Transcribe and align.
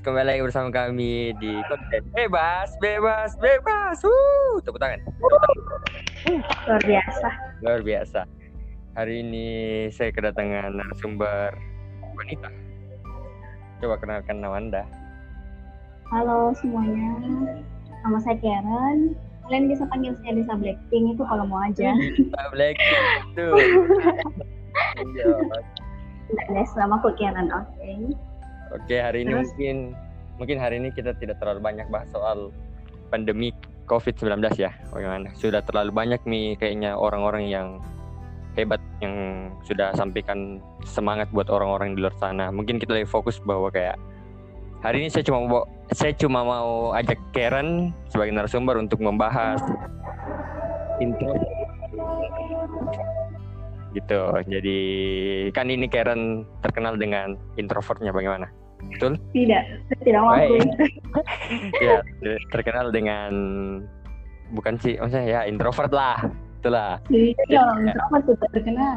kembali 0.00 0.24
lagi 0.24 0.40
bersama 0.40 0.72
kami 0.72 1.36
di 1.36 1.52
konten 1.68 2.00
bebas, 2.16 2.72
bebas, 2.80 3.36
bebas. 3.36 4.00
Wuh, 4.00 4.56
tepuk 4.64 4.80
tangan. 4.80 5.04
Tepuk 5.04 5.28
tangan. 5.28 5.58
Luar 6.64 6.82
biasa. 6.88 7.28
Luar 7.60 7.80
biasa. 7.84 8.20
Hari 8.96 9.20
ini 9.20 9.48
saya 9.92 10.08
kedatangan 10.08 10.72
narasumber 10.72 11.52
wanita. 12.16 12.48
Coba 13.84 14.00
kenalkan 14.00 14.40
nama 14.40 14.56
Anda. 14.56 14.82
Halo 16.08 16.56
semuanya. 16.56 17.12
Nama 18.00 18.18
saya 18.24 18.40
Karen. 18.40 19.12
Kalian 19.44 19.68
bisa 19.68 19.84
panggil 19.92 20.16
saya 20.24 20.40
Lisa 20.40 20.56
Blackpink 20.56 21.18
itu 21.18 21.22
kalau 21.28 21.44
mau 21.44 21.60
aja. 21.60 21.92
Kita 22.16 22.40
Black 22.56 22.80
itu. 23.28 23.48
Guys, 26.48 26.72
nama 26.80 26.96
aku 26.96 27.12
Karen, 27.20 27.52
oke. 27.52 27.92
Oke, 28.72 28.96
hari 28.96 29.28
ini 29.28 29.36
Terus? 29.36 29.52
mungkin 29.52 29.76
mungkin 30.40 30.56
hari 30.56 30.80
ini 30.80 30.88
kita 30.96 31.12
tidak 31.20 31.36
terlalu 31.38 31.60
banyak 31.60 31.86
bahas 31.92 32.08
soal 32.08 32.48
pandemi 33.12 33.52
COVID-19 33.84 34.40
ya. 34.56 34.72
Bagaimana? 34.88 35.28
Sudah 35.36 35.60
terlalu 35.60 35.92
banyak 35.92 36.24
nih 36.24 36.56
kayaknya 36.56 36.96
orang-orang 36.96 37.52
yang 37.52 37.68
hebat 38.56 38.80
yang 39.00 39.48
sudah 39.64 39.92
sampaikan 39.96 40.60
semangat 40.84 41.28
buat 41.32 41.48
orang-orang 41.52 41.96
di 41.96 42.04
luar 42.04 42.16
sana. 42.16 42.48
Mungkin 42.48 42.80
kita 42.80 42.96
lebih 42.96 43.12
fokus 43.12 43.40
bahwa 43.44 43.68
kayak 43.68 43.96
hari 44.80 45.04
ini 45.04 45.08
saya 45.12 45.24
cuma 45.24 45.44
mau 45.44 45.64
saya 45.92 46.12
cuma 46.16 46.40
mau 46.40 46.96
ajak 46.96 47.20
Karen 47.36 47.92
sebagai 48.08 48.32
narasumber 48.32 48.80
untuk 48.80 49.04
membahas 49.04 49.60
intro 51.00 51.36
gitu. 53.92 54.20
Jadi 54.48 54.78
kan 55.52 55.68
ini 55.68 55.84
Karen 55.88 56.48
terkenal 56.64 56.96
dengan 56.96 57.36
introvertnya 57.60 58.12
bagaimana? 58.12 58.48
Betul? 58.92 59.12
Tidak, 59.32 59.62
saya 59.88 59.98
tidak 60.04 60.20
akui. 60.22 60.60
ya 61.86 61.96
terkenal 62.50 62.92
dengan 62.92 63.30
bukan 64.52 64.76
sih 64.78 65.00
maksudnya 65.00 65.24
ya 65.24 65.40
introvert 65.48 65.92
lah 65.92 66.20
itulah 66.60 67.00
Iya, 67.08 67.62
introvert 67.80 68.22
sudah 68.28 68.48
terkenal. 68.52 68.96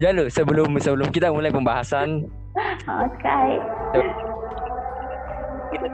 ya 0.00 0.08
lu 0.10 0.24
sebelum 0.32 0.72
sebelum 0.80 1.08
kita 1.12 1.28
mulai 1.28 1.52
pembahasan 1.52 2.24
Oke. 2.88 3.38
kita, 5.68 5.86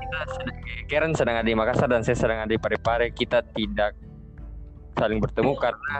kita 0.00 0.18
sedang, 0.26 0.56
Karen 0.88 1.12
sedang 1.14 1.36
ada 1.38 1.46
di 1.46 1.54
Makassar 1.54 1.86
dan 1.86 2.02
saya 2.02 2.16
sedang 2.18 2.38
ada 2.42 2.50
di 2.50 2.58
Parepare 2.58 3.12
kita 3.12 3.44
tidak 3.54 3.94
saling 4.96 5.20
bertemu 5.20 5.52
karena 5.54 5.96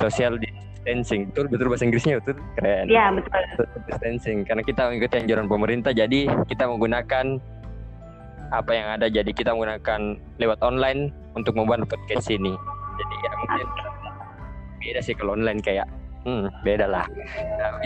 social 0.00 0.38
distancing. 0.80 1.28
Betul 1.28 1.52
betul 1.52 1.66
bahasa 1.68 1.84
Inggrisnya 1.84 2.14
betul. 2.24 2.40
Keren. 2.56 2.84
Iya, 2.88 3.04
betul. 3.12 3.42
social 3.54 3.80
distancing. 3.84 4.38
Karena 4.48 4.62
kita 4.64 4.88
mengikuti 4.88 5.14
anjuran 5.20 5.46
pemerintah 5.46 5.92
jadi 5.92 6.20
kita 6.48 6.64
menggunakan 6.64 7.26
apa 8.50 8.70
yang 8.72 8.88
ada. 8.96 9.06
Jadi 9.12 9.30
kita 9.36 9.52
menggunakan 9.52 10.00
lewat 10.40 10.58
online 10.64 11.12
untuk 11.36 11.54
membuat 11.54 11.84
podcast 11.84 12.32
ini. 12.32 12.56
Jadi 12.96 13.14
ya 13.20 13.30
mungkin 13.36 13.66
beda 14.80 15.00
sih 15.04 15.12
kalau 15.12 15.36
online 15.36 15.60
kayak 15.60 15.84
hmm 16.24 16.48
beda 16.64 16.88
lah. 16.88 17.04
Nah, 17.60 17.70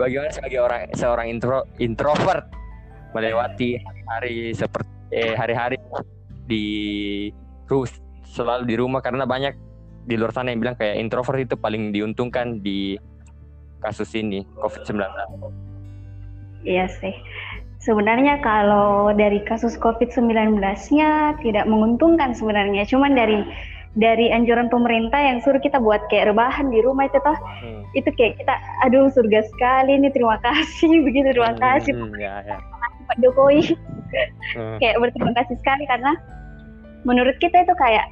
bagaimana 0.00 0.30
sebagai 0.30 0.60
orang 0.62 0.82
seorang 0.94 1.26
intro 1.28 1.66
introvert 1.82 2.46
melewati 3.12 3.82
hari 4.06 4.54
seperti 4.54 4.90
eh, 5.10 5.34
hari-hari 5.34 5.76
di 6.46 6.64
terus 7.66 7.98
selalu 8.30 8.64
di 8.66 8.74
rumah 8.78 9.02
karena 9.02 9.26
banyak 9.26 9.54
di 10.04 10.14
luar 10.16 10.32
sana 10.32 10.52
yang 10.52 10.60
bilang 10.64 10.76
kayak 10.76 10.96
introvert 10.96 11.40
itu 11.40 11.54
paling 11.56 11.92
diuntungkan 11.92 12.60
di 12.60 12.96
kasus 13.80 14.12
ini 14.16 14.44
COVID-19. 14.60 15.00
Iya 16.64 16.86
sih. 17.00 17.14
Sebenarnya 17.80 18.44
kalau 18.44 19.08
dari 19.16 19.40
kasus 19.48 19.80
COVID-19-nya 19.80 21.40
tidak 21.40 21.64
menguntungkan 21.64 22.36
sebenarnya. 22.36 22.84
Cuman 22.84 23.16
dari 23.16 23.40
dari 23.98 24.30
anjuran 24.30 24.70
pemerintah 24.70 25.18
yang 25.18 25.42
suruh 25.42 25.58
kita 25.58 25.82
buat 25.82 25.98
kayak 26.12 26.30
rebahan 26.30 26.70
di 26.70 26.78
rumah 26.78 27.10
itu 27.10 27.18
toh 27.26 27.34
Hmm. 27.58 27.82
itu 27.98 28.06
kayak 28.14 28.38
kita 28.38 28.54
aduh 28.86 29.10
surga 29.10 29.42
sekali 29.50 29.98
nih 29.98 30.14
terima 30.14 30.38
kasih 30.38 30.94
begitu 31.10 31.34
terima 31.34 31.58
kasih 31.58 31.98
Hmm, 31.98 32.14
ya, 32.14 32.38
ya. 32.46 32.56
Pak 33.10 33.18
Jokowi 33.18 33.74
Hmm. 34.54 34.78
kayak 34.78 34.94
berterima 35.02 35.34
kasih 35.34 35.58
sekali 35.58 35.90
karena 35.90 36.14
menurut 37.02 37.34
kita 37.42 37.66
itu 37.66 37.74
kayak 37.74 38.06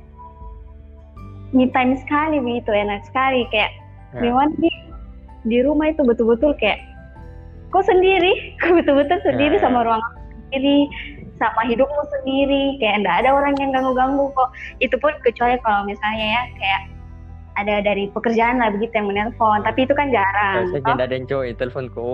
me 1.51 1.67
time 1.71 1.97
sekali 1.97 2.39
begitu 2.39 2.71
enak 2.71 3.05
sekali 3.05 3.49
kayak 3.49 3.73
Ya. 4.09 4.25
gimana 4.25 4.49
di 4.57 4.73
di 5.45 5.59
rumah 5.61 5.89
itu 5.89 6.01
betul-betul 6.01 6.57
kayak 6.57 6.81
kok 7.69 7.85
sendiri 7.85 8.33
kok 8.61 8.73
betul-betul 8.75 9.21
sendiri 9.21 9.57
Ya, 9.57 9.61
ya. 9.61 9.65
sama 9.69 9.85
ruang 9.85 10.01
sendiri 10.49 10.89
sama 11.37 11.61
hidupmu 11.63 12.03
sendiri 12.11 12.81
kayak 12.81 13.05
enggak 13.05 13.17
ada 13.21 13.31
orang 13.31 13.53
yang 13.57 13.71
ganggu-ganggu 13.71 14.33
kok 14.33 14.49
itu 14.81 14.97
pun 14.97 15.13
kecuali 15.21 15.61
kalau 15.61 15.85
misalnya 15.85 16.27
ya 16.35 16.43
kayak 16.57 16.83
ada 17.59 17.75
dari 17.83 18.07
pekerjaan 18.09 18.57
lah 18.57 18.71
begitu 18.71 18.95
yang 18.95 19.11
menelpon 19.11 19.61
tapi 19.61 19.83
itu 19.83 19.91
kan 19.93 20.09
jarang 20.09 20.71
Saya 20.71 20.79
tidak 20.81 21.05
ada 21.05 21.15
yang 21.15 21.27
cowok 21.27 21.47
telepon 21.59 21.87
ko. 21.91 22.07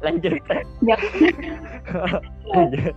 Lanjut. 0.00 0.36
Ya- 0.84 1.00
Lanjut. 2.52 2.92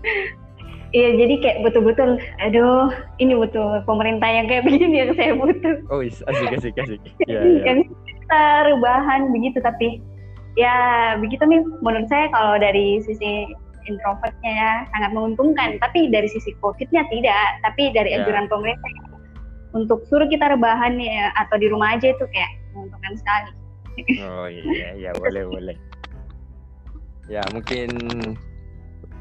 Iya 0.94 1.10
jadi 1.18 1.34
kayak 1.42 1.58
betul-betul 1.66 2.22
aduh 2.38 2.94
ini 3.18 3.34
betul 3.34 3.82
pemerintah 3.84 4.30
yang 4.30 4.46
kayak 4.46 4.62
begini 4.62 5.02
yang 5.02 5.12
saya 5.18 5.34
butuh 5.34 5.76
Oh, 5.90 6.06
is- 6.06 6.22
asik 6.24 6.54
asik 6.54 6.74
asik. 6.78 7.02
Ya, 7.26 7.42
ya. 7.42 7.74
yang 7.74 7.80
kita 7.90 8.44
rebahan 8.70 9.34
begitu 9.34 9.58
tapi 9.58 9.98
ya 10.54 10.74
begitu 11.18 11.42
nih 11.50 11.66
menurut 11.82 12.06
saya 12.06 12.30
kalau 12.30 12.62
dari 12.62 13.02
sisi 13.02 13.50
introvertnya 13.84 14.52
ya 14.54 14.72
sangat 14.94 15.12
menguntungkan 15.12 15.82
tapi 15.82 16.08
dari 16.08 16.30
sisi 16.30 16.54
covidnya 16.62 17.02
tidak 17.10 17.58
tapi 17.66 17.90
dari 17.90 18.14
Ya. 18.14 18.22
anjuran 18.22 18.46
pemerintah 18.46 18.94
untuk 19.74 20.06
suruh 20.06 20.30
kita 20.30 20.54
rebahan 20.54 21.02
ya 21.02 21.34
atau 21.36 21.58
di 21.58 21.74
rumah 21.74 21.98
aja 21.98 22.14
itu 22.14 22.26
kayak 22.30 22.54
menguntungkan 22.72 23.14
sekali 23.18 23.50
Oh 24.22 24.46
iya 24.46 24.94
iya 24.94 25.10
boleh 25.14 25.46
boleh. 25.46 25.78
Ya 27.26 27.42
mungkin 27.50 27.90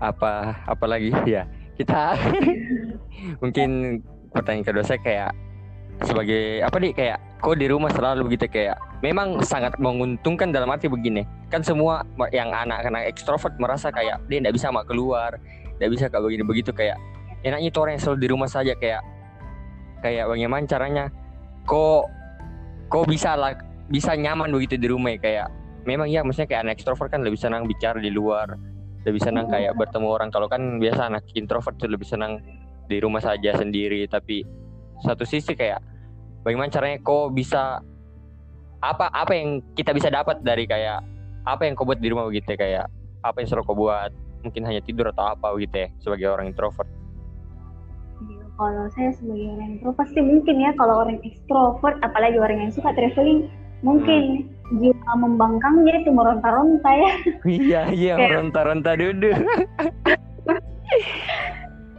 apa 0.00 0.56
apa 0.64 0.84
lagi 0.84 1.12
ya 1.24 1.44
kita. 1.82 2.16
Mungkin 3.42 4.00
pertanyaan 4.32 4.64
kedua 4.64 4.84
saya 4.86 5.00
kayak 5.02 5.32
sebagai 6.02 6.64
apa 6.64 6.76
nih 6.82 6.92
kayak 6.96 7.18
kok 7.38 7.58
di 7.58 7.66
rumah 7.70 7.92
selalu 7.92 8.32
begitu 8.32 8.48
kayak 8.48 8.78
memang 9.04 9.38
sangat 9.44 9.76
menguntungkan 9.82 10.50
dalam 10.54 10.70
arti 10.70 10.86
begini. 10.86 11.26
Kan 11.50 11.60
semua 11.60 12.06
yang 12.32 12.54
anak-anak 12.54 13.10
ekstrovert 13.10 13.54
merasa 13.60 13.92
kayak 13.92 14.22
dia 14.30 14.40
tidak 14.40 14.54
bisa 14.56 14.72
mak 14.72 14.88
keluar 14.88 15.36
tidak 15.82 15.98
bisa 15.98 16.06
kayak 16.06 16.22
begini 16.22 16.44
begitu 16.46 16.70
kayak 16.70 16.94
enaknya 17.42 17.74
itu 17.74 17.78
orang 17.82 17.98
yang 17.98 18.02
selalu 18.06 18.18
di 18.22 18.28
rumah 18.30 18.46
saja 18.46 18.72
kayak 18.78 19.02
kayak 19.98 20.30
bagaimana 20.30 20.62
caranya 20.70 21.04
kok 21.66 22.06
kok 22.86 23.04
bisa 23.10 23.34
lah 23.34 23.58
bisa 23.90 24.14
nyaman 24.14 24.54
begitu 24.54 24.78
di 24.78 24.86
rumah 24.86 25.10
ya 25.10 25.18
kayak 25.18 25.48
memang 25.82 26.06
ya 26.06 26.22
maksudnya 26.22 26.46
kayak 26.46 26.62
anak 26.70 26.74
ekstrovert 26.78 27.10
kan 27.10 27.26
lebih 27.26 27.34
senang 27.34 27.66
bicara 27.66 27.98
di 27.98 28.14
luar 28.14 28.54
lebih 29.02 29.20
senang 29.22 29.50
kayak 29.50 29.74
bertemu 29.74 30.06
orang. 30.08 30.28
Kalau 30.30 30.46
kan 30.46 30.78
biasa 30.78 31.10
anak 31.10 31.26
introvert 31.34 31.74
tuh 31.78 31.90
lebih 31.90 32.06
senang 32.06 32.38
di 32.86 32.98
rumah 33.02 33.22
saja 33.22 33.54
sendiri. 33.58 34.06
Tapi 34.06 34.46
satu 35.02 35.26
sisi 35.26 35.54
kayak 35.58 35.82
bagaimana 36.46 36.70
caranya 36.70 36.98
kok 37.02 37.34
bisa 37.34 37.82
apa 38.82 39.06
apa 39.14 39.32
yang 39.34 39.62
kita 39.78 39.94
bisa 39.94 40.10
dapat 40.10 40.42
dari 40.42 40.66
kayak 40.66 41.02
apa 41.46 41.66
yang 41.66 41.74
kau 41.74 41.86
buat 41.86 41.98
di 41.98 42.10
rumah 42.10 42.26
begitu 42.26 42.54
ya, 42.54 42.58
kayak 42.58 42.86
apa 43.22 43.36
yang 43.42 43.48
selalu 43.50 43.66
kau 43.66 43.78
buat? 43.78 44.10
Mungkin 44.42 44.62
hanya 44.66 44.82
tidur 44.82 45.10
atau 45.10 45.34
apa 45.34 45.54
begitu 45.54 45.86
ya 45.86 45.88
sebagai 46.02 46.26
orang 46.30 46.50
introvert. 46.50 46.86
Iya, 48.22 48.42
kalau 48.58 48.86
saya 48.94 49.10
sebagai 49.14 49.54
orang 49.54 49.78
introvert 49.78 50.08
sih 50.10 50.22
mungkin 50.22 50.56
ya. 50.62 50.70
Kalau 50.78 50.94
orang 51.02 51.18
ekstrovert 51.22 51.98
apalagi 52.02 52.38
orang 52.38 52.58
yang 52.66 52.70
suka 52.74 52.90
traveling 52.94 53.50
mungkin 53.82 54.46
jiwa 54.72 55.12
membangkangnya 55.18 56.00
itu 56.00 56.10
meronta-ronta 56.10 56.90
ya. 56.90 57.12
Iya 57.60 57.80
iya 57.92 58.14
Kayak- 58.16 58.32
ronta-ronta 58.40 58.90
duduk. 58.96 59.36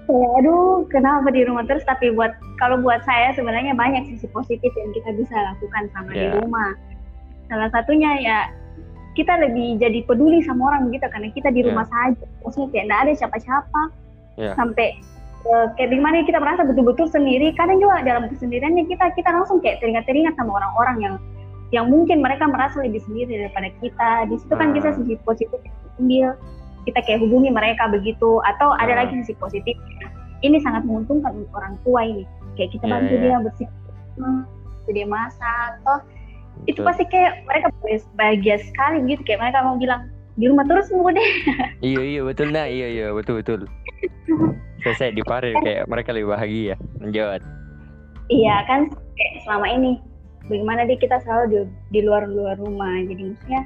Kayak 0.04 0.32
aduh 0.44 0.84
kenapa 0.92 1.32
di 1.32 1.48
rumah 1.48 1.64
terus? 1.64 1.84
Tapi 1.84 2.12
buat 2.12 2.36
kalau 2.60 2.76
buat 2.80 3.00
saya 3.04 3.32
sebenarnya 3.34 3.72
banyak 3.72 4.04
sisi 4.12 4.28
positif 4.30 4.68
yang 4.76 4.92
kita 4.92 5.16
bisa 5.16 5.32
lakukan 5.34 5.88
sama 5.92 6.12
di 6.12 6.28
Ya. 6.28 6.36
rumah. 6.38 6.76
Salah 7.48 7.70
satunya 7.72 8.12
ya 8.20 8.38
kita 9.14 9.38
lebih 9.40 9.78
jadi 9.78 10.04
peduli 10.04 10.42
sama 10.44 10.74
orang 10.74 10.90
begitu 10.90 11.08
karena 11.08 11.30
kita 11.32 11.50
di 11.50 11.64
Ya. 11.64 11.72
rumah 11.72 11.88
saja. 11.88 12.26
Maksudnya 12.44 12.68
kayak 12.70 12.86
nggak 12.90 13.02
ada 13.08 13.12
siapa-siapa. 13.16 13.82
Ya. 14.34 14.58
sampai 14.58 14.98
eh, 15.46 15.68
kayak 15.78 15.94
gimana 15.94 16.26
kita 16.26 16.42
merasa 16.42 16.66
betul-betul 16.66 17.06
sendiri. 17.06 17.54
Kadang 17.54 17.78
juga 17.78 18.02
dalam 18.02 18.26
kesendiriannya 18.28 18.90
kita 18.90 19.14
kita 19.14 19.30
langsung 19.30 19.62
kayak 19.62 19.78
teringat-teringat 19.78 20.34
sama 20.34 20.58
orang-orang 20.58 20.98
yang 21.00 21.16
yang 21.74 21.90
mungkin 21.90 22.22
mereka 22.22 22.46
merasa 22.46 22.80
lebih 22.80 23.02
sendiri 23.02 23.34
daripada 23.42 23.74
kita 23.82 24.10
di 24.30 24.36
situ 24.38 24.54
kan 24.54 24.70
Hmm. 24.70 24.76
kita 24.78 24.90
sisi 24.94 25.14
positif 25.26 25.58
ambil 25.98 26.38
kita 26.84 27.00
kayak 27.02 27.20
hubungi 27.20 27.50
mereka 27.50 27.90
begitu 27.90 28.38
atau 28.46 28.78
ada 28.78 28.94
Hmm. 28.94 29.00
lagi 29.02 29.14
sisi 29.26 29.34
positif 29.36 29.74
ini 30.40 30.62
sangat 30.62 30.86
menguntungkan 30.86 31.34
untuk 31.34 31.52
orang 31.52 31.74
tua 31.82 32.06
ini 32.06 32.24
kayak 32.54 32.70
kita 32.72 32.86
Iya, 32.86 32.94
bantu 32.94 33.14
iya. 33.14 33.22
dia 33.22 33.36
bersih 33.42 33.68
bantu 34.14 34.90
dia 34.90 35.08
masak 35.08 35.72
toh 35.82 36.00
itu 36.64 36.78
Betul. 36.78 36.86
pasti 36.86 37.04
kayak 37.10 37.34
mereka 37.44 37.68
bahagia 38.14 38.56
sekali 38.62 38.98
gitu 39.10 39.22
kayak 39.24 39.42
mereka 39.42 39.66
mau 39.66 39.76
bilang 39.76 40.06
di 40.34 40.46
rumah 40.46 40.62
terus 40.64 40.86
mau 40.90 41.10
deh 41.10 41.30
Iya 41.84 42.02
iya 42.04 42.22
betul 42.22 42.48
nah 42.50 42.66
iya 42.66 42.88
iya 42.88 43.08
betul 43.10 43.42
betul. 43.42 43.60
Selesai 44.82 45.16
di 45.16 45.24
Paris 45.24 45.56
kayak 45.64 45.88
mereka 45.88 46.12
lebih 46.12 46.30
bahagia. 46.30 46.76
Lanjut. 47.00 47.42
iya 48.28 48.62
kan 48.64 48.88
kayak 48.92 49.34
selama 49.42 49.68
ini 49.68 49.92
bagaimana 50.46 50.84
deh 50.84 50.98
kita 50.98 51.18
selalu 51.24 51.44
di, 51.48 51.60
di 51.90 52.00
luar 52.04 52.28
luar 52.28 52.56
rumah 52.58 52.94
jadi 53.04 53.32
maksudnya 53.32 53.62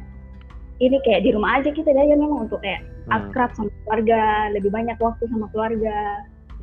ini 0.77 0.97
kayak 1.01 1.25
di 1.25 1.29
rumah 1.33 1.57
aja 1.57 1.69
kita 1.69 1.89
aja 1.89 2.13
memang 2.13 2.45
untuk 2.45 2.61
kayak 2.61 2.81
Hmm. 3.07 3.31
akrab 3.31 3.55
sama 3.55 3.71
keluarga 3.87 4.19
lebih 4.51 4.67
banyak 4.67 4.99
waktu 4.99 5.23
sama 5.31 5.47
keluarga 5.55 5.95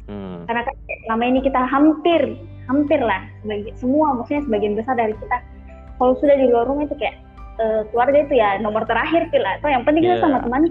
Hmm. 0.05 0.45
karena 0.45 0.61
kan 0.61 0.75
kayak 0.85 1.01
selama 1.09 1.25
ini 1.25 1.41
kita 1.41 1.61
hampir 1.65 2.23
hampir 2.69 3.01
lah 3.01 3.25
sebagai 3.41 3.73
semua 3.81 4.13
maksudnya 4.13 4.45
sebagian 4.45 4.77
besar 4.77 4.93
dari 4.93 5.17
kita 5.17 5.41
kalau 5.97 6.13
sudah 6.21 6.37
di 6.37 6.45
luar 6.53 6.69
rumah 6.69 6.85
itu 6.85 6.93
kayak 7.01 7.17
eh, 7.57 7.83
keluarga 7.89 8.29
itu 8.29 8.35
ya 8.37 8.61
nomor 8.61 8.85
terakhir 8.85 9.33
pil 9.33 9.41
atau 9.41 9.73
yang 9.73 9.89
penting 9.89 10.05
kita 10.05 10.21
Iya. 10.21 10.25
sama 10.27 10.39
teman 10.45 10.63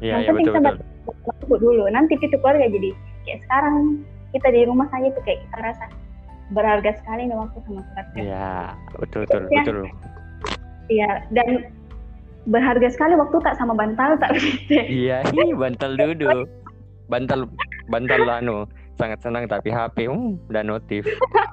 Iya 0.00 0.08
yang 0.16 0.20
iya 0.24 0.28
penting 0.32 0.46
betul 0.48 0.56
sama 0.56 0.70
betul. 0.72 1.14
waktu 1.28 1.54
dulu 1.60 1.82
nanti 1.92 2.12
itu 2.16 2.36
keluarga 2.40 2.66
jadi 2.72 2.90
kayak 3.28 3.38
sekarang 3.44 3.76
kita 4.32 4.48
di 4.48 4.60
rumah 4.64 4.86
saja 4.88 5.08
tuh 5.12 5.22
kayak 5.28 5.44
kita 5.44 5.56
rasa 5.60 5.84
berharga 6.50 6.90
sekali 6.96 7.28
nih 7.28 7.36
waktu 7.36 7.58
sama 7.60 7.80
keluarga 7.82 8.16
Iya 8.16 8.50
betul 8.96 9.20
betul 9.24 9.42
Ya. 9.48 9.60
betul. 9.60 9.78
iya 10.88 11.10
dan 11.30 11.48
berharga 12.48 12.88
sekali 12.88 13.12
waktu 13.12 13.36
tak 13.44 13.54
sama 13.56 13.76
bantal 13.76 14.16
tak 14.16 14.32
begitu 14.32 14.80
Iya 14.80 15.20
hi, 15.28 15.52
bantal 15.52 15.92
duduk. 15.94 16.48
Bantal 17.08 17.44
bantal 17.88 18.24
anu 18.28 18.64
sangat 18.96 19.20
senang 19.20 19.44
tapi 19.46 19.68
HP 19.68 20.08
hmm, 20.08 20.36
udah 20.48 20.64
notif. 20.64 21.04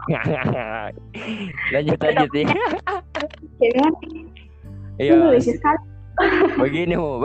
lanjut 1.73 1.99
lanjut 1.99 2.29
ya. 2.31 2.47
Iya. 3.59 3.87
itu 4.97 5.13
lucu 5.15 5.51
sekali 5.51 5.79
begini 6.61 6.95
mau 6.95 7.19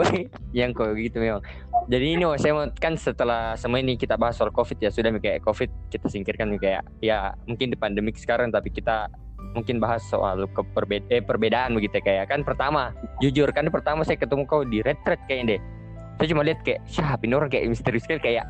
yang 0.51 0.75
kok 0.75 0.91
gitu 0.99 1.23
memang. 1.23 1.43
Jadi 1.87 2.05
ini 2.19 2.23
oh, 2.27 2.35
saya 2.35 2.51
mau 2.51 2.67
kan 2.75 2.99
setelah 2.99 3.55
semua 3.55 3.79
ini 3.79 3.95
kita 3.95 4.19
bahas 4.19 4.35
soal 4.35 4.51
covid 4.51 4.77
ya 4.79 4.91
sudah 4.91 5.11
kayak 5.17 5.41
covid 5.43 5.71
kita 5.87 6.11
singkirkan 6.11 6.55
kayak 6.59 6.83
ya 6.99 7.31
mungkin 7.47 7.71
di 7.71 7.77
pandemik 7.79 8.19
sekarang 8.19 8.51
tapi 8.51 8.69
kita 8.69 9.07
mungkin 9.55 9.81
bahas 9.81 10.03
soal 10.07 10.47
keperbeda 10.51 11.07
eh, 11.11 11.23
perbedaan 11.23 11.75
begitu 11.75 11.99
ya, 11.99 12.03
kayak 12.03 12.25
kan 12.31 12.39
pertama 12.45 12.95
jujur 13.19 13.49
kan 13.51 13.67
pertama 13.67 14.05
saya 14.05 14.15
ketemu 14.15 14.47
kau 14.47 14.63
di 14.63 14.79
retret 14.85 15.19
kayaknya 15.27 15.57
deh 15.57 15.61
saya 16.21 16.27
cuma 16.31 16.41
lihat 16.45 16.59
kayak 16.61 16.79
siapa 16.85 17.23
ini 17.25 17.33
orang 17.35 17.49
kayak 17.49 17.65
misterius 17.67 18.05
sekali 18.05 18.21
kayak 18.21 18.45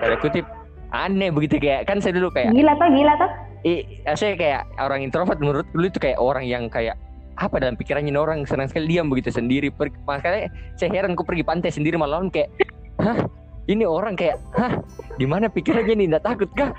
tanda 0.00 0.16
kutip 0.22 0.46
aneh 0.94 1.28
begitu 1.34 1.58
kayak 1.58 1.84
kan 1.84 1.98
saya 1.98 2.16
dulu 2.16 2.30
kayak 2.32 2.54
gila 2.54 2.72
tuh 2.78 2.88
gila 2.94 3.12
tuh 3.18 3.30
eh, 3.66 3.80
saya 4.16 4.32
kayak 4.38 4.62
orang 4.80 5.00
introvert 5.04 5.38
menurut 5.42 5.66
dulu 5.74 5.86
itu 5.90 6.00
kayak 6.00 6.18
orang 6.22 6.46
yang 6.46 6.70
kayak 6.70 6.96
apa 7.40 7.56
dalam 7.56 7.74
pikirannya 7.74 8.12
orang? 8.20 8.44
Senang 8.44 8.68
sekali 8.68 8.92
diam 8.92 9.08
begitu 9.08 9.32
sendiri. 9.32 9.72
Per- 9.72 9.96
makanya 10.04 10.52
saya 10.76 10.92
heran 10.92 11.16
kok 11.16 11.24
pergi 11.24 11.40
pantai 11.40 11.72
sendiri 11.72 11.96
malam 11.96 12.28
kayak 12.28 12.52
hah? 13.00 13.16
Ini 13.64 13.88
orang 13.88 14.14
kayak 14.14 14.36
hah? 14.52 14.76
Di 15.16 15.24
mana 15.24 15.48
pikirannya 15.48 15.96
nih 15.96 16.06
nggak 16.12 16.24
takut 16.28 16.52
kah? 16.52 16.70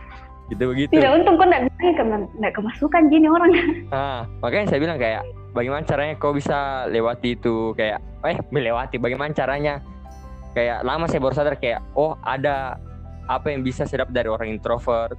Gitu 0.54 0.64
begitu. 0.70 0.92
Tidak 0.94 1.10
untung 1.18 1.42
kok 1.42 1.48
nggak 1.50 1.64
bisa 1.66 2.04
nggak 2.38 2.54
kemasukan 2.54 3.02
gini 3.10 3.28
orang. 3.28 3.52
Ah 3.90 4.30
makanya 4.46 4.70
saya 4.70 4.80
bilang 4.86 5.02
kayak 5.02 5.26
bagaimana 5.58 5.82
caranya 5.84 6.14
kau 6.22 6.38
bisa 6.38 6.86
lewati 6.94 7.34
itu? 7.34 7.74
Kayak 7.74 7.98
eh 8.22 8.38
melewati 8.54 9.02
bagaimana 9.02 9.34
caranya? 9.34 9.82
Kayak 10.54 10.86
lama 10.86 11.10
saya 11.10 11.24
baru 11.24 11.34
sadar 11.34 11.56
kayak 11.58 11.82
oh 11.98 12.14
ada 12.22 12.78
apa 13.26 13.50
yang 13.50 13.66
bisa 13.66 13.88
saya 13.88 14.06
dapat 14.06 14.14
dari 14.14 14.30
orang 14.30 14.48
introvert? 14.54 15.18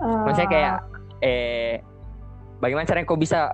Maksudnya 0.00 0.50
kayak 0.50 0.76
eh 1.22 1.78
bagaimana 2.60 2.86
caranya 2.86 3.08
kau 3.08 3.18
bisa 3.18 3.52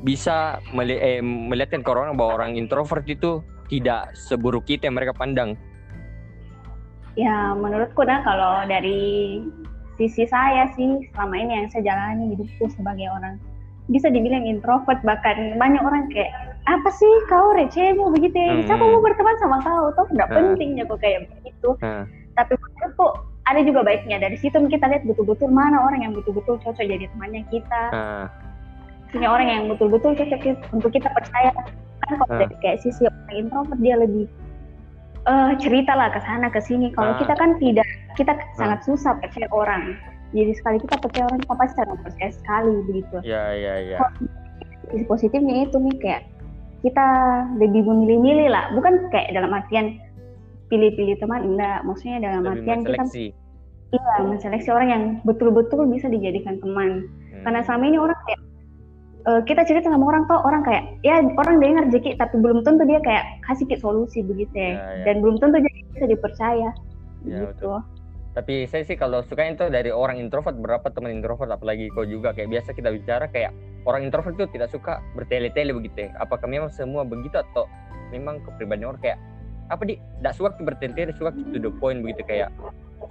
bisa 0.00 0.36
meli- 0.72 0.96
eh, 0.96 1.20
melihatkan 1.20 1.84
ke 1.84 1.90
orang 1.90 2.16
bahwa 2.16 2.40
orang 2.40 2.56
introvert 2.56 3.04
itu 3.04 3.42
tidak 3.68 4.14
seburuk 4.16 4.64
itu 4.66 4.82
yang 4.82 4.96
mereka 4.96 5.12
pandang 5.12 5.54
Ya, 7.12 7.52
menurutku 7.52 8.08
nah 8.08 8.24
kalau 8.24 8.64
dari 8.64 9.36
sisi 10.00 10.24
saya 10.24 10.72
sih 10.72 11.04
selama 11.12 11.36
ini 11.36 11.52
yang 11.52 11.68
saya 11.68 11.84
jalani 11.84 12.32
hidupku 12.32 12.72
sebagai 12.72 13.04
orang 13.12 13.36
bisa 13.92 14.08
dibilang 14.08 14.48
introvert 14.48 14.96
bahkan 15.04 15.60
banyak 15.60 15.84
orang 15.84 16.08
kayak 16.08 16.32
apa 16.64 16.88
sih 16.88 17.12
kau 17.28 17.52
recehmu 17.52 18.08
begitu 18.08 18.32
ya? 18.32 18.56
Hmm. 18.56 18.64
siapa 18.64 18.80
mau 18.80 19.04
berteman 19.04 19.36
sama 19.36 19.60
kau 19.60 19.92
toh 19.92 20.06
nggak 20.08 20.28
Hmm. 20.32 20.36
pentingnya 20.40 20.88
kok 20.88 21.00
kayak 21.04 21.28
begitu 21.28 21.70
Hmm. 21.84 22.08
tapi 22.32 22.56
menurutku 22.56 23.06
ada 23.50 23.60
juga 23.66 23.82
baiknya 23.82 24.22
dari 24.22 24.38
situ 24.38 24.54
kita 24.54 24.86
lihat 24.86 25.02
betul-betul 25.02 25.50
mana 25.50 25.82
orang 25.82 26.06
yang 26.06 26.12
betul-betul 26.14 26.62
cocok 26.62 26.84
jadi 26.84 27.10
temannya 27.10 27.42
kita. 27.50 27.82
Punya 29.10 29.28
orang 29.28 29.48
yang 29.50 29.62
betul-betul 29.68 30.14
cocok 30.14 30.40
untuk 30.72 30.90
kita 30.94 31.10
percaya. 31.10 31.50
Kan 32.06 32.12
kalau 32.18 32.26
Ah. 32.30 32.40
dari 32.46 32.54
kayak 32.62 32.78
sisi 32.82 33.02
orang 33.06 33.34
introvert 33.34 33.80
dia 33.82 33.96
lebih 33.98 34.26
eh 35.22 35.52
cerita 35.62 35.94
lah 35.94 36.10
ke 36.10 36.18
sana 36.22 36.50
ke 36.50 36.58
sini. 36.62 36.90
Kalau 36.94 37.14
Ah. 37.14 37.18
kita 37.18 37.34
kan 37.34 37.58
tidak 37.58 37.86
kita 38.14 38.32
sangat 38.58 38.82
susah 38.86 39.14
percaya 39.18 39.46
orang. 39.50 39.94
Jadi 40.32 40.52
sekali 40.56 40.80
kita 40.80 40.96
percaya 41.02 41.24
orang 41.28 41.40
kita 41.44 41.54
pasti 41.60 41.76
sangat 41.76 41.98
percaya 42.00 42.30
sekali 42.32 42.72
begitu 42.88 43.16
ya 43.20 43.52
ya 43.52 43.74
ya 43.84 43.98
sisi 44.88 45.04
positifnya 45.04 45.68
itu 45.68 45.76
nih 45.76 45.96
kayak 46.00 46.22
kita 46.82 47.06
lebih 47.60 47.84
memilih-milih 47.86 48.48
lah. 48.50 48.72
Bukan 48.74 49.12
kayak 49.12 49.30
dalam 49.36 49.52
artian 49.54 50.00
pilih-pilih 50.72 51.20
teman 51.20 51.44
enggak. 51.52 51.84
Maksudnya 51.84 52.16
dalam 52.24 52.40
lebih 52.48 52.64
artian 52.64 52.80
kita 52.88 53.04
iya 53.92 54.24
menseleksi 54.24 54.68
orang 54.72 54.88
yang 54.88 55.02
betul-betul 55.28 55.84
bisa 55.84 56.08
dijadikan 56.08 56.56
teman. 56.64 57.04
Hmm. 57.28 57.44
karena 57.44 57.60
selama 57.64 57.84
ini 57.92 57.98
orang 58.00 58.18
kayak 58.24 58.40
eh, 59.28 59.40
kita 59.44 59.62
cerita 59.68 59.92
sama 59.92 60.04
orang 60.08 60.24
tuh 60.24 60.40
orang 60.40 60.62
kayak 60.64 60.84
ya 61.04 61.20
orang 61.36 61.60
dengar 61.60 61.84
Jeki 61.92 62.16
tapi 62.16 62.40
belum 62.40 62.64
tentu 62.64 62.88
dia 62.88 63.04
kayak 63.04 63.24
kasih 63.44 63.68
kita 63.68 63.84
solusi 63.84 64.24
begitu 64.24 64.54
ya, 64.56 64.72
Ya, 64.72 64.72
ya. 64.80 65.04
dan 65.12 65.14
belum 65.20 65.36
tentu 65.42 65.60
dia 65.60 65.72
bisa 65.92 66.06
dipercaya. 66.08 66.70
Ya, 67.22 67.38
gitu. 67.52 67.78
tapi 68.32 68.64
saya 68.66 68.82
sih 68.82 68.96
kalau 68.96 69.20
suka 69.28 69.44
itu 69.44 69.68
dari 69.68 69.92
orang 69.92 70.16
introvert 70.18 70.56
berapa 70.56 70.88
teman 70.88 71.12
introvert 71.20 71.52
apalagi 71.52 71.92
kau 71.92 72.02
juga 72.02 72.32
kayak 72.32 72.48
biasa 72.48 72.72
kita 72.72 72.88
bicara 72.90 73.28
kayak 73.28 73.52
orang 73.84 74.08
introvert 74.08 74.34
itu 74.40 74.48
tidak 74.56 74.72
suka 74.72 75.04
bertele-tele 75.14 75.76
begitu 75.76 76.08
ya. 76.08 76.16
Apakah 76.16 76.48
memang 76.48 76.72
semua 76.72 77.04
begitu 77.04 77.36
atau 77.36 77.68
memang 78.08 78.40
kepribadian 78.42 78.96
orang 78.96 79.02
kayak 79.04 79.18
apa 79.72 79.82
di 79.88 79.96
tidak 79.96 80.34
suka 80.36 80.48
bertele-tele 80.60 81.16
suka 81.16 81.32
to 81.32 81.58
the 81.58 81.72
point 81.80 82.04
begitu 82.04 82.20
kayak 82.28 82.52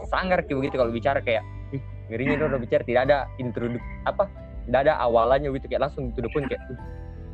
sangar 0.08 0.46
kayak 0.46 0.58
begitu 0.62 0.76
kalau 0.78 0.94
bicara 0.94 1.20
kayak 1.20 1.42
ih 1.74 1.82
ngerinya 2.14 2.36
dia 2.38 2.48
udah 2.54 2.62
bicara. 2.62 2.84
Tidak 2.86 3.02
ada 3.10 3.18
introduk 3.42 3.82
apa 4.06 4.30
tidak 4.70 4.80
ada 4.88 4.94
awalannya 5.02 5.50
gitu 5.58 5.66
kayak 5.68 5.90
langsung 5.90 6.14
to 6.14 6.22
the 6.22 6.30
point 6.30 6.46
kayak 6.46 6.62
"Ih, 6.70 6.80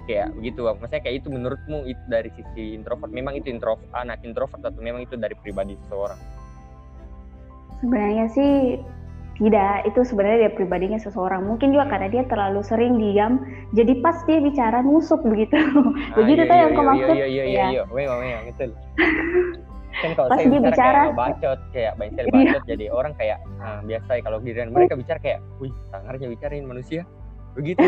kayak 0.07 0.27
begitu. 0.39 0.63
Maksudnya 0.63 1.01
kayak 1.03 1.15
itu 1.21 1.27
menurutmu 1.27 1.77
itu 1.85 2.03
dari 2.07 2.29
sisi 2.33 2.73
introvert 2.73 3.11
memang 3.11 3.35
itu 3.35 3.52
introvert 3.52 3.92
anak 3.92 4.23
introvert 4.23 4.63
atau 4.63 4.80
memang 4.80 5.04
itu 5.04 5.19
dari 5.19 5.35
pribadi 5.44 5.75
seseorang? 5.85 6.18
Sebenarnya 7.83 8.25
sih 8.31 8.81
tidak 9.37 9.85
itu 9.85 10.01
sebenarnya 10.01 10.37
dia 10.44 10.51
pribadinya 10.51 10.97
seseorang 10.97 11.45
mungkin 11.45 11.69
juga 11.69 11.85
karena 11.87 12.09
dia 12.09 12.23
terlalu 12.25 12.61
sering 12.61 12.97
diam 12.97 13.37
jadi 13.71 14.01
pas 14.01 14.17
dia 14.25 14.41
bicara 14.41 14.81
nusuk 14.81 15.21
begitu 15.21 15.57
begitu 16.17 16.41
Ah, 16.44 16.49
tuh 16.49 16.56
iya, 16.56 16.61
yang 16.65 16.71
iya, 16.71 16.73
kau 16.73 16.81
iya, 16.81 16.89
maksud 16.89 17.13
Iya 17.13 17.27
iya 17.27 17.44
iya 17.44 17.57
Ya. 17.57 17.67
iya, 17.71 17.83
memang 17.87 18.19
memang 18.19 18.44
betul. 18.49 18.69
Kan 19.97 20.13
kalau 20.13 20.29
Pas 20.29 20.37
saya 20.37 20.45
dia 20.47 20.61
bicara, 20.61 20.94
kayak 20.94 21.09
ngebacot 21.09 21.59
kayak 21.71 21.91
banyak 21.95 22.13
sekali 22.15 22.27
Iya. 22.27 22.37
bacot 22.37 22.63
jadi 22.65 22.85
orang 22.89 23.13
kayak 23.13 23.37
ah, 23.57 23.79
biasa 23.81 24.09
ya 24.09 24.21
kalau 24.21 24.37
giliran 24.39 24.69
mereka 24.69 24.94
bicara 24.94 25.19
kayak, 25.19 25.39
wih 25.57 25.73
sangarnya 25.89 26.27
bicarain 26.29 26.65
manusia 26.65 27.01
begitu 27.53 27.81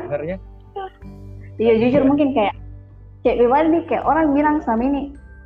sangarnya. 0.00 0.36
Iya 1.54 1.72
jujur 1.78 2.02
mungkin 2.02 2.34
kayak 2.34 2.54
kayak 3.22 3.36
pribadi 3.38 3.78
kayak 3.86 4.02
orang 4.02 4.26
bilang 4.30 4.58
selama 4.60 4.82
ini 4.84 5.02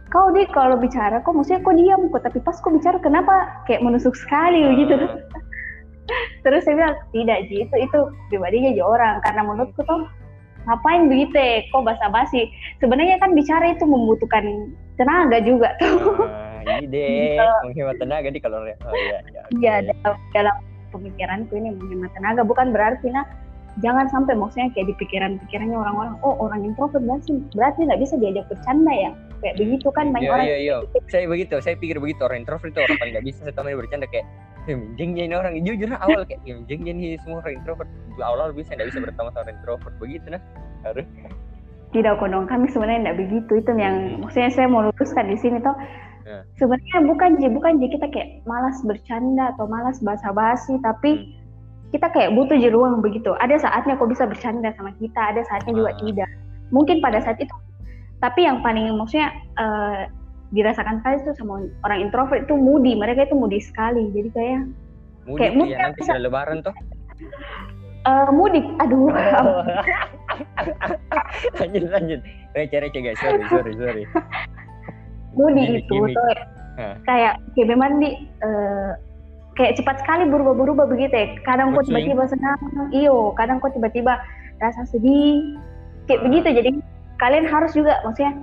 kau 0.09 0.33
di 0.33 0.49
kalau 0.53 0.81
bicara 0.81 1.21
kok 1.21 1.35
maksudnya 1.37 1.61
kok 1.61 1.77
diam? 1.77 2.03
Kok 2.09 2.23
tapi 2.25 2.39
pas 2.41 2.57
kok 2.57 2.73
bicara 2.73 2.97
kenapa? 3.01 3.65
Kayak 3.69 3.85
menusuk 3.85 4.17
sekali 4.17 4.65
begitu 4.75 4.95
Ah, 4.97 5.21
terus 6.45 6.65
saya 6.65 6.75
bilang 6.81 6.97
tidak 7.13 7.39
Ji 7.53 7.69
itu 7.69 7.77
itu 7.77 7.99
pribadinya 8.33 8.73
aja 8.73 8.85
orang. 8.89 9.15
Karena 9.21 9.41
menurutku 9.45 9.81
tuh 9.85 10.09
ngapain 10.65 11.13
begitu? 11.13 11.37
Ya 11.37 11.61
kok 11.69 11.85
basa-basi? 11.85 12.49
Sebenarnya 12.81 13.21
kan 13.21 13.37
bicara 13.37 13.77
itu 13.77 13.85
membutuhkan 13.85 14.73
tenaga 14.97 15.39
juga 15.45 15.77
tuh. 15.77 16.25
Ah, 16.25 16.81
ide 16.81 17.05
Gitu. 17.37 17.45
menghemat 17.69 17.97
tenaga 18.01 18.29
di 18.33 18.41
kalau 18.41 18.65
oh 18.65 18.95
iya 18.97 19.19
iya. 19.29 19.43
Iya 19.61 19.75
dalam 19.93 20.17
dalam 20.33 20.57
pemikiranku 20.97 21.53
ini 21.53 21.77
menghemat 21.77 22.11
tenaga. 22.17 22.41
Bukan 22.49 22.73
berarti 22.73 23.13
nah 23.13 23.29
jangan 23.79 24.07
sampai 24.11 24.35
maksudnya 24.35 24.69
kayak 24.75 24.91
di 24.91 24.95
pikiran-pikirannya 24.99 25.79
orang-orang 25.79 26.15
oh 26.27 26.35
orang 26.43 26.67
introvert 26.67 27.03
berarti 27.05 27.39
berarti 27.55 27.87
nggak 27.87 28.01
bisa 28.03 28.15
diajak 28.19 28.45
bercanda 28.51 28.91
ya 28.91 29.11
kayak 29.39 29.55
begitu 29.55 29.89
kan 29.95 30.11
banyak 30.11 30.27
Iya 30.27 30.35
orang 30.35 30.47
iya 30.51 30.59
iya. 30.59 30.77
Saya 31.07 31.25
begitu, 31.31 31.55
saya 31.63 31.75
pikir 31.79 31.97
begitu 32.03 32.21
orang 32.27 32.43
introvert 32.43 32.75
itu 32.75 32.81
orang 32.83 32.99
paling 32.99 33.13
nggak 33.15 33.27
bisa 33.31 33.41
saya 33.47 33.77
bercanda 33.79 34.07
kayak 34.11 34.27
"Eh, 34.67 34.75
minjengnya 34.75 35.23
ini 35.31 35.35
orang 35.39 35.53
jujur 35.63 35.89
nah, 35.89 36.01
awal 36.03 36.27
kayak 36.27 36.43
"Eh, 36.43 36.55
minjengnya 36.59 36.93
nih 36.99 37.11
semua 37.23 37.39
orang 37.41 37.55
introvert 37.63 37.89
awal-awal 38.19 38.51
bisa 38.51 38.75
nggak 38.75 38.89
bisa 38.91 38.99
berteman 38.99 39.31
sama 39.31 39.41
orang 39.47 39.55
introvert 39.55 39.95
begitu 40.03 40.27
nah 40.29 40.43
harus 40.83 41.07
tidak 41.89 42.21
kok 42.21 42.29
dong 42.29 42.45
kami 42.45 42.67
sebenarnya 42.69 43.01
tidak 43.01 43.17
begitu 43.25 43.53
itu 43.65 43.71
yang 43.79 43.97
Hmm. 43.97 44.21
maksudnya 44.27 44.51
saya 44.53 44.67
mau 44.69 44.85
luruskan 44.85 45.25
di 45.31 45.39
sini 45.41 45.63
toh 45.63 45.77
Ya. 46.29 46.45
sebenarnya 46.61 47.09
bukan 47.09 47.31
je 47.41 47.49
bukan 47.49 47.73
je 47.81 47.87
kita 47.89 48.07
kayak 48.13 48.45
malas 48.45 48.77
bercanda 48.85 49.57
atau 49.57 49.65
malas 49.65 49.97
basa-basi 50.05 50.77
tapi 50.85 51.11
Hmm. 51.17 51.48
Kita 51.89 52.07
kayak 52.13 52.37
butuh 52.37 52.57
di 52.57 52.69
ruang 52.69 53.01
begitu. 53.01 53.33
Ada 53.41 53.65
saatnya 53.65 53.97
kok 53.97 54.13
bisa 54.13 54.29
bercanda 54.29 54.69
sama 54.77 54.93
kita 55.01 55.21
ada 55.33 55.41
saatnya 55.49 55.73
juga 55.73 55.93
Ah. 55.95 55.99
tidak. 56.05 56.29
Mungkin 56.69 57.01
pada 57.01 57.19
saat 57.25 57.41
itu 57.41 57.55
tapi 58.19 58.45
yang 58.45 58.61
paling 58.67 58.93
maksudnya 58.99 59.31
eh, 59.57 60.11
dirasakan 60.51 60.99
sekali 61.01 61.23
itu 61.23 61.33
sama 61.39 61.65
orang 61.87 61.99
introvert 62.09 62.45
itu 62.45 62.55
moody. 62.59 62.93
Mereka 62.99 63.31
itu 63.31 63.37
moody 63.39 63.61
sekali. 63.63 64.11
Jadi 64.13 64.29
kayak 64.35 64.63
Mudik 65.29 65.41
Kayak 65.45 65.53
mood 65.61 65.69
ya 65.69 65.79
nanti 65.85 66.01
sudah 66.09 66.23
lebaran 66.25 66.57
toh. 66.65 66.73
eh 68.09 68.29
mudik 68.33 68.65
aduh. 68.81 69.13
Lanjut 71.61 71.85
lanjut. 71.93 72.21
Receh 72.57 72.81
receh 72.81 73.01
guys, 73.05 73.21
sorry 73.21 73.45
sorry 73.53 73.73
sorry. 73.77 74.05
Mudi 75.37 75.85
Gimik, 75.85 75.85
itu 75.85 76.17
tuh. 76.17 76.33
Kayak 77.05 77.37
kayak 77.53 77.69
memang 77.69 78.01
di 78.01 78.25
eh, 78.41 78.91
kayak 79.59 79.75
cepat 79.75 79.99
sekali 80.07 80.31
berubah-berubah 80.31 80.87
begitu 80.87 81.11
ya. 81.13 81.27
Kadang 81.43 81.75
kok 81.75 81.91
tiba-tiba 81.91 82.31
senang, 82.31 82.59
iyo. 82.95 83.35
Kadang 83.35 83.59
kok 83.59 83.75
tiba-tiba 83.75 84.23
rasa 84.63 84.87
sedih, 84.87 85.59
kayak 86.07 86.23
begitu. 86.23 86.49
Jadi 86.55 86.71
kalian 87.19 87.51
harus 87.51 87.75
juga, 87.75 87.99
maksudnya 88.07 88.39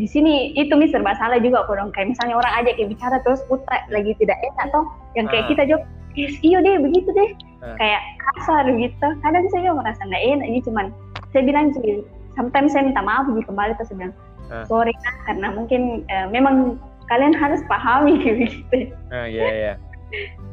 di 0.00 0.06
sini 0.08 0.56
itu 0.56 0.72
mis 0.80 0.88
serba 0.96 1.12
salah 1.20 1.36
juga 1.36 1.68
kok 1.68 1.76
dong. 1.76 1.92
Kayak 1.92 2.16
misalnya 2.16 2.40
orang 2.40 2.52
aja 2.56 2.70
kayak 2.72 2.88
bicara 2.88 3.16
terus 3.20 3.44
putra 3.46 3.84
lagi 3.92 4.16
tidak 4.16 4.40
enak 4.40 4.66
toh, 4.72 4.88
yang 5.12 5.28
kayak 5.28 5.44
Ah. 5.44 5.50
kita 5.52 5.62
jawab, 5.68 5.82
yes, 6.16 6.34
iyo 6.40 6.58
deh 6.64 6.80
begitu 6.80 7.08
deh. 7.12 7.30
Ah. 7.60 7.76
Kayak 7.76 8.02
kasar 8.24 8.64
gitu. 8.72 9.06
Kadang 9.20 9.44
saya 9.52 9.60
juga 9.68 9.76
merasa 9.84 10.00
nggak 10.08 10.24
enak, 10.24 10.46
jadi 10.48 10.60
cuman 10.64 10.86
saya 11.36 11.42
bilang 11.44 11.66
sih, 11.76 12.00
sometimes 12.32 12.72
saya 12.72 12.88
minta 12.88 13.04
maaf 13.04 13.28
gitu 13.28 13.44
kembali 13.44 13.76
terus 13.76 13.92
saya 13.92 14.08
bilang, 14.08 14.14
sorry 14.64 14.94
Kak, 15.04 15.16
karena 15.28 15.52
mungkin 15.52 16.08
eh, 16.08 16.26
memang 16.32 16.80
kalian 17.12 17.36
harus 17.36 17.60
pahami 17.68 18.16
gitu. 18.24 18.88
Ah 19.12 19.28
iya 19.28 19.50
iya. 19.52 19.72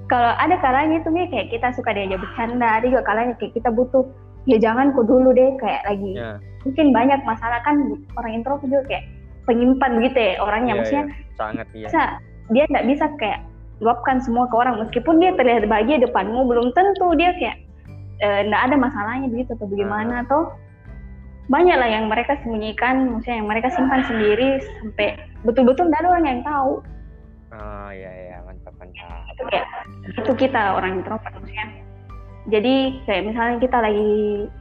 Kalau 0.08 0.32
ada 0.40 0.56
kalanya 0.64 1.04
itu 1.04 1.10
nih 1.12 1.28
kayak 1.28 1.48
kita 1.52 1.68
suka 1.76 1.92
diajak 1.92 2.24
bercanda, 2.24 2.80
ada 2.80 2.86
juga 2.88 3.04
kalanya 3.04 3.36
kayak 3.36 3.60
kita 3.60 3.70
butuh 3.76 4.08
ya 4.48 4.58
jangan 4.58 4.96
kok 4.96 5.06
dulu 5.06 5.36
deh 5.36 5.60
kayak 5.60 5.84
lagi 5.84 6.16
Ya. 6.16 6.40
mungkin 6.64 6.96
banyak 6.96 7.20
masalah 7.28 7.60
kan 7.68 7.76
orang 8.16 8.32
introvert 8.32 8.64
juga 8.64 8.82
kayak 8.88 9.04
penyimpan 9.44 9.92
gitu 10.04 10.18
ya 10.18 10.34
orangnya 10.40 10.74
Iya, 10.74 10.80
maksudnya 10.80 11.06
iya. 11.06 11.36
sangat 11.36 11.68
iya. 11.76 11.88
bisa 11.92 12.04
dia 12.48 12.64
nggak 12.72 12.86
bisa 12.88 13.06
kayak 13.20 13.40
luapkan 13.84 14.18
semua 14.24 14.48
ke 14.48 14.56
orang 14.56 14.80
meskipun 14.80 15.20
dia 15.20 15.36
terlihat 15.36 15.68
bahagia 15.68 16.00
depanmu 16.00 16.48
belum 16.48 16.72
tentu 16.72 17.12
dia 17.20 17.36
kayak 17.36 17.60
eh, 18.24 18.40
nggak 18.48 18.62
ada 18.72 18.76
masalahnya 18.80 19.28
begitu 19.28 19.52
atau 19.60 19.68
bagaimana 19.68 20.24
atau 20.24 20.42
banyak 21.48 21.76
lah 21.80 21.88
yang 21.92 22.08
mereka 22.08 22.40
sembunyikan 22.44 23.08
maksudnya 23.12 23.44
yang 23.44 23.48
mereka 23.52 23.68
simpan 23.72 24.02
sendiri 24.08 24.64
sampai 24.64 25.20
betul-betul 25.44 25.92
nggak 25.92 26.02
ada 26.04 26.10
orang 26.16 26.26
yang 26.28 26.42
tahu 26.48 26.72
Oh 27.48 27.90
iya 27.96 28.12
iya 28.12 28.38
mantap 28.44 28.76
mantap. 28.76 29.24
itu 29.32 29.44
kayak 29.48 29.68
itu 30.20 30.32
kita 30.36 30.62
orang 30.76 31.00
introvert 31.00 31.32
maksudnya. 31.32 31.66
Jadi 32.48 32.76
kayak 33.08 33.24
misalnya 33.28 33.56
kita 33.60 33.78
lagi 33.80 34.12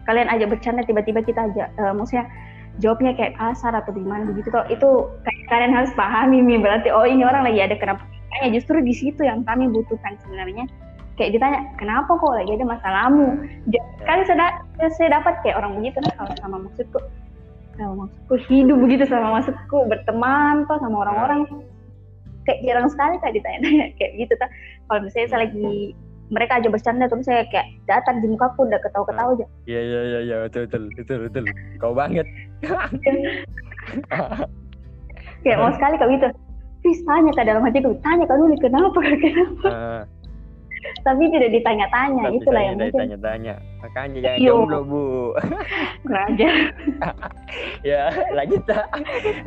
kalian 0.06 0.28
ajak 0.30 0.48
bercanda 0.54 0.82
tiba-tiba 0.86 1.20
kita 1.22 1.50
ajak 1.50 1.68
eh, 1.74 1.94
maksudnya 1.94 2.26
jawabnya 2.78 3.12
kayak 3.18 3.34
kasar 3.40 3.72
atau 3.74 3.90
gimana 3.90 4.28
begitu 4.30 4.52
toh 4.52 4.62
itu 4.70 4.88
kayak 5.26 5.42
kalian 5.50 5.72
harus 5.74 5.90
pahami 5.96 6.44
nih 6.44 6.60
berarti 6.60 6.88
oh 6.94 7.06
ini 7.06 7.26
orang 7.26 7.42
lagi 7.46 7.58
ada 7.62 7.74
kenapa? 7.74 8.02
Makanya 8.06 8.58
justru 8.60 8.78
di 8.82 8.94
situ 8.94 9.22
yang 9.26 9.42
kami 9.42 9.66
butuhkan 9.70 10.14
sebenarnya. 10.22 10.66
Kayak 11.16 11.40
ditanya 11.40 11.60
kenapa 11.80 12.12
kok 12.12 12.34
lagi 12.36 12.52
ada 12.54 12.66
masalahmu? 12.68 13.28
Ja- 13.72 13.86
kan 14.06 14.22
saya, 14.28 14.38
da- 14.38 14.92
saya 14.94 15.08
dapat 15.18 15.42
kayak 15.42 15.58
orang 15.58 15.82
begitu 15.82 15.98
nah 16.06 16.14
kalau 16.14 16.34
sama 16.38 16.56
maksudku 16.70 16.98
sama 17.76 17.92
maksudku 18.06 18.34
hidup 18.46 18.78
begitu 18.78 19.04
sama 19.10 19.40
maksudku 19.40 19.78
berteman 19.90 20.64
toh 20.70 20.78
sama 20.78 20.96
orang-orang 21.02 21.40
kayak 22.46 22.60
jarang 22.64 22.88
sekali 22.88 23.14
kayak 23.20 23.34
ditanya 23.42 23.58
kayak 23.98 24.12
gitu 24.16 24.32
tuh 24.38 24.50
kalau 24.88 25.00
misalnya 25.02 25.28
saya 25.28 25.40
lagi 25.46 25.92
mereka 26.26 26.58
aja 26.58 26.68
bercanda 26.70 27.06
terus 27.06 27.26
saya 27.26 27.46
kayak 27.54 27.70
datang 27.86 28.18
di 28.18 28.26
mukaku 28.26 28.66
udah 28.66 28.80
ketawa-ketawa 28.82 29.38
aja 29.38 29.46
Iya 29.70 29.80
iya 29.82 30.00
iya 30.02 30.18
iya 30.26 30.36
betul 30.42 30.66
betul 30.66 30.82
betul 30.98 31.18
betul. 31.30 31.44
Kau 31.78 31.94
banget. 31.94 32.26
kayak 35.46 35.58
mau 35.62 35.70
sekali 35.70 35.94
kayak 35.94 36.12
gitu 36.18 36.28
Please 36.82 37.02
tanya 37.02 37.30
kak 37.34 37.46
dalam 37.46 37.62
hatiku 37.66 37.94
tanya 38.02 38.26
kak 38.26 38.38
dulu 38.38 38.54
kenapa 38.58 38.98
Kak? 38.98 39.18
kenapa 39.24 39.70
Ah, 39.70 40.02
tapi 41.02 41.26
tidak 41.34 41.50
ditanya-tanya 41.50 42.22
tapi 42.30 42.36
itulah 42.38 42.62
tanya, 42.62 42.70
yang 42.70 42.78
mungkin 42.78 43.00
tanya 43.02 43.18
tanya. 43.18 43.54
Makanya 43.82 44.18
jangan 44.22 44.38
Yo. 44.38 44.46
jomblo 44.54 44.80
bu. 44.86 45.02
kurang 46.06 46.30
ya 47.82 48.02
lanjut 48.34 48.62
tak. 48.70 48.86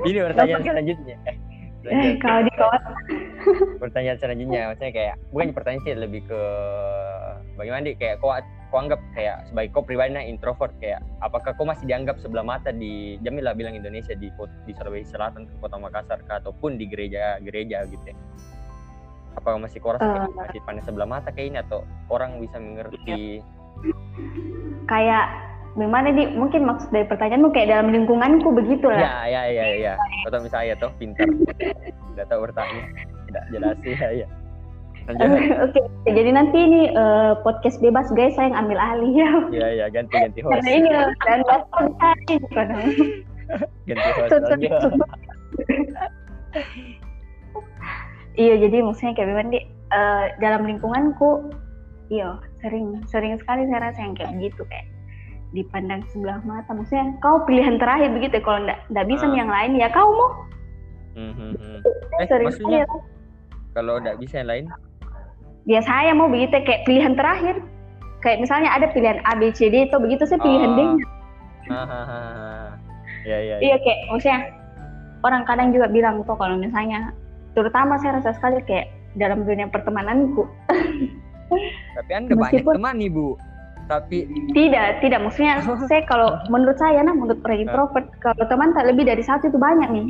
Ini 0.03 0.20
pertanyaan 0.32 0.63
selanjutnya. 0.68 1.15
Eh, 1.88 2.19
kalau 2.19 2.43
di 2.43 2.51
kawan 2.59 2.81
pertanyaan 3.81 4.19
selanjutnya 4.19 4.62
maksudnya 4.67 4.91
kayak 4.91 5.15
bukan 5.31 5.55
pertanyaan 5.55 5.83
sih 5.88 5.95
lebih 5.95 6.21
ke 6.27 6.41
bagaimana 7.55 7.88
di 7.88 7.95
kayak 7.95 8.19
kau 8.19 8.36
kau 8.69 8.79
anggap 8.83 9.00
kayak 9.15 9.48
sebagai 9.48 9.71
kau 9.71 9.81
pribadi 9.88 10.12
nah, 10.12 10.21
introvert 10.21 10.75
kayak 10.83 11.00
apakah 11.24 11.55
kau 11.55 11.63
masih 11.63 11.88
dianggap 11.88 12.19
sebelah 12.19 12.43
mata 12.43 12.75
di 12.75 13.15
Jamila 13.24 13.55
bilang 13.55 13.79
Indonesia 13.79 14.12
di 14.12 14.27
di 14.67 14.71
Sulawesi 14.75 15.15
Selatan 15.15 15.48
ke 15.48 15.53
Kota 15.63 15.79
Makassar 15.79 16.19
kah, 16.27 16.43
ataupun 16.43 16.75
di 16.75 16.86
gereja-gereja 16.86 17.88
gitu 17.88 18.03
ya? 18.12 18.15
Apakah 19.39 19.63
masih 19.63 19.79
kau 19.79 19.95
rasa 19.95 20.03
kayak 20.03 20.27
Eh. 20.27 20.36
masih 20.36 20.59
pandang 20.67 20.86
sebelah 20.86 21.07
mata 21.07 21.31
kayak 21.31 21.48
ini 21.55 21.57
atau 21.63 21.88
orang 22.12 22.43
bisa 22.43 22.59
mengerti? 22.59 23.39
Kayak 24.86 25.31
gimana 25.79 26.12
nih 26.12 26.27
mungkin 26.36 26.67
maksud 26.67 26.91
dari 26.91 27.07
pertanyaanmu 27.07 27.55
kayak 27.55 27.71
dalam 27.71 27.88
lingkunganku 27.95 28.51
begitu 28.51 28.91
lah 28.91 29.00
ya 29.00 29.15
ya 29.31 29.43
ya 29.48 29.65
ya. 29.79 29.93
Atau 30.27 30.43
misalnya 30.43 30.75
toh 30.75 30.91
pintar. 31.00 31.25
Tidak 31.25 32.25
tahu 32.27 32.39
bertanya. 32.43 32.83
Tidak 33.31 33.43
jelas 33.55 33.77
ya 33.88 34.09
ya. 34.25 34.27
Oke, 35.65 35.81
jadi 36.05 36.29
nanti 36.38 36.57
ini 36.59 36.93
eh, 36.93 37.33
podcast 37.41 37.81
bebas 37.81 38.05
guys, 38.13 38.38
saya 38.38 38.53
yang 38.53 38.62
ambil 38.62 38.77
alih 38.77 39.13
ya. 39.17 39.31
ya 39.50 39.67
ya 39.74 39.86
ganti 39.89 40.13
ganti 40.13 40.39
host. 40.45 40.53
Karena 40.53 40.69
ini 40.69 40.89
dan 41.25 41.41
kadang. 42.53 42.83
ganti 43.89 44.09
host. 44.13 45.01
Iya, 48.38 48.53
jadi 48.62 48.77
maksudnya 48.86 49.17
kayak 49.17 49.27
gimana 49.33 49.50
di 49.50 49.62
eh, 49.89 50.25
dalam 50.38 50.62
lingkunganku, 50.69 51.57
iya 52.13 52.38
sering 52.62 53.01
sering 53.09 53.33
sekali 53.41 53.65
saya 53.65 53.89
rasa 53.89 54.00
yang 54.05 54.13
kayak 54.13 54.33
gitu 54.38 54.62
kayak 54.69 54.86
dipandang 55.51 56.06
sebelah 56.08 56.39
mata. 56.41 56.70
Maksudnya 56.70 57.18
kau 57.20 57.41
pilihan 57.44 57.75
terakhir 57.75 58.10
begitu 58.12 58.38
ya, 58.38 58.44
kalau 58.44 58.60
nggak 58.62 58.79
nggak 58.88 59.08
bisa 59.08 59.24
nih 59.25 59.38
yang 59.38 59.50
lain 59.50 59.72
ya 59.75 59.88
kau 59.89 60.10
mau. 60.10 60.29
Hmm, 61.13 61.34
hmm, 61.34 61.51
hmm. 61.53 61.77
Saya 61.82 62.20
Eh, 62.20 62.27
sering 62.27 62.48
maksudnya? 62.48 62.84
sekali 62.84 63.08
kalau 63.72 63.94
tidak 63.98 64.18
bisa 64.18 64.34
yang 64.36 64.50
lain 64.50 64.65
ya 65.65 65.79
saya 65.79 66.12
mau 66.12 66.25
begitu 66.25 66.56
kayak 66.60 66.82
pilihan 66.84 67.13
terakhir. 67.13 67.56
Kayak 68.20 68.39
misalnya 68.41 68.70
ada 68.70 68.88
pilihan 68.89 69.24
A, 69.24 69.32
B, 69.34 69.48
C, 69.50 69.68
D 69.68 69.86
itu 69.86 69.96
begitu 69.96 70.24
saya 70.24 70.38
pilihan 70.38 70.70
Ah. 70.70 70.75
D. 70.75 70.79
Hahaha. 71.65 72.22
ya 73.22 73.38
ya 73.38 73.56
ya. 73.56 73.56
Iya 73.62 73.75
kayak 73.77 74.00
maksudnya 74.08 74.39
orang 75.22 75.44
kadang 75.44 75.70
juga 75.70 75.88
bilang 75.88 76.24
tuh 76.24 76.34
kalau 76.34 76.56
misalnya 76.56 77.12
terutama 77.51 77.96
saya 77.96 78.18
rasa 78.18 78.32
sekali 78.32 78.60
kayak 78.63 78.88
dalam 79.13 79.41
dunia 79.41 79.68
pertemananku 79.68 80.46
tapi 81.91 82.12
anda 82.12 82.32
banyak 82.32 82.62
Meskipun- 82.62 82.75
teman 82.77 82.96
nih 82.96 83.10
bu 83.10 83.27
tapi 83.89 84.29
tidak 84.53 85.01
tidak. 85.01 85.19
Maksudnya 85.25 85.65
saya 85.89 86.05
kalau 86.05 86.38
menurut 86.48 86.77
saya 86.77 87.01
nah 87.01 87.12
menurut 87.17 87.41
orang 87.43 87.65
introvert 87.65 88.05
kalau 88.22 88.46
teman 88.46 88.72
tak 88.77 88.86
lebih 88.86 89.10
dari 89.10 89.24
satu 89.25 89.50
itu 89.50 89.58
banyak 89.58 89.89
nih. 89.89 90.05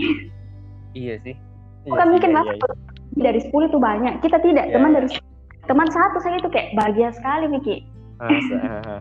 Iya 0.94 1.16
sih. 1.24 1.36
Iya 1.88 1.90
bukan 1.96 2.06
sih, 2.06 2.12
mungkin 2.12 2.32
iya, 2.32 2.38
lah 2.38 2.44
iya, 2.46 2.52
iya. 2.52 2.68
lebih 3.16 3.24
dari 3.24 3.40
10 3.40 3.70
itu 3.72 3.80
banyak. 3.80 4.14
Kita 4.20 4.38
tidak. 4.44 4.66
Iya, 4.68 4.74
teman 4.76 4.92
iya. 4.92 4.98
dari 5.00 5.08
teman 5.70 5.88
satu 5.88 6.18
saya 6.20 6.36
itu 6.42 6.50
kayak 6.52 6.74
bahagia 6.74 7.14
sekali 7.14 7.46
Miki 7.46 7.86
Masa, 8.18 8.58
haha. 8.58 8.98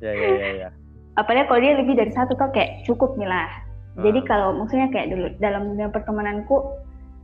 ya 0.00 0.12
ya 0.16 0.28
ya 0.40 0.48
ya 0.66 0.68
apalagi 1.20 1.46
kalau 1.52 1.60
dia 1.60 1.76
lebih 1.76 1.94
dari 2.00 2.08
satu 2.16 2.32
tuh 2.32 2.48
kayak 2.54 2.82
cukup 2.88 3.12
nih 3.20 3.28
lah. 3.28 3.46
Jadi 3.98 4.22
Ah. 4.22 4.26
kalau 4.30 4.48
maksudnya 4.56 4.88
kayak 4.94 5.10
dulu 5.10 5.26
dalam 5.42 5.74
dunia 5.74 5.90
pertemananku 5.90 6.56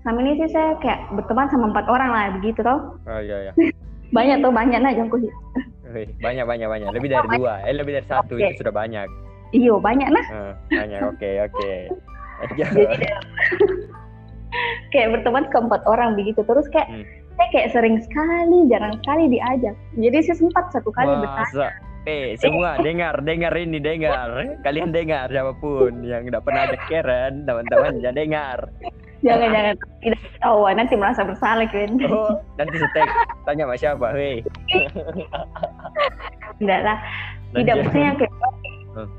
sama 0.04 0.20
ini 0.20 0.36
sih 0.36 0.52
saya 0.52 0.76
kayak 0.84 1.06
berteman 1.16 1.48
sama 1.48 1.70
empat 1.72 1.86
orang 1.88 2.10
lah 2.12 2.24
begitu 2.36 2.60
toh. 2.60 2.98
Oh 3.08 3.20
iya 3.24 3.50
ya 3.50 3.52
banyak 4.16 4.42
tuh 4.44 4.52
banyak 4.52 4.78
nah 4.82 4.92
jangkau 4.92 5.18
Wih, 5.94 6.10
banyak 6.18 6.44
banyak 6.44 6.66
banyak. 6.66 6.88
Lebih 6.90 7.08
dari 7.08 7.28
dua. 7.38 7.62
Eh 7.62 7.72
lebih 7.72 7.94
dari 7.94 8.06
satu 8.06 8.34
Oke. 8.34 8.42
itu 8.44 8.60
sudah 8.60 8.74
banyak. 8.74 9.06
Iyo 9.54 9.78
banyak 9.78 10.10
nah 10.10 10.26
Ah, 10.28 10.52
banyak. 10.68 11.00
Oke 11.06 11.30
oke. 11.40 11.72
Jadi 12.58 13.06
kayak 14.90 15.08
berteman 15.14 15.46
ke 15.48 15.56
empat 15.56 15.82
orang 15.86 16.14
begitu. 16.14 16.42
Terus 16.42 16.66
kayak 16.70 16.88
Hmm. 16.90 17.04
saya 17.34 17.48
kayak 17.50 17.68
sering 17.70 17.96
sekali 18.02 18.58
jarang 18.66 18.94
sekali 18.98 19.24
diajak. 19.28 19.74
Jadi 19.94 20.16
saya 20.22 20.36
sempat 20.38 20.64
satu 20.70 20.90
kali 20.90 21.14
bertanya. 21.14 21.46
Masa? 21.46 21.68
Eh, 22.04 22.36
semua 22.36 22.76
dengar, 22.86 23.16
dengar 23.22 23.54
ini, 23.54 23.78
dengar. 23.78 24.28
Kalian 24.60 24.90
dengar 24.90 25.30
siapa 25.30 25.56
pun 25.56 26.04
yang 26.04 26.26
tidak 26.26 26.42
pernah 26.44 26.68
ajak 26.68 26.82
Karen, 26.86 27.34
teman-teman 27.42 27.92
jangan 27.98 28.18
dengar. 28.18 28.58
Jangan 29.24 29.48
jangan. 29.50 29.74
Tidak 29.98 30.20
tahu 30.38 30.60
nanti 30.70 30.94
merasa 30.94 31.24
bersalah 31.24 31.66
kan 31.66 31.90
Oh, 32.06 32.36
nanti 32.54 32.76
setek 32.76 33.08
tanya 33.42 33.64
sama 33.64 33.76
siapa, 33.76 34.06
hei. 34.12 34.44
tidak 36.60 36.80
lah. 36.82 36.98
Tidak 37.54 37.74
maksudnya 37.80 38.12
kayak 38.16 38.32
Hmm. 38.94 39.10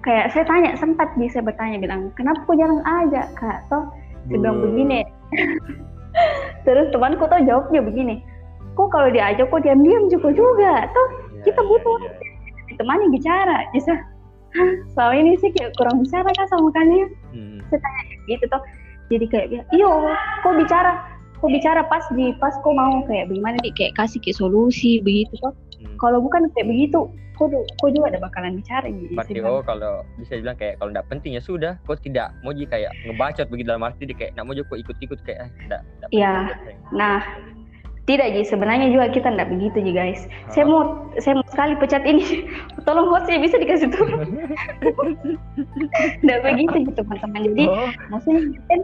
kayak 0.00 0.26
saya 0.30 0.44
tanya 0.44 0.70
sempat 0.74 1.08
bisa 1.14 1.38
bertanya 1.38 1.76
bilang 1.76 2.08
kenapa 2.14 2.40
kok 2.42 2.56
jarang 2.56 2.80
ajak 2.82 3.26
kak? 3.36 3.58
Toh 3.68 3.84
saya 4.24 4.38
bilang 4.38 4.56
Bu. 4.58 4.70
begini. 4.70 5.00
Terus 6.64 6.88
temanku 6.88 7.24
tuh 7.24 7.40
jawabnya 7.42 7.80
begini 7.82 8.16
kok 8.72 8.88
kalau 8.88 9.08
diajak 9.08 9.44
kok 9.46 9.60
diam-diam 9.60 10.08
juga 10.08 10.32
juga? 10.32 10.88
Toh 10.88 11.08
Ya, 11.32 11.44
kita 11.44 11.60
ya, 11.60 11.68
butuh 11.68 11.96
ya. 11.98 12.12
ditemani 12.68 13.04
bicara. 13.10 13.56
Bisa 13.70 13.92
"Hah, 14.52 14.72
selama 14.92 15.14
ini 15.18 15.32
sih 15.36 15.50
kayak 15.50 15.72
kurang 15.74 16.00
bicara 16.00 16.28
kan 16.30 16.46
sama 16.46 16.68
kalian. 16.70 17.08
Hmm. 17.32 17.58
gitu 18.24 18.44
toh 18.46 18.62
jadi 19.12 19.26
kayak 19.28 19.46
iyo 19.70 19.90
kok 20.40 20.56
bicara 20.56 20.92
kok 21.36 21.50
bicara 21.50 21.82
pas 21.84 22.06
di 22.14 22.32
pas 22.38 22.54
kok 22.54 22.72
mau. 22.72 23.02
Kayak 23.04 23.28
bagaimana 23.28 23.58
nih 23.60 23.74
kayak 23.76 23.92
kasih 23.98 24.18
kayak 24.24 24.38
solusi 24.40 24.98
begitu 25.04 25.36
toh 25.38 25.52
Hmm. 25.82 25.98
kalau 25.98 26.22
bukan 26.22 26.46
kayak 26.54 26.70
begitu 26.70 27.10
kok 27.34 27.50
kok 27.50 27.90
juga 27.90 28.14
ada 28.14 28.22
bakalan 28.22 28.54
bicara 28.54 28.86
gitu 28.86 29.18
Berarti 29.18 29.34
sih, 29.34 29.42
oh 29.42 29.66
kalau 29.66 30.06
bisa 30.14 30.38
dibilang 30.38 30.54
kayak 30.54 30.78
kalau 30.78 30.94
nggak 30.94 31.06
penting 31.10 31.34
ya 31.34 31.42
sudah, 31.42 31.74
kok 31.90 31.98
tidak 32.06 32.30
mau 32.46 32.54
ji 32.54 32.70
kayak 32.70 32.94
ngebacot 33.02 33.50
begitu 33.50 33.66
dalam 33.66 33.82
arti 33.82 34.06
dia 34.06 34.14
kayak 34.14 34.38
nggak 34.38 34.46
mau 34.46 34.54
juga 34.54 34.70
kok 34.70 34.78
ikut-ikut 34.78 35.18
kayak 35.26 35.38
ah, 35.42 35.50
nggak 35.66 35.80
nggak 35.82 36.10
Iya. 36.14 36.32
nah 36.94 37.18
tidak 38.02 38.34
Ji. 38.34 38.42
Sebenarnya 38.42 38.90
juga 38.90 39.06
kita 39.14 39.30
nggak 39.30 39.50
begitu 39.54 39.78
Ji 39.78 39.92
guys. 39.94 40.26
Saya 40.50 40.66
Oh. 40.66 40.70
mau 40.70 40.82
saya 41.22 41.38
mau 41.38 41.46
sekali 41.46 41.74
pecat 41.78 42.02
ini. 42.02 42.46
Tolong 42.86 43.08
hostnya 43.10 43.38
bisa 43.38 43.56
dikasih 43.62 43.88
tahu 43.94 44.06
nggak 46.26 46.40
begitu 46.42 46.76
gitu 46.90 47.00
teman-teman. 47.02 47.40
Jadi 47.54 47.64
Oh, 47.70 47.90
maksudnya 48.10 48.42
kan 48.70 48.80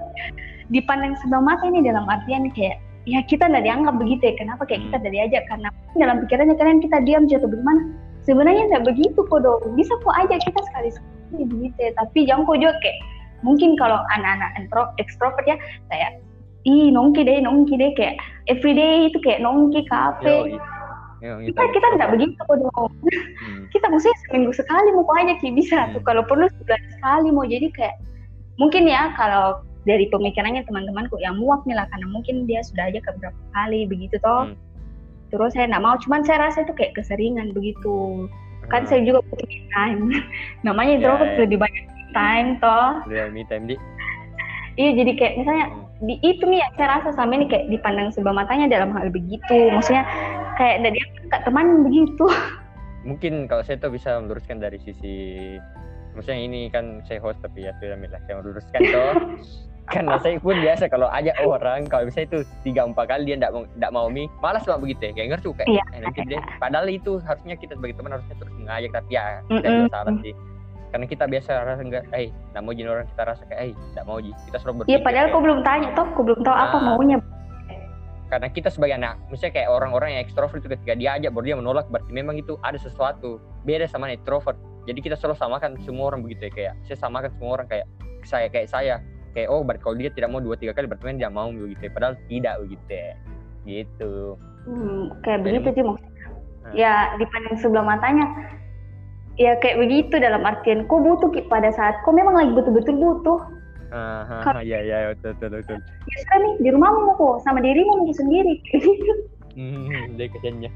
dipandang 0.70 1.14
sebelah 1.24 1.42
mata 1.42 1.64
ini 1.66 1.82
dalam 1.82 2.04
artian 2.06 2.46
kayak 2.54 2.78
ya 3.08 3.24
kita 3.26 3.48
nggak 3.48 3.64
dianggap 3.66 3.94
begitu 3.98 4.22
ya. 4.30 4.34
Kenapa 4.38 4.62
kayak 4.68 4.86
kita 4.86 4.96
tidak 5.02 5.12
diajak? 5.14 5.42
Karena 5.50 5.68
dalam 5.98 6.16
pikirannya 6.26 6.54
kalian 6.54 6.78
kita 6.84 6.96
diam 7.02 7.24
aja 7.26 7.36
atau 7.42 7.50
bagaimana? 7.50 7.82
Sebenarnya 8.22 8.62
nggak 8.70 8.84
begitu 8.86 9.18
kok 9.18 9.40
dong. 9.42 9.62
Bisa 9.74 9.92
kok 10.04 10.14
aja 10.14 10.36
kita 10.38 10.60
sekali 10.70 10.88
sekali 10.92 11.44
begitu 11.48 11.78
ya. 11.80 11.90
Tapi 11.98 12.18
jangan 12.28 12.44
kok 12.46 12.58
juga 12.60 12.74
kayak 12.84 12.98
mungkin 13.42 13.78
kalau 13.78 14.02
anak-anak 14.14 14.50
intro 14.58 14.90
ekstrovert 14.98 15.46
ya 15.46 15.54
kayak 15.94 16.18
ih 16.66 16.90
nongki 16.90 17.22
deh 17.22 17.38
nongki 17.38 17.78
deh 17.78 17.94
kayak 17.94 18.18
everyday 18.48 19.06
itu 19.06 19.18
kayak 19.20 19.40
nongki 19.40 19.84
kafe 19.84 20.56
kita 21.18 21.60
kita 21.68 21.86
nggak 21.94 22.10
begitu 22.12 22.32
kok 22.38 22.56
dong 22.56 22.90
Hmm. 23.38 23.64
kita 23.72 23.86
maksudnya 23.86 24.16
seminggu 24.24 24.52
sekali 24.52 24.88
mau 24.90 25.06
aja 25.12 25.34
ki 25.36 25.50
bisa 25.52 25.90
tuh 25.90 25.98
Hmm. 25.98 26.06
kalau 26.06 26.22
perlu 26.22 26.46
sebulan 26.48 26.82
sekali 26.92 27.28
mau 27.30 27.44
jadi 27.44 27.66
kayak 27.70 27.96
mungkin 28.56 28.84
ya 28.84 29.10
kalau 29.14 29.58
dari 29.82 30.06
pemikirannya 30.06 30.62
teman-temanku 30.62 31.16
yang 31.18 31.34
muak 31.36 31.64
nih 31.64 31.74
lah 31.74 31.86
karena 31.88 32.06
mungkin 32.08 32.44
dia 32.44 32.60
sudah 32.60 32.86
aja 32.86 32.98
ke 32.98 33.10
beberapa 33.12 33.38
kali 33.52 33.84
begitu 33.84 34.18
toh 34.18 34.46
Hmm. 34.46 34.56
terus 35.28 35.52
saya 35.52 35.66
nggak 35.66 35.82
mau 35.82 35.96
cuman 35.98 36.20
saya 36.22 36.38
rasa 36.42 36.62
itu 36.62 36.72
kayak 36.72 36.94
keseringan 36.94 37.50
begitu 37.50 38.26
kan 38.68 38.82
Hmm. 38.82 38.88
saya 38.88 39.00
juga 39.02 39.18
butuh 39.26 39.44
me 39.44 39.58
time 39.68 40.02
namanya 40.66 40.90
Ya, 40.90 40.96
introvert 40.98 41.30
ya. 41.30 41.38
lebih 41.42 41.58
banyak 41.58 41.84
me 41.84 42.02
time 42.12 42.48
toh 42.58 42.88
Real 43.06 43.28
me 43.28 43.42
time 43.44 43.64
di. 43.64 43.76
iya 44.76 44.90
jadi 44.94 45.12
kayak 45.14 45.34
misalnya 45.36 45.66
Hmm. 45.66 45.87
Di 45.98 46.14
itu 46.22 46.46
nih 46.46 46.62
yang 46.62 46.72
saya 46.78 46.88
rasa 46.98 47.10
sama 47.18 47.34
ini 47.34 47.50
kayak 47.50 47.66
dipandang 47.74 48.14
sebelah 48.14 48.46
matanya 48.46 48.70
dalam 48.70 48.94
hal 48.94 49.10
begitu 49.10 49.74
maksudnya 49.74 50.06
kayak 50.54 50.86
dari 50.86 50.98
dia 51.02 51.38
teman 51.42 51.82
begitu 51.86 52.26
Mungkin 53.08 53.46
kalau 53.46 53.62
saya 53.62 53.78
tuh 53.78 53.94
bisa 53.94 54.18
meluruskan 54.20 54.58
dari 54.58 54.76
sisi 54.82 55.56
maksudnya 56.12 56.38
ini 56.38 56.66
kan 56.68 57.00
saya 57.06 57.22
host 57.22 57.38
tapi 57.40 57.64
ya 57.64 57.72
sudah 57.78 57.94
lah 57.94 58.20
saya 58.26 58.34
meluruskan 58.42 58.80
toh. 58.90 59.14
Karena 59.88 60.20
saya 60.20 60.36
pun 60.36 60.52
biasa 60.60 60.84
kalau 60.92 61.08
ajak 61.08 61.32
orang 61.40 61.88
kalau 61.88 62.04
misalnya 62.04 62.28
itu 62.36 62.38
tiga 62.60 62.84
empat 62.84 63.08
kali 63.08 63.32
dia 63.32 63.40
tidak 63.40 63.56
mau 63.56 63.64
tidak 63.64 63.92
mau 63.96 64.06
mi 64.12 64.28
malas 64.44 64.60
banget 64.68 64.80
begitu 64.84 65.00
ya 65.00 65.12
kayak 65.16 65.28
ngerti 65.32 65.46
kayak 65.56 65.68
Iya. 65.72 65.84
eh, 65.88 66.00
nanti 66.04 66.20
deh 66.28 66.42
padahal 66.60 66.86
itu 66.92 67.12
harusnya 67.24 67.54
kita 67.56 67.72
sebagai 67.72 67.96
teman 67.96 68.12
harusnya 68.12 68.36
terus 68.36 68.52
mengajak 68.60 68.90
tapi 68.92 69.10
ya 69.16 69.24
kita 69.48 69.64
Mm-mm. 69.64 69.76
juga 69.80 69.92
salah 69.96 70.14
sih 70.20 70.34
karena 70.88 71.06
kita 71.06 71.24
biasa 71.24 71.50
rasa 71.62 71.82
enggak 71.82 72.04
eh 72.10 72.28
tidak 72.30 72.62
mau 72.62 72.72
jadi 72.72 72.88
orang 72.88 73.06
kita 73.06 73.22
rasa 73.24 73.42
kayak 73.44 73.60
eh 73.60 73.72
tidak 73.92 74.04
mau 74.04 74.18
ji 74.18 74.32
kita 74.46 74.56
selalu 74.58 74.74
berpikir 74.78 74.92
iya 74.92 74.98
padahal 75.00 75.24
kayak- 75.24 75.34
kau 75.34 75.42
belum 75.42 75.60
tanya 75.62 75.88
toh 75.92 76.06
kau 76.12 76.22
belum 76.24 76.40
tahu 76.40 76.56
apa 76.56 76.76
Nah. 76.76 76.84
maunya 76.88 77.18
karena 78.28 78.48
kita 78.48 78.68
sebagai 78.68 78.94
anak 78.94 79.16
misalnya 79.28 79.54
kayak 79.54 79.68
orang-orang 79.70 80.08
yang 80.12 80.22
ekstrovert 80.22 80.60
itu 80.60 80.68
ketika 80.68 80.92
diajak 80.92 81.32
baru 81.32 81.44
dia 81.46 81.56
menolak 81.56 81.88
berarti 81.88 82.12
memang 82.12 82.36
itu 82.36 82.60
ada 82.60 82.76
sesuatu 82.76 83.40
beda 83.64 83.88
sama 83.88 84.12
introvert 84.12 84.56
jadi 84.84 85.00
kita 85.00 85.16
selalu 85.16 85.36
samakan 85.36 85.80
semua 85.80 86.12
orang 86.12 86.20
begitu 86.20 86.48
ya 86.48 86.52
kayak 86.52 86.74
saya 86.84 86.98
samakan 86.98 87.32
semua 87.36 87.52
orang 87.56 87.68
kayak 87.68 87.86
saya 88.24 88.46
kayak 88.48 88.68
saya 88.68 88.94
kayak 89.32 89.48
oh 89.48 89.64
berarti 89.64 89.80
kalau 89.80 89.96
dia 89.96 90.10
tidak 90.12 90.28
mau 90.28 90.40
dua 90.40 90.60
tiga 90.60 90.72
kali 90.72 90.84
berarti 90.84 91.16
dia 91.16 91.28
mau 91.28 91.48
begitu 91.48 91.88
ya. 91.88 91.92
padahal 91.92 92.14
tidak 92.28 92.54
begitu 92.60 92.90
ya 92.92 93.12
gitu 93.64 94.12
Hmm, 94.68 95.08
kayak 95.24 95.40
Jadi 95.40 95.64
begitu 95.64 95.68
sih 95.72 95.84
maksudnya. 95.86 96.12
Nah. 96.60 96.72
Ya 96.76 96.92
dipandang 97.16 97.56
sebelah 97.56 97.84
matanya. 97.88 98.26
Ya 99.38 99.54
kayak 99.62 99.78
begitu 99.78 100.18
dalam 100.18 100.42
artian 100.42 100.82
kok 100.90 100.98
butuh 100.98 101.30
pada 101.46 101.70
saat 101.70 102.02
kok 102.02 102.10
memang 102.10 102.34
lagi 102.34 102.52
betul-betul 102.58 102.98
butuh. 102.98 103.40
ah 103.88 104.44
Kalau- 104.44 104.60
ya 104.60 104.84
ya 104.84 105.16
betul 105.16 105.32
betul 105.40 105.48
betul 105.64 105.78
sudah 105.80 106.36
nih 106.44 106.54
di 106.60 106.68
rumahmu 106.76 107.16
kok 107.16 107.40
sama 107.40 107.56
dirimu 107.64 108.04
mau 108.04 108.12
sendiri. 108.12 108.60
hmm, 109.56 109.88
dia 110.20 110.28
kesiannya 110.28 110.70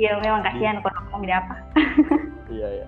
ya 0.00 0.16
memang 0.22 0.40
kasihan 0.40 0.80
kalau 0.80 1.00
mau 1.12 1.20
jadi 1.20 1.36
apa. 1.42 1.54
iya 2.54 2.68
ya 2.80 2.86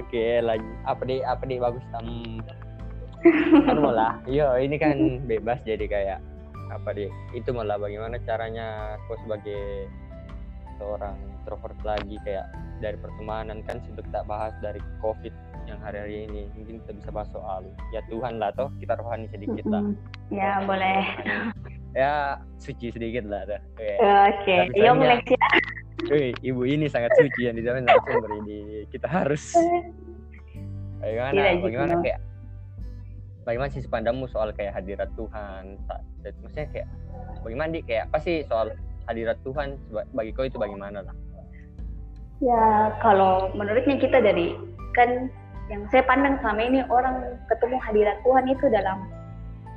oke 0.00 0.24
lagi 0.42 0.66
apa 0.82 1.02
deh 1.06 1.20
apa 1.22 1.42
deh 1.46 1.58
bagus 1.62 1.84
um, 1.94 2.42
kan 3.68 3.76
malah 3.86 4.18
iya 4.26 4.50
ini 4.58 4.76
kan 4.82 5.22
bebas 5.30 5.62
jadi 5.62 5.86
kayak 5.86 6.18
apa 6.74 6.88
deh 6.90 7.12
itu 7.38 7.50
malah 7.54 7.78
bagaimana 7.78 8.18
caranya 8.26 8.98
kau 9.06 9.14
sebagai 9.22 9.86
seorang 10.80 11.14
introvert 11.46 11.78
lagi 11.86 12.18
kayak 12.26 12.50
dari 12.82 12.98
pertemanan 12.98 13.62
kan 13.62 13.78
sudah 13.86 14.02
kita 14.02 14.20
bahas 14.26 14.50
dari 14.58 14.82
covid 14.98 15.30
yang 15.70 15.78
hari-hari 15.78 16.26
ini 16.26 16.50
mungkin 16.58 16.82
kita 16.82 16.92
bisa 16.98 17.10
bahas 17.14 17.30
soal 17.30 17.62
ya 17.94 18.02
Tuhan 18.10 18.42
lah 18.42 18.50
toh 18.58 18.66
kita 18.82 18.98
rohani 18.98 19.30
sedikit 19.30 19.62
lah. 19.70 19.86
Ya 20.34 20.58
boleh. 20.66 21.06
ya 21.94 22.42
suci 22.58 22.90
sedikit 22.90 23.30
lah 23.30 23.46
dah 23.46 23.62
Oke. 23.78 24.74
Yuk 24.74 24.98
next 24.98 25.30
ya. 25.30 25.46
Wih, 26.12 26.34
ibu 26.44 26.66
ini 26.66 26.90
sangat 26.90 27.14
suci 27.16 27.48
yang 27.48 27.56
di 27.56 27.62
dalam 27.62 27.86
narasumber 27.86 28.30
ini 28.44 28.84
kita 28.90 29.08
harus 29.08 29.54
bagaimana 30.98 31.30
Tidak 31.32 31.46
gitu. 31.54 31.64
bagaimana 31.64 31.94
kayak 32.02 32.20
bagaimana 33.46 33.70
sih 33.70 33.80
pandangmu 33.86 34.26
soal 34.28 34.50
kayak 34.52 34.76
hadirat 34.76 35.08
Tuhan 35.14 35.78
maksudnya 36.42 36.68
kayak 36.74 36.88
bagaimana 37.40 37.70
di 37.72 37.80
kayak 37.86 38.10
apa 38.12 38.18
sih 38.20 38.42
soal 38.44 38.76
hadirat 39.08 39.38
Tuhan 39.40 39.78
bagi 40.12 40.34
kau 40.36 40.44
itu 40.44 40.58
bagaimana 40.60 41.00
lah 41.00 41.16
Ya 42.44 42.92
kalau 43.00 43.48
menurutnya 43.56 43.96
kita 43.96 44.20
dari 44.20 44.52
kan 44.92 45.32
yang 45.72 45.82
saya 45.90 46.04
pandang 46.04 46.36
selama 46.44 46.60
ini 46.62 46.80
orang 46.92 47.36
ketemu 47.48 47.76
hadirat 47.80 48.16
Tuhan 48.22 48.44
itu 48.46 48.66
dalam 48.70 48.98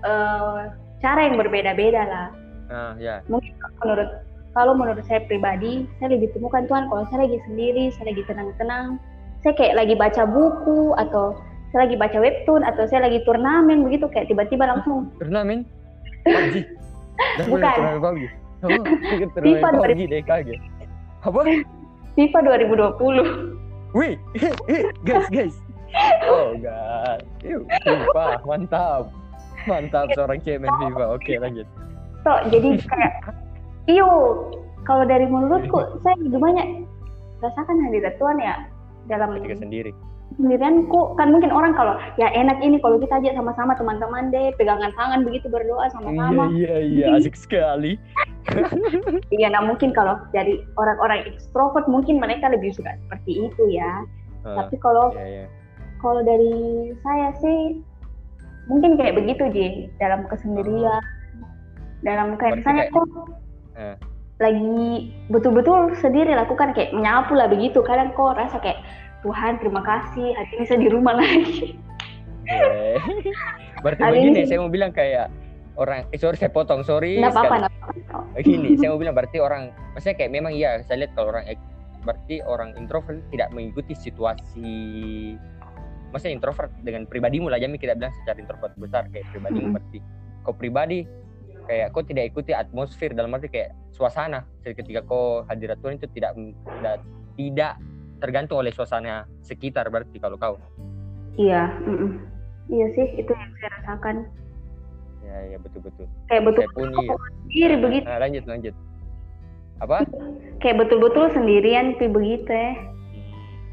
eh, 0.03 0.61
cara 0.99 1.19
yang 1.23 1.35
berbeda-beda 1.39 2.03
lah. 2.03 2.27
nah 2.69 2.91
ya. 2.99 3.23
Mungkin 3.31 3.55
menurut 3.81 4.09
kalau 4.53 4.73
menurut 4.75 5.01
saya 5.07 5.23
pribadi 5.25 5.87
saya 5.97 6.13
lebih 6.13 6.29
temukan 6.35 6.67
Tuhan. 6.67 6.91
Kalau 6.91 7.03
saya 7.09 7.25
lagi 7.25 7.39
sendiri 7.47 7.95
saya 7.95 8.11
lagi 8.11 8.23
tenang-tenang 8.27 8.99
saya 9.39 9.53
kayak 9.55 9.75
lagi 9.79 9.95
baca 9.95 10.23
buku 10.27 10.91
atau 10.99 11.39
saya 11.71 11.85
lagi 11.87 11.95
baca 11.95 12.17
webtoon 12.17 12.61
atau 12.65 12.83
saya 12.89 13.07
lagi 13.07 13.21
turnamen 13.23 13.85
begitu 13.87 14.09
kayak 14.11 14.27
tiba-tiba 14.27 14.67
langsung. 14.67 15.07
Turnamen? 15.21 15.63
PUBG 16.27 16.55
Bukan. 17.47 17.63
turnamen 17.63 18.01
PUBG 18.03 18.23
oh, 18.67 18.83
FIFA 19.47 19.67
apa 21.19 21.41
FIFA 22.19 22.59
2020 22.67 23.95
wih 23.95 24.19
guys 25.07 25.27
guys. 25.31 25.55
Oh 26.27 26.51
god. 26.59 27.23
Yuh, 27.41 27.63
FIFA 27.87 28.43
mantap. 28.43 29.07
Mantap 29.65 30.11
seorang 30.13 30.37
cewek 30.43 30.67
main 30.67 30.75
FIFA. 30.83 31.15
Oke 31.15 31.39
lanjut. 31.39 31.63
So 32.27 32.31
jadi 32.51 32.75
kayak 32.83 33.13
iyo 33.87 34.05
kalau 34.83 35.07
dari 35.07 35.25
menurutku 35.31 35.79
saya 36.03 36.19
lebih 36.19 36.43
banyak 36.43 36.83
rasakan 37.39 37.79
hadirat 37.87 38.19
Tuhan 38.19 38.37
ya 38.43 38.55
dalam 39.07 39.39
ketika 39.39 39.63
sendiri 39.63 39.95
sendirianku 40.37 41.17
kan 41.17 41.33
mungkin 41.33 41.49
orang 41.49 41.73
kalau 41.73 41.97
ya 42.15 42.29
enak 42.29 42.61
ini 42.61 42.77
kalau 42.77 43.01
kita 43.01 43.17
aja 43.17 43.33
sama-sama 43.33 43.73
teman-teman 43.73 44.29
deh 44.29 44.53
pegangan 44.55 44.93
tangan 44.93 45.25
begitu 45.25 45.49
berdoa 45.49 45.83
iya 45.83 45.91
sama-sama 45.91 46.43
iya 46.53 46.75
iya. 46.79 47.05
Asik 47.17 47.33
sekali. 47.33 47.97
Iya, 49.29 49.53
nah 49.53 49.61
mungkin 49.61 49.93
kalau 49.93 50.17
dari 50.33 50.57
orang-orang 50.73 51.21
ekstrovert 51.29 51.85
mungkin 51.85 52.17
mereka 52.17 52.49
lebih 52.49 52.73
suka 52.73 52.97
seperti 53.05 53.45
itu 53.45 53.63
ya. 53.69 54.01
Ah, 54.41 54.63
Tapi 54.65 54.75
kalau 54.81 55.13
iya 55.13 55.25
iya. 55.25 55.45
kalau 56.01 56.21
dari 56.25 56.53
saya 57.05 57.29
sih 57.37 57.77
mungkin 58.65 58.97
kayak 58.97 59.17
begitu 59.21 59.43
Ji, 59.53 59.67
dalam 60.01 60.25
kesendirian, 60.29 61.01
dalam 62.01 62.37
kayak 62.37 62.61
misalnya 62.63 62.89
kayak- 62.89 62.93
kok 62.95 63.07
Eh. 63.79 63.95
lagi 64.39 64.89
betul-betul 65.29 65.93
sendiri 65.99 66.31
lakukan 66.33 66.73
kayak 66.73 66.95
menyapu 66.95 67.35
lah 67.37 67.45
begitu. 67.45 67.83
Kadang 67.85 68.15
kok 68.17 68.33
rasa 68.33 68.57
kayak 68.57 68.81
Tuhan 69.19 69.59
terima 69.59 69.81
kasih 69.83 70.31
hari 70.31 70.51
ini 70.55 70.63
saya 70.65 70.79
di 70.79 70.89
rumah 70.89 71.13
lagi. 71.19 71.75
Oke. 72.47 72.95
Berarti 73.83 74.01
Hari 74.03 74.15
begini, 74.19 74.39
ini- 74.43 74.47
saya 74.47 74.59
mau 74.63 74.71
bilang 74.71 74.91
kayak 74.91 75.27
orang, 75.79 76.03
eh, 76.11 76.19
sorry 76.19 76.35
saya 76.35 76.51
potong, 76.51 76.83
sorry. 76.83 77.19
Nggak 77.19 77.31
apa-apa, 77.35 77.47
sekali. 77.47 77.61
nggak 77.63 77.73
apa-apa. 78.11 78.41
Gini, 78.43 78.69
saya 78.75 78.89
mau 78.91 78.99
bilang 78.99 79.15
berarti 79.15 79.37
orang, 79.39 79.63
maksudnya 79.95 80.15
kayak 80.19 80.31
memang 80.31 80.51
iya, 80.55 80.79
saya 80.83 81.05
lihat 81.05 81.11
kalau 81.15 81.31
orang, 81.31 81.45
berarti 82.03 82.35
orang 82.43 82.69
introvert 82.79 83.19
tidak 83.31 83.51
mengikuti 83.51 83.93
situasi, 83.95 84.71
maksudnya 86.11 86.35
introvert 86.35 86.71
dengan 86.83 87.03
pribadimu 87.07 87.47
lah, 87.51 87.59
Jami 87.59 87.75
kita 87.79 87.95
bilang 87.95 88.11
secara 88.23 88.39
introvert 88.39 88.73
besar 88.79 89.07
kayak 89.11 89.27
pribadimu 89.31 89.71
Mm-mm. 89.71 89.75
berarti. 89.79 89.99
Kau 90.47 90.55
pribadi 90.55 90.99
kayak 91.69 91.93
kau 91.93 92.01
tidak 92.01 92.33
ikuti 92.33 92.51
atmosfer 92.55 93.13
dalam 93.13 93.29
arti 93.35 93.45
kayak 93.45 93.75
suasana 93.93 94.41
ketika 94.65 95.05
kau 95.05 95.45
hadirat 95.45 95.77
Tuhan 95.85 96.01
itu 96.01 96.07
tidak 96.17 96.33
tidak, 96.33 96.95
tidak 97.37 97.73
tergantung 98.19 98.59
oleh 98.59 98.71
suasana 98.75 99.25
sekitar 99.41 99.87
berarti 99.87 100.19
kalau 100.19 100.35
kau. 100.35 100.55
Iya 101.39 101.71
mm 101.87 101.95
-mm. 101.95 102.11
iya 102.69 102.85
sih 102.93 103.07
itu 103.15 103.31
yang 103.31 103.51
saya 103.59 103.71
rasakan. 103.81 104.15
Ya 105.23 105.37
ya 105.55 105.57
betul 105.59 105.79
betul. 105.87 106.05
Kayak 106.27 106.43
betul 106.51 106.63
saya 106.67 106.75
pun 106.75 106.89
iya 106.91 107.15
sendiri 107.47 107.75
begitu. 107.79 108.05
nah, 108.05 108.19
lanjut 108.19 108.43
lanjut. 108.45 108.75
Apa? 109.79 109.97
Kayak 110.59 110.77
betul-betul 110.83 111.25
sendirian 111.31 111.95
tapi 111.95 112.11
begitu 112.11 112.51
ya. 112.51 112.71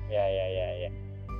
Ya 0.06 0.24
ya 0.30 0.46
ya 0.46 0.68
ya. 0.86 0.90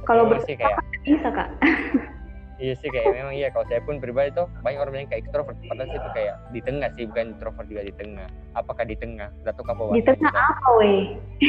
Kalau 0.06 0.26
Memang 0.26 0.42
sih 0.46 0.58
kayak 0.58 0.82
bisa 1.06 1.28
kak 1.30 1.50
iya 2.56 2.74
sih 2.76 2.88
kayak 2.88 3.12
memang 3.12 3.34
iya. 3.36 3.48
Kalau 3.52 3.66
saya 3.68 3.80
pun 3.84 4.00
pribadi 4.00 4.32
tuh 4.32 4.48
banyak 4.64 4.80
orang 4.80 5.04
yang 5.04 5.10
kayak 5.12 5.28
ekstrovert. 5.28 5.56
Padahal 5.68 5.88
sih 5.92 5.98
itu 5.98 6.10
kayak 6.16 6.34
di 6.52 6.60
tengah 6.64 6.88
sih 6.96 7.04
bukan 7.08 7.26
introvert 7.36 7.66
juga 7.68 7.82
di 7.84 7.94
tengah. 7.94 8.28
Apakah 8.56 8.84
di 8.88 8.96
tengah? 8.96 9.28
Nggak 9.44 9.54
tahu 9.60 9.64
apa 9.68 9.82
di 9.92 10.02
tengah 10.04 10.32
apa 10.32 10.68
weh? 10.80 11.00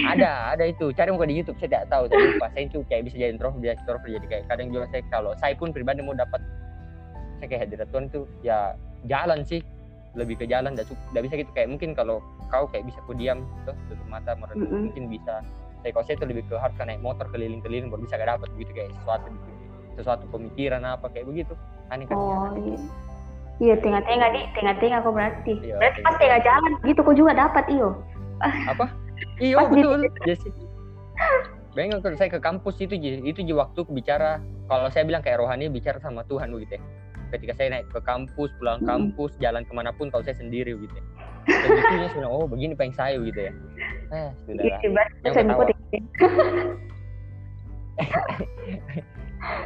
Ada 0.04 0.32
ada 0.56 0.63
itu. 0.67 0.91
Cari 0.91 1.10
muka 1.12 1.28
di 1.28 1.36
YouTube 1.39 1.58
saya 1.60 1.70
tidak 1.72 1.86
tahu 1.91 2.04
tapi 2.12 2.26
pas 2.39 2.50
saya 2.52 2.63
itu 2.67 2.80
kayak 2.91 3.02
bisa 3.08 3.15
jadi 3.15 3.32
introvert 3.32 3.60
jadi 3.63 3.74
ekstrovert. 3.80 4.10
Jadi 4.12 4.26
kayak 4.28 4.43
kadang 4.52 4.67
juga 4.72 4.86
saya 4.91 5.02
kalau 5.08 5.32
saya 5.39 5.54
pun 5.56 5.70
pribadi 5.72 6.00
mau 6.04 6.15
dapat 6.15 6.41
saya 7.39 7.48
kayak 7.48 7.62
hadirat 7.70 7.88
Tuhan 7.93 8.06
itu 8.12 8.22
ya 8.43 8.60
jalan 9.08 9.39
sih. 9.48 9.62
Lebih 10.17 10.41
ke 10.41 10.46
jalan 10.50 10.74
tidak 10.74 11.22
bisa 11.24 11.34
gitu. 11.39 11.52
Kayak 11.54 11.70
mungkin 11.72 11.93
kalau 11.93 12.20
kau 12.52 12.65
kayak 12.67 12.88
bisa 12.88 13.00
ku 13.06 13.13
diam 13.13 13.43
tuh 13.67 13.76
tutup 13.91 14.08
mata 14.08 14.34
merenung 14.34 14.65
mm 14.65 14.72
-hmm. 14.72 14.84
mungkin 14.91 15.06
bisa. 15.08 15.46
Saya 15.86 15.93
kalau 15.93 16.06
saya 16.10 16.15
itu 16.17 16.26
lebih 16.26 16.43
ke 16.50 16.56
harus 16.58 16.76
naik 16.82 17.00
motor 17.06 17.30
keliling-keliling 17.30 17.93
baru 17.93 18.02
bisa 18.02 18.17
gak 18.17 18.34
dapat 18.34 18.50
begitu 18.58 18.72
kayak 18.82 18.91
sesuatu 18.98 19.30
gitu 19.30 19.57
sesuatu 19.98 20.30
pemikiran 20.30 20.86
apa 20.86 21.10
kayak 21.10 21.26
begitu. 21.26 21.58
Aneh 21.90 22.06
kan? 22.06 22.16
Oh 22.16 22.54
iya. 22.54 22.78
Iya 23.58 23.76
tengah-tengah 23.82 24.30
di 24.38 24.42
tengah-tengah 24.54 25.02
kok 25.02 25.14
berarti. 25.18 25.54
Iya, 25.66 25.82
berarti 25.82 26.00
pas 26.06 26.16
tengah 26.22 26.40
jalan 26.46 26.72
gitu 26.86 27.00
kok 27.02 27.16
juga 27.18 27.34
dapat 27.34 27.66
iyo. 27.74 27.90
Apa? 28.70 28.86
Iyo 29.42 29.58
betul. 29.66 30.06
Ya 30.30 30.36
sih 30.38 30.54
Bayangkan 31.74 32.02
kalau 32.06 32.18
saya 32.18 32.30
ke 32.30 32.42
kampus 32.42 32.82
itu 32.82 32.94
itu 33.02 33.42
di 33.42 33.54
waktu 33.54 33.86
bicara 33.90 34.42
kalau 34.70 34.90
saya 34.94 35.06
bilang 35.06 35.22
kayak 35.26 35.42
rohani 35.42 35.70
bicara 35.70 35.98
sama 36.02 36.22
Tuhan 36.30 36.54
begitu 36.54 36.78
ya. 36.78 36.82
Ketika 37.34 37.54
saya 37.58 37.68
naik 37.74 37.90
ke 37.90 38.00
kampus 38.02 38.54
pulang 38.62 38.82
kampus 38.86 39.34
jalan 39.42 39.66
ke 39.66 39.74
mana 39.74 39.90
pun 39.94 40.14
kalau 40.14 40.22
saya 40.22 40.38
sendiri 40.38 40.78
gitu 40.78 40.94
ya. 40.94 41.04
Itu 41.50 42.22
oh 42.30 42.46
begini 42.46 42.78
pengen 42.78 42.94
saya 42.94 43.18
gitu 43.22 43.50
ya. 43.50 43.54
Eh 44.14 44.30
sudah 44.46 44.64
lah 44.70 45.08
yang 45.26 45.34
ketawa 45.34 45.66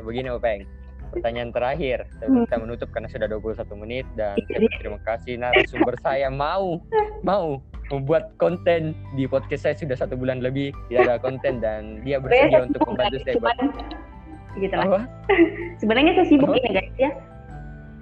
begini 0.03 0.29
Openg 0.31 0.63
pertanyaan 1.12 1.51
terakhir 1.51 2.07
kita 2.23 2.55
menutup 2.55 2.88
karena 2.95 3.12
sudah 3.12 3.27
21 3.27 3.84
menit 3.84 4.05
dan 4.15 4.39
saya 4.47 4.67
terima 4.79 4.99
kasih 5.03 5.34
narasumber 5.36 5.95
saya 5.99 6.31
mau 6.31 6.79
mau 7.21 7.60
membuat 7.91 8.31
konten 8.39 8.95
di 9.19 9.27
podcast 9.27 9.67
saya 9.67 9.75
sudah 9.75 9.99
satu 9.99 10.15
bulan 10.15 10.39
lebih 10.39 10.71
tidak 10.88 11.03
ada 11.03 11.15
konten 11.19 11.60
dan 11.60 11.99
dia 12.07 12.23
bersedia 12.23 12.63
untuk 12.63 12.79
membantu 12.88 13.19
saya 13.27 13.36
buat 13.43 13.60
gitu 14.60 14.75
lah. 14.75 15.07
Sebenarnya 15.79 16.12
saya 16.19 16.27
sibuk 16.27 16.51
ini 16.51 16.69
guys 16.75 16.95
ya. 16.99 17.12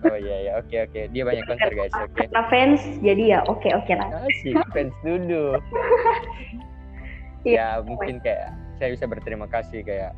Oh 0.08 0.16
iya 0.16 0.38
ya, 0.48 0.52
oke 0.64 0.78
oke. 0.90 1.02
Dia 1.12 1.24
banyak 1.28 1.44
konser 1.44 1.72
guys, 1.76 1.92
oke. 1.92 2.08
Okay. 2.16 2.26
Karena 2.32 2.42
fans 2.48 2.82
jadi 3.04 3.24
ya 3.38 3.40
oke 3.46 3.60
okay, 3.60 3.72
oke 3.76 3.86
okay 3.86 3.96
lah. 4.00 4.10
Asik, 4.24 4.56
fans 4.72 4.96
dulu. 5.04 5.60
ya 7.58 7.84
mungkin 7.84 8.24
kayak 8.24 8.56
saya 8.80 8.96
bisa 8.96 9.06
berterima 9.06 9.48
kasih 9.52 9.84
kayak 9.84 10.16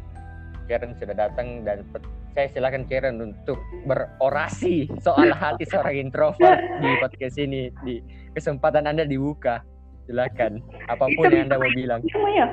Karen 0.71 0.95
sudah 0.95 1.11
datang 1.11 1.67
dan 1.67 1.83
saya 2.31 2.47
silakan 2.47 2.87
Karen 2.87 3.19
untuk 3.19 3.59
berorasi 3.83 4.87
soal 5.03 5.35
hati 5.43 5.67
seorang 5.67 6.07
introvert 6.07 6.63
di 6.79 6.89
podcast 7.03 7.35
ini 7.35 7.67
di 7.83 7.99
kesempatan 8.31 8.87
Anda 8.87 9.03
dibuka. 9.03 9.59
Silakan 10.07 10.63
apa 10.87 11.11
pun 11.11 11.27
yang 11.27 11.51
Anda 11.51 11.59
mau 11.59 11.71
bilang. 11.75 11.99
Ya? 12.07 12.47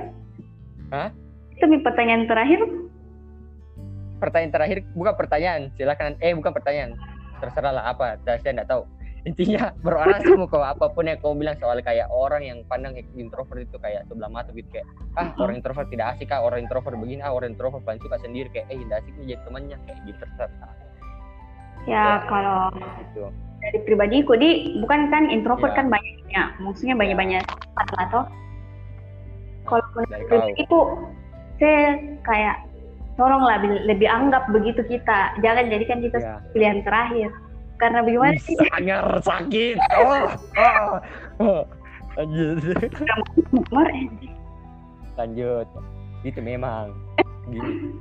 Hah? 0.91 1.09
Itu 1.55 1.71
pertanyaan 1.87 2.27
terakhir. 2.27 2.61
Pertanyaan 4.19 4.51
terakhir 4.51 4.79
bukan 4.99 5.15
pertanyaan, 5.15 5.71
silakan 5.79 6.19
eh 6.19 6.35
bukan 6.35 6.51
pertanyaan 6.51 6.99
terserah 7.39 7.71
lah 7.71 7.85
apa 7.95 8.19
saya 8.27 8.43
tidak 8.43 8.67
tahu 8.67 8.83
intinya 9.29 9.77
berorasi 9.85 10.33
mau 10.33 10.49
kau 10.49 10.65
apa 10.65 10.89
pun 10.89 11.05
yang 11.05 11.21
kau 11.21 11.37
bilang 11.37 11.53
soal 11.61 11.77
kayak 11.85 12.09
orang 12.09 12.41
yang 12.41 12.59
pandang 12.65 12.97
introvert 13.13 13.61
itu 13.61 13.77
kayak 13.77 14.09
sebelah 14.09 14.33
mata 14.33 14.49
gitu 14.57 14.69
kayak 14.73 14.89
ah 15.21 15.29
orang 15.37 15.61
introvert 15.61 15.89
tidak 15.93 16.17
asik 16.17 16.33
ah 16.33 16.41
orang 16.41 16.65
introvert 16.65 16.97
begini 16.97 17.21
ah 17.21 17.37
orang 17.37 17.53
introvert 17.53 17.85
paling 17.85 18.01
suka 18.01 18.17
sendiri 18.25 18.49
kayak 18.49 18.73
eh 18.73 18.81
tidak 18.81 19.05
asik 19.05 19.13
jadi 19.21 19.41
temannya 19.45 19.77
kayak 19.85 19.99
gitu 20.09 20.25
terserah 20.41 20.73
ya, 21.85 21.93
ya 21.93 22.07
kalau 22.25 22.73
gitu. 23.05 23.25
dari 23.61 23.79
pribadiku 23.85 24.33
di 24.41 24.81
bukan 24.81 25.13
kan 25.13 25.29
introvert 25.29 25.77
ya. 25.77 25.79
kan 25.85 25.87
banyaknya 25.93 26.43
maksudnya 26.65 26.97
banyak 26.97 27.17
banyak 27.17 27.43
ya. 27.45 27.85
atau 28.09 28.23
kalau 29.69 29.85
menurut 29.93 30.57
itu 30.57 30.79
saya 31.61 32.01
kayak 32.25 32.57
tolonglah 33.21 33.61
lebih 33.61 34.09
anggap 34.09 34.49
begitu 34.49 34.81
kita 34.89 35.37
jangan 35.45 35.69
jadikan 35.69 36.01
kita 36.01 36.17
ya. 36.17 36.41
pilihan 36.57 36.81
terakhir 36.87 37.29
karena 37.79 38.03
bagaimana 38.03 38.39
sih? 38.43 38.59
sangar 38.75 39.05
sakit. 39.23 39.77
Oh, 39.95 40.27
oh, 40.59 40.91
oh. 41.43 41.63
lanjut. 42.19 42.59
Lanjut. 45.15 45.67
Itu 46.27 46.41
memang. 46.43 46.95
Gini. 47.51 47.95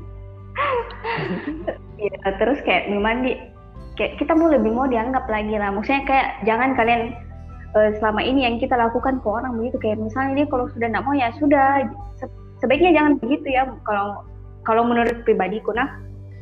Ya 2.01 2.29
terus 2.41 2.61
kayak 2.65 2.89
memang 2.89 3.25
di 3.25 3.37
kayak 3.97 4.17
kita 4.21 4.33
mau 4.33 4.49
lebih 4.49 4.73
mau 4.73 4.89
dianggap 4.89 5.29
lagi 5.29 5.53
lah. 5.57 5.69
Maksudnya 5.73 6.03
kayak 6.05 6.27
jangan 6.45 6.73
kalian 6.73 7.13
uh, 7.77 7.89
selama 8.01 8.21
ini 8.25 8.45
yang 8.45 8.57
kita 8.57 8.73
lakukan 8.73 9.21
ke 9.21 9.27
orang 9.29 9.57
begitu. 9.57 9.77
Kayak 9.81 10.01
misalnya 10.01 10.43
dia 10.43 10.47
kalau 10.49 10.65
sudah 10.73 10.87
tidak 10.89 11.05
mau 11.05 11.13
ya 11.13 11.29
sudah. 11.37 11.69
Sebaiknya 12.57 12.97
jangan 12.97 13.13
begitu 13.21 13.47
ya. 13.53 13.69
Kalau 13.85 14.25
kalau 14.65 14.81
menurut 14.85 15.21
pribadiku 15.25 15.73
nah. 15.77 15.89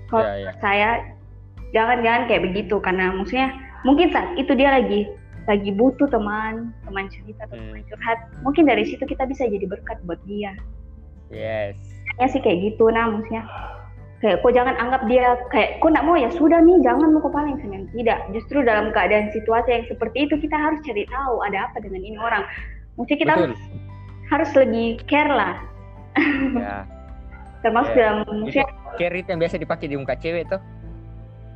Kalau 0.08 0.24
yeah, 0.24 0.38
yeah. 0.48 0.56
saya 0.62 0.90
jangan-jangan 1.74 2.28
kayak 2.30 2.44
begitu 2.52 2.76
karena 2.84 3.16
maksudnya 3.16 3.50
mungkin 3.88 4.12
saat 4.12 4.34
itu 4.38 4.52
dia 4.54 4.70
lagi 4.76 5.10
lagi 5.46 5.70
butuh 5.74 6.10
teman 6.10 6.74
teman 6.86 7.06
cerita 7.10 7.46
atau 7.46 7.58
teman 7.58 7.82
hmm. 7.82 7.90
curhat 7.90 8.20
mungkin 8.42 8.64
dari 8.66 8.84
situ 8.86 9.06
kita 9.06 9.30
bisa 9.30 9.46
jadi 9.46 9.66
berkat 9.70 10.02
buat 10.10 10.18
dia. 10.26 10.54
Yes. 11.30 11.78
Ya 12.18 12.26
sih 12.30 12.42
kayak 12.42 12.74
gitu 12.74 12.90
nah 12.90 13.10
maksudnya. 13.10 13.46
Kayak 14.24 14.42
kok 14.42 14.54
jangan 14.58 14.76
anggap 14.80 15.02
dia 15.06 15.38
kayak 15.54 15.78
kok 15.84 15.92
nak 15.94 16.06
mau 16.08 16.18
ya? 16.18 16.34
Sudah 16.34 16.58
nih 16.64 16.82
jangan 16.82 17.14
mau 17.14 17.30
paling 17.30 17.62
senang 17.62 17.86
tidak. 17.94 18.26
Justru 18.34 18.66
dalam 18.66 18.90
keadaan 18.90 19.30
situasi 19.38 19.70
yang 19.70 19.86
seperti 19.86 20.18
itu 20.26 20.36
kita 20.42 20.58
harus 20.58 20.82
cari 20.82 21.06
tahu 21.06 21.46
ada 21.46 21.70
apa 21.70 21.78
dengan 21.84 22.02
ini 22.02 22.18
orang. 22.18 22.42
Mungkin 22.98 23.16
kita 23.22 23.32
harus, 23.38 23.60
harus 24.34 24.50
lebih 24.58 24.98
care 25.06 25.30
lah. 25.30 25.56
Ya. 26.58 26.90
Termasuk 27.66 27.94
yeah. 27.94 28.02
dalam 28.02 28.18
manusia 28.30 28.64
carry 28.96 29.22
yang 29.28 29.38
biasa 29.42 29.60
dipakai 29.60 29.92
di 29.92 30.00
muka 30.00 30.16
cewek 30.16 30.48
tuh 30.48 30.62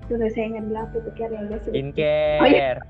tuh 0.10 0.18
saya 0.34 0.46
ingat 0.50 0.66
belakang 0.66 1.02
itu 1.06 1.12
care 1.14 1.34
yang 1.34 1.48
biasa 1.48 1.68
skincare 1.70 2.42
oh, 2.42 2.48
iya. 2.50 2.82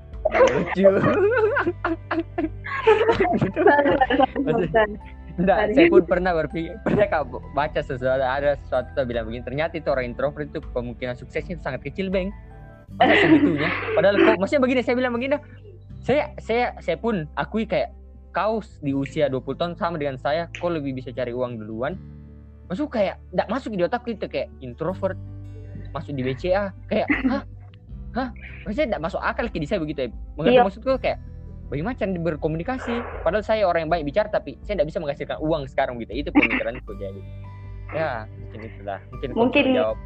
lucu. 0.48 0.90
Enggak, 5.40 5.72
saya 5.72 5.86
pun 5.88 6.04
pernah 6.04 6.32
berpikir, 6.36 6.76
pernah 6.84 7.08
kak 7.08 7.32
baca 7.56 7.80
sesuatu, 7.80 8.20
ada 8.20 8.60
sesuatu 8.60 8.92
yang 8.92 9.08
bilang 9.08 9.24
begini, 9.24 9.44
ternyata 9.46 9.80
itu 9.80 9.88
orang 9.88 10.12
introvert 10.12 10.52
itu 10.52 10.60
kemungkinan 10.60 11.16
suksesnya 11.16 11.56
itu 11.56 11.64
sangat 11.64 11.80
kecil, 11.80 12.12
Bang. 12.12 12.28
Masa 13.00 13.14
segitunya? 13.24 13.70
Padahal 13.96 14.20
kok, 14.20 14.36
maksudnya 14.36 14.60
begini, 14.60 14.80
saya 14.84 14.96
bilang 15.00 15.16
begini, 15.16 15.40
saya 16.04 16.36
saya 16.36 16.76
saya 16.84 17.00
pun 17.00 17.24
akui 17.40 17.64
kayak 17.64 17.96
kau 18.36 18.60
di 18.84 18.92
usia 18.92 19.32
20 19.32 19.56
tahun 19.56 19.72
sama 19.80 19.96
dengan 19.96 20.20
saya, 20.20 20.44
kau 20.60 20.68
lebih 20.68 20.92
bisa 20.92 21.08
cari 21.14 21.32
uang 21.32 21.56
duluan, 21.56 21.96
masuk 22.68 22.92
kayak 22.92 23.16
tidak 23.32 23.48
masuk 23.48 23.72
di 23.72 23.82
otak 23.86 24.04
kita 24.04 24.28
kayak 24.28 24.52
introvert 24.60 25.16
masuk 25.90 26.12
di 26.14 26.22
BCA 26.22 26.74
kayak 26.90 27.08
hah? 27.28 27.42
Hah? 28.10 28.28
Maksudnya 28.66 28.96
tidak 28.96 29.02
masuk 29.06 29.20
akal 29.22 29.46
kayak 29.46 29.66
saya 29.70 29.78
begitu 29.78 30.00
ya. 30.06 30.10
Mengerti 30.34 30.56
iya. 30.58 30.66
maksudku 30.66 30.92
kayak 30.98 31.18
bagaimana 31.70 31.94
cara 31.94 32.10
berkomunikasi 32.18 32.94
padahal 33.22 33.44
saya 33.46 33.62
orang 33.62 33.86
yang 33.86 33.92
baik 33.92 34.04
bicara 34.10 34.26
tapi 34.26 34.58
saya 34.66 34.82
tidak 34.82 34.90
bisa 34.90 34.98
menghasilkan 34.98 35.38
uang 35.38 35.62
sekarang 35.70 35.94
gitu. 36.02 36.12
Itu 36.26 36.30
pemikiranku 36.34 36.92
jadi. 36.98 37.20
Ya 37.94 38.10
mungkin 38.26 38.60
itulah. 38.66 38.98
Mungkin 39.14 39.28
mungkin 39.34 39.64
jawab. 39.74 39.98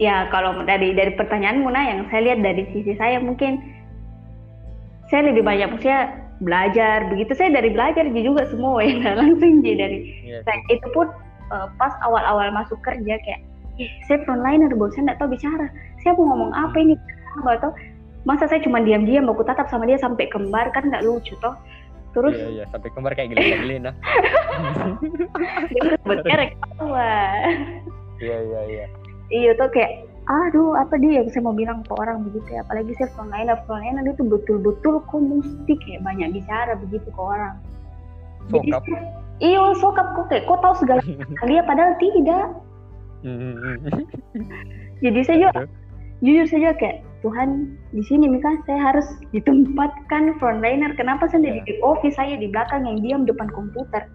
ya 0.00 0.26
kalau 0.34 0.58
dari 0.66 0.90
dari 0.96 1.14
pertanyaanmu 1.14 1.68
nah 1.70 1.84
yang 1.86 2.00
saya 2.10 2.32
lihat 2.32 2.40
dari 2.42 2.62
sisi 2.74 2.98
saya 2.98 3.22
mungkin 3.22 3.62
saya 5.10 5.30
lebih 5.30 5.46
banyak 5.46 5.70
maksudnya 5.70 6.18
belajar. 6.42 7.06
Begitu 7.14 7.32
saya 7.38 7.54
dari 7.54 7.70
belajar 7.70 8.02
juga 8.10 8.42
semua 8.50 8.82
ya 8.86 9.14
langsung 9.14 9.62
jadi 9.62 9.76
dari 9.78 9.98
yes. 10.26 10.42
Iya 10.42 10.74
itu 10.74 10.86
pun 10.90 11.06
uh, 11.54 11.70
pas 11.78 11.94
awal-awal 12.02 12.50
masuk 12.50 12.78
kerja 12.82 13.14
kayak 13.22 13.38
eh, 13.38 13.51
saya 14.06 14.18
frontliner 14.28 14.72
bos 14.76 14.92
saya 14.92 15.12
nggak 15.12 15.18
tahu 15.20 15.28
bicara. 15.32 15.66
Saya 16.04 16.12
mau 16.18 16.34
ngomong 16.34 16.52
apa 16.52 16.76
ini? 16.76 16.94
Nggak 17.40 17.60
tahu. 17.64 17.72
Masa 18.22 18.46
saya 18.46 18.62
cuma 18.62 18.78
diam-diam 18.78 19.26
aku 19.26 19.42
tatap 19.42 19.66
sama 19.66 19.88
dia 19.88 19.98
sampai 19.98 20.30
kembar 20.30 20.70
kan 20.70 20.86
nggak 20.86 21.02
lucu 21.02 21.34
toh. 21.42 21.56
Terus? 22.12 22.36
Iya, 22.36 22.48
iya 22.52 22.64
sampai 22.68 22.88
kembar 22.92 23.16
kayak 23.16 23.32
geli-geli 23.32 23.80
nah 23.80 23.94
dia 25.72 25.96
berkerek 26.04 26.52
iya 28.20 28.36
iya 28.44 28.60
iya. 28.68 28.86
Iya 29.32 29.50
tuh 29.56 29.72
kayak 29.72 30.04
aduh 30.28 30.76
apa 30.78 31.00
dia 31.00 31.18
yang 31.18 31.28
saya 31.32 31.42
mau 31.42 31.56
bilang 31.56 31.80
ke 31.88 31.92
orang 31.96 32.28
begitu 32.28 32.52
ya? 32.52 32.60
Apalagi 32.68 32.92
saya 33.00 33.08
frontliner 33.16 33.58
frontliner 33.64 34.04
itu 34.12 34.22
betul-betul 34.28 35.00
kok 35.08 35.22
mesti 35.24 35.72
kayak 35.82 36.04
banyak 36.04 36.28
bicara 36.36 36.76
begitu 36.84 37.08
ke 37.08 37.20
orang. 37.20 37.56
Sokap. 38.52 38.82
iya 39.40 39.62
sokap 39.80 40.06
kok 40.12 40.26
kayak 40.28 40.44
kok 40.44 40.60
tahu 40.60 40.74
segala 40.84 41.00
dia? 41.48 41.62
Padahal 41.64 41.96
tidak. 41.96 42.46
Jadi 45.02 45.20
saya 45.22 45.38
juga 45.48 45.62
jujur 46.22 46.46
saja 46.46 46.70
kayak 46.74 47.02
Tuhan 47.22 47.70
di 47.94 48.02
sini 48.02 48.26
Mika 48.26 48.50
saya 48.66 48.90
harus 48.92 49.06
ditempatkan 49.30 50.38
frontliner 50.38 50.90
kenapa 50.94 51.30
saya 51.30 51.54
Ya. 51.54 51.62
di 51.62 51.78
office 51.82 52.18
saya 52.18 52.34
di 52.34 52.50
belakang 52.50 52.82
yang 52.82 52.98
diam 52.98 53.22
depan 53.22 53.46
komputer 53.50 54.06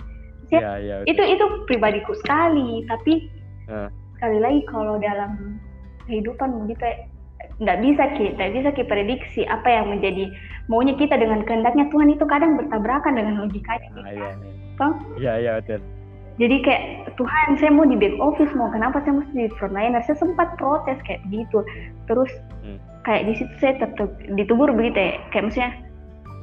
Ya, 0.48 0.80
ya. 0.80 1.04
itu 1.04 1.20
itu 1.20 1.43
pribadiku 1.67 2.15
sekali 2.24 2.84
tapi 2.88 3.28
Ah. 3.67 3.91
sekali 4.15 4.39
lagi 4.39 4.63
kalau 4.63 4.96
dalam 4.96 5.60
kehidupan 6.08 6.63
begitu 6.63 6.84
ya, 6.88 6.96
nggak 7.60 7.80
bisa 7.84 8.04
kita 8.15 8.43
bisa 8.56 8.70
kita 8.72 8.88
prediksi 8.88 9.43
apa 9.43 9.67
yang 9.67 9.91
menjadi 9.91 10.32
maunya 10.72 10.96
kita 10.96 11.20
dengan 11.20 11.43
kehendaknya 11.43 11.91
Tuhan 11.91 12.15
itu 12.15 12.24
kadang 12.24 12.56
bertabrakan 12.56 13.20
dengan 13.20 13.43
logikanya 13.43 13.88
Ah, 13.88 13.96
kita. 14.00 14.10
iya, 14.15 14.32
Toh? 14.80 14.93
iya, 15.20 15.34
iya, 15.38 15.52
betul. 15.60 15.80
Jadi 16.38 16.56
kayak 16.62 16.84
Tuhan 17.17 17.58
saya 17.58 17.73
mau 17.73 17.86
di 17.86 17.97
back 17.97 18.13
office 18.21 18.54
mau 18.54 18.69
kenapa 18.69 19.02
saya 19.02 19.17
mesti 19.21 19.50
di 19.50 19.52
frontliner 19.58 20.02
saya 20.06 20.17
sempat 20.21 20.54
protes 20.62 20.97
kayak 21.06 21.21
gitu 21.34 21.65
terus 22.06 22.30
Hmm. 22.67 22.76
kayak 23.08 23.32
di 23.32 23.34
situ 23.39 23.54
saya 23.63 23.80
tetap 23.80 24.12
ditubur 24.36 24.67
begitu 24.76 25.00
ya. 25.00 25.15
Kayak 25.32 25.43
maksudnya 25.47 25.71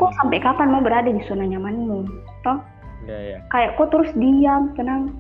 kok 0.00 0.12
sampai 0.16 0.38
kapan 0.40 0.72
mau 0.72 0.80
berada 0.80 1.12
di 1.12 1.20
zona 1.28 1.44
nyamanmu? 1.44 2.09
Toh? 2.40 2.59
Iya, 3.04 3.18
iya. 3.20 3.38
kayak 3.52 3.76
kok 3.76 3.92
terus 3.92 4.09
diam 4.16 4.72
tenang? 4.72 5.12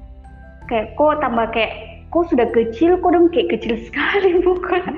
Kayak 0.72 0.96
kok 0.96 1.20
tambah 1.20 1.46
kayak 1.52 1.72
kok 2.08 2.24
sudah 2.32 2.48
kecil 2.56 2.96
kok 2.96 3.10
dong 3.12 3.28
kayak 3.28 3.52
kecil 3.52 3.76
sekali 3.84 4.40
bukan? 4.48 4.96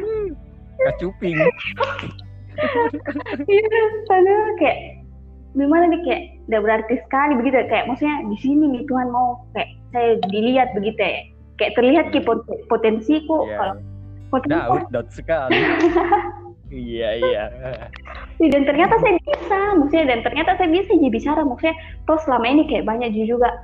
Kacuping. 0.79 1.35
iya 3.51 3.81
padahal 4.07 4.49
kayak 4.63 4.79
gimana 5.57 5.85
nih 5.89 6.01
kayak 6.05 6.23
udah 6.47 6.61
berarti 6.61 6.95
sekali 7.01 7.33
begitu 7.41 7.57
ya. 7.59 7.67
kayak 7.67 7.85
maksudnya 7.89 8.17
di 8.29 8.37
sini 8.39 8.65
nih 8.77 8.83
Tuhan 8.87 9.09
mau 9.09 9.41
kayak 9.57 9.71
saya 9.91 10.09
dilihat 10.29 10.69
begitu 10.77 11.01
ya 11.01 11.13
kayak 11.57 11.73
terlihat 11.75 12.07
ki 12.13 12.21
pot- 12.23 12.45
potensiku 12.69 13.49
Iya. 13.49 13.57
kalau 13.57 13.75
potensi 14.29 14.53
Daud, 14.53 14.83
Daud 14.93 15.09
sekali. 15.11 15.57
Iya, 16.67 17.11
iya. 17.23 17.45
dan 18.43 18.67
ternyata 18.67 18.99
saya 18.99 19.15
bisa 19.23 19.59
maksudnya 19.79 20.07
dan 20.11 20.21
ternyata 20.27 20.59
saya 20.59 20.67
bisa 20.67 20.99
jadi 20.99 21.11
bicara 21.15 21.41
maksudnya 21.47 21.79
terus 22.11 22.27
selama 22.27 22.43
ini 22.51 22.67
kayak 22.67 22.83
banyak 22.83 23.15
juga 23.15 23.55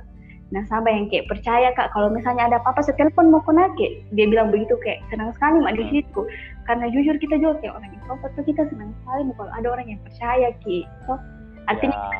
nah 0.55 0.63
sampai 0.71 0.95
yang 0.95 1.11
kayak 1.11 1.27
percaya 1.27 1.75
kak 1.75 1.91
kalau 1.91 2.07
misalnya 2.07 2.47
ada 2.47 2.63
apa-apa 2.63 2.79
saya 2.79 2.95
telepon 2.95 3.27
mau 3.27 3.43
kena 3.43 3.67
kayak 3.75 4.07
dia 4.15 4.23
bilang 4.31 4.55
begitu 4.55 4.79
kayak 4.79 5.03
senang 5.11 5.35
sekali 5.35 5.59
mak 5.59 5.75
di 5.75 5.83
Hmm. 5.83 5.93
situ 5.99 6.21
karena 6.63 6.85
jujur 6.95 7.15
kita 7.19 7.35
juga 7.43 7.53
kayak 7.59 7.73
orang 7.75 7.91
introvert 7.91 8.31
tuh 8.39 8.45
kita 8.47 8.63
senang 8.71 8.91
sekali 9.03 9.21
kalau 9.35 9.51
ada 9.51 9.67
orang 9.67 9.87
yang 9.91 9.99
percaya 10.07 10.47
ki 10.63 10.77
so, 11.03 11.19
artinya 11.65 11.95
Ya. 11.95 12.19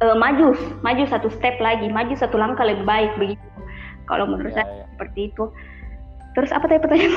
eh, 0.00 0.16
maju 0.16 0.46
maju 0.80 1.02
satu 1.06 1.28
step 1.30 1.60
lagi 1.60 1.86
maju 1.86 2.12
satu 2.14 2.36
langkah 2.36 2.64
lebih 2.64 2.84
baik 2.84 3.12
begitu. 3.16 3.44
Kalau 4.04 4.26
menurut 4.26 4.50
Ya, 4.50 4.64
saya 4.64 4.72
ya. 4.74 4.86
seperti 4.90 5.20
itu. 5.28 5.44
Terus 6.32 6.50
apa 6.50 6.64
tadi 6.64 6.80
pertanyaan? 6.80 7.14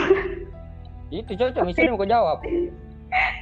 Itu 1.09 1.31
cocok, 1.31 1.61
misalnya 1.63 1.93
mau 1.93 2.03
jawab. 2.03 2.39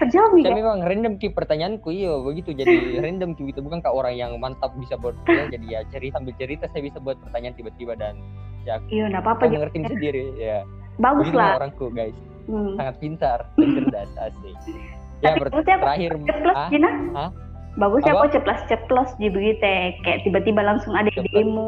terjawab 0.04 0.36
nih 0.36 0.43
Saya 0.43 0.56
memang 0.58 0.84
random 0.84 1.13
ki 1.15 1.32
pertanyaanku 1.32 1.89
iya 1.89 2.12
begitu. 2.19 2.52
Jadi 2.52 2.76
random 3.08 3.34
ki 3.34 3.50
gitu 3.50 3.63
bukan 3.63 3.80
kak 3.80 3.91
orang 3.91 4.13
yang 4.13 4.36
mantap 4.36 4.76
bisa 4.76 5.00
buat 5.00 5.15
ya, 5.26 5.47
jadi 5.47 5.65
ya 5.65 5.80
cerita 5.88 6.19
sambil 6.19 6.36
cerita 6.36 6.67
saya 6.67 6.84
bisa 6.84 7.00
buat 7.00 7.15
pertanyaan 7.24 7.56
tiba-tiba 7.56 7.95
dan 7.95 8.19
ya 8.62 8.84
iya 8.91 9.08
nggak 9.08 9.24
apa-apa. 9.24 9.47
mengerti 9.47 9.80
sendiri 9.88 10.24
ya. 10.36 10.67
Bagus 11.00 11.24
begini 11.26 11.39
lah. 11.39 11.56
orangku 11.58 11.88
guys. 11.89 12.17
Hmm. 12.52 12.74
sangat 12.76 12.95
pintar 13.00 13.39
dan 13.56 13.69
cerdas 13.80 14.12
asik. 14.19 14.56
Ya 15.24 15.32
ber- 15.39 15.54
terakhir 15.54 16.12
ah, 16.52 16.67
Hah? 17.15 17.30
Bagusnya 17.73 18.12
Apa? 18.12 18.19
aku 18.19 18.27
ceplos 18.34 18.62
ceplos 18.65 19.10
di 19.15 19.27
begitu 19.27 19.60
ya. 19.60 19.95
kayak 20.01 20.19
tiba-tiba 20.23 20.62
langsung 20.62 20.91
ada 20.91 21.07
Ceplos. 21.07 21.31
idemu 21.31 21.67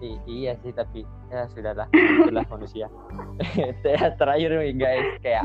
i- 0.00 0.22
iya 0.26 0.52
sih 0.58 0.70
tapi 0.70 1.06
ya 1.28 1.46
sudahlah 1.48 1.86
itulah 1.92 2.42
manusia 2.54 2.90
saya 3.82 4.10
terakhir 4.16 4.50
nih 4.52 4.74
guys 4.74 5.08
kayak 5.20 5.44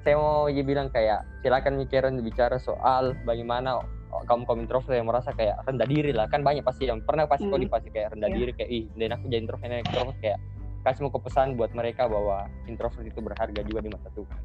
saya 0.00 0.14
mau 0.14 0.46
aja 0.46 0.62
bilang 0.62 0.88
kayak 0.88 1.26
silakan 1.42 1.74
mikirin 1.76 2.22
bicara 2.22 2.56
soal 2.56 3.18
bagaimana 3.24 3.82
kaum 4.24 4.46
kaum 4.46 4.56
introvert 4.56 4.94
yang 4.94 5.04
merasa 5.04 5.34
kayak 5.34 5.58
rendah 5.66 5.84
diri 5.84 6.14
lah 6.14 6.24
kan 6.26 6.40
banyak 6.40 6.62
pasti 6.62 6.86
yang 6.86 7.02
pernah 7.02 7.26
pasti 7.26 7.44
kau 7.44 7.58
Hmm. 7.58 7.68
pasti 7.68 7.90
kayak 7.90 8.14
rendah 8.14 8.30
Iya. 8.30 8.36
diri 8.38 8.52
kayak 8.54 8.70
ih 8.70 8.84
dan 8.94 9.10
aku 9.12 9.24
jadi 9.26 9.42
introvert 9.42 9.68
introvert 9.68 10.18
kayak 10.18 10.38
kasih 10.80 11.02
mau 11.02 11.12
pesan 11.12 11.58
buat 11.58 11.74
mereka 11.74 12.06
bahwa 12.06 12.46
introvert 12.64 13.04
itu 13.04 13.18
berharga 13.18 13.60
juga 13.60 13.80
di 13.82 13.90
mata 13.90 14.08
Tuhan 14.14 14.38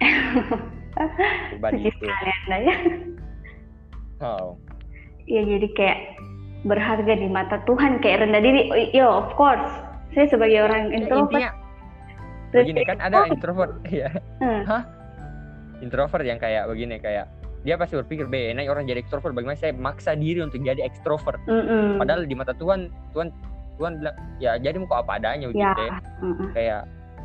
pribadi 1.50 1.76
Suci 1.82 2.06
itu 2.06 2.06
ya 4.20 4.28
oh. 4.36 4.54
Iya 5.30 5.46
jadi 5.46 5.68
kayak 5.78 5.98
berharga 6.66 7.12
di 7.16 7.28
mata 7.30 7.62
Tuhan 7.64 8.04
kayak 8.04 8.26
rendah 8.28 8.42
diri 8.42 8.68
oh, 8.68 8.76
iya 8.76 9.06
of 9.08 9.32
course 9.38 9.64
saya 10.12 10.26
sebagai 10.28 10.60
orang 10.60 10.90
Ya, 10.92 10.96
introvert 11.00 11.32
intinya 11.32 11.50
begini 12.50 12.82
kan 12.82 12.98
ada 12.98 13.18
introvert 13.30 13.72
ya 14.02 14.10
Hmm. 14.42 14.82
introvert 15.80 16.24
yang 16.26 16.36
kayak 16.36 16.66
begini 16.68 16.98
kayak 17.00 17.30
dia 17.60 17.76
pasti 17.76 17.96
berpikir 17.96 18.24
be 18.28 18.52
enak 18.52 18.68
orang 18.68 18.88
jadi 18.88 19.00
ekstrovert 19.00 19.36
bagaimana 19.36 19.56
saya 19.56 19.76
maksa 19.76 20.16
diri 20.16 20.40
untuk 20.40 20.60
jadi 20.64 20.80
ekstrovert 20.84 21.40
Mm-mm. 21.44 22.00
padahal 22.00 22.24
di 22.24 22.32
mata 22.36 22.56
Tuhan 22.56 22.88
Tuhan 23.12 23.28
Tuhan 23.76 23.92
bilang 24.00 24.16
ya 24.40 24.56
jadi 24.60 24.76
kok 24.80 25.00
apa 25.04 25.12
adanya 25.20 25.48
ya 25.48 25.52
begitu 25.52 25.80
ya. 25.80 25.92
Mm-mm. 26.24 26.48
kayak 26.56 26.80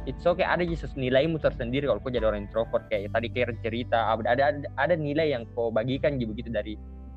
it's 0.06 0.26
okay 0.26 0.46
ada 0.46 0.62
Jesus 0.62 0.94
nilaimu 0.94 1.42
tersendiri 1.42 1.90
kalau 1.90 2.00
kau 2.02 2.14
jadi 2.14 2.26
orang 2.26 2.46
introvert. 2.46 2.86
Kayak 2.90 3.14
tadi 3.14 3.28
kayak 3.34 3.58
cerita 3.66 4.14
ada 4.14 4.30
ada 4.32 4.62
ada 4.78 4.96
nilai 4.96 5.34
yang 5.34 5.44
kau 5.58 5.74
bagikan 5.74 6.22
gitu 6.22 6.32
begitu 6.32 6.50
dari 6.54 6.74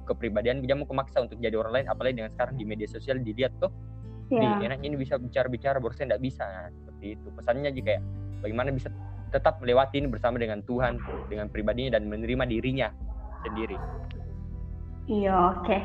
kepribadian. 0.08 0.64
Jangan 0.64 0.88
mau 0.88 1.04
maksa 1.04 1.24
untuk 1.24 1.38
jadi 1.38 1.56
orang 1.60 1.72
lain 1.80 1.86
apalagi 1.92 2.14
dengan 2.20 2.32
sekarang 2.32 2.54
di 2.56 2.64
media 2.64 2.88
sosial 2.88 3.20
dilihat 3.20 3.52
tuh 3.60 3.70
ya 4.28 4.60
Nih, 4.60 4.68
enaknya 4.68 4.86
ini 4.92 4.98
bisa 5.00 5.16
bicara-bicara 5.16 5.80
baru 5.80 5.94
saya 5.96 6.12
tidak 6.12 6.22
bisa. 6.24 6.44
Nah, 6.44 6.68
seperti 6.72 7.06
itu. 7.16 7.26
Pesannya 7.32 7.68
aja 7.72 7.80
kayak 7.80 8.02
bagaimana 8.44 8.68
bisa 8.72 8.88
tetap 9.28 9.60
melewati 9.60 10.00
ini 10.00 10.08
bersama 10.08 10.40
dengan 10.40 10.64
Tuhan 10.64 10.96
dengan 11.28 11.52
pribadinya 11.52 11.96
dan 12.00 12.08
menerima 12.08 12.44
dirinya 12.48 12.88
sendiri. 13.44 13.76
Iya 15.08 15.56
oke. 15.56 15.76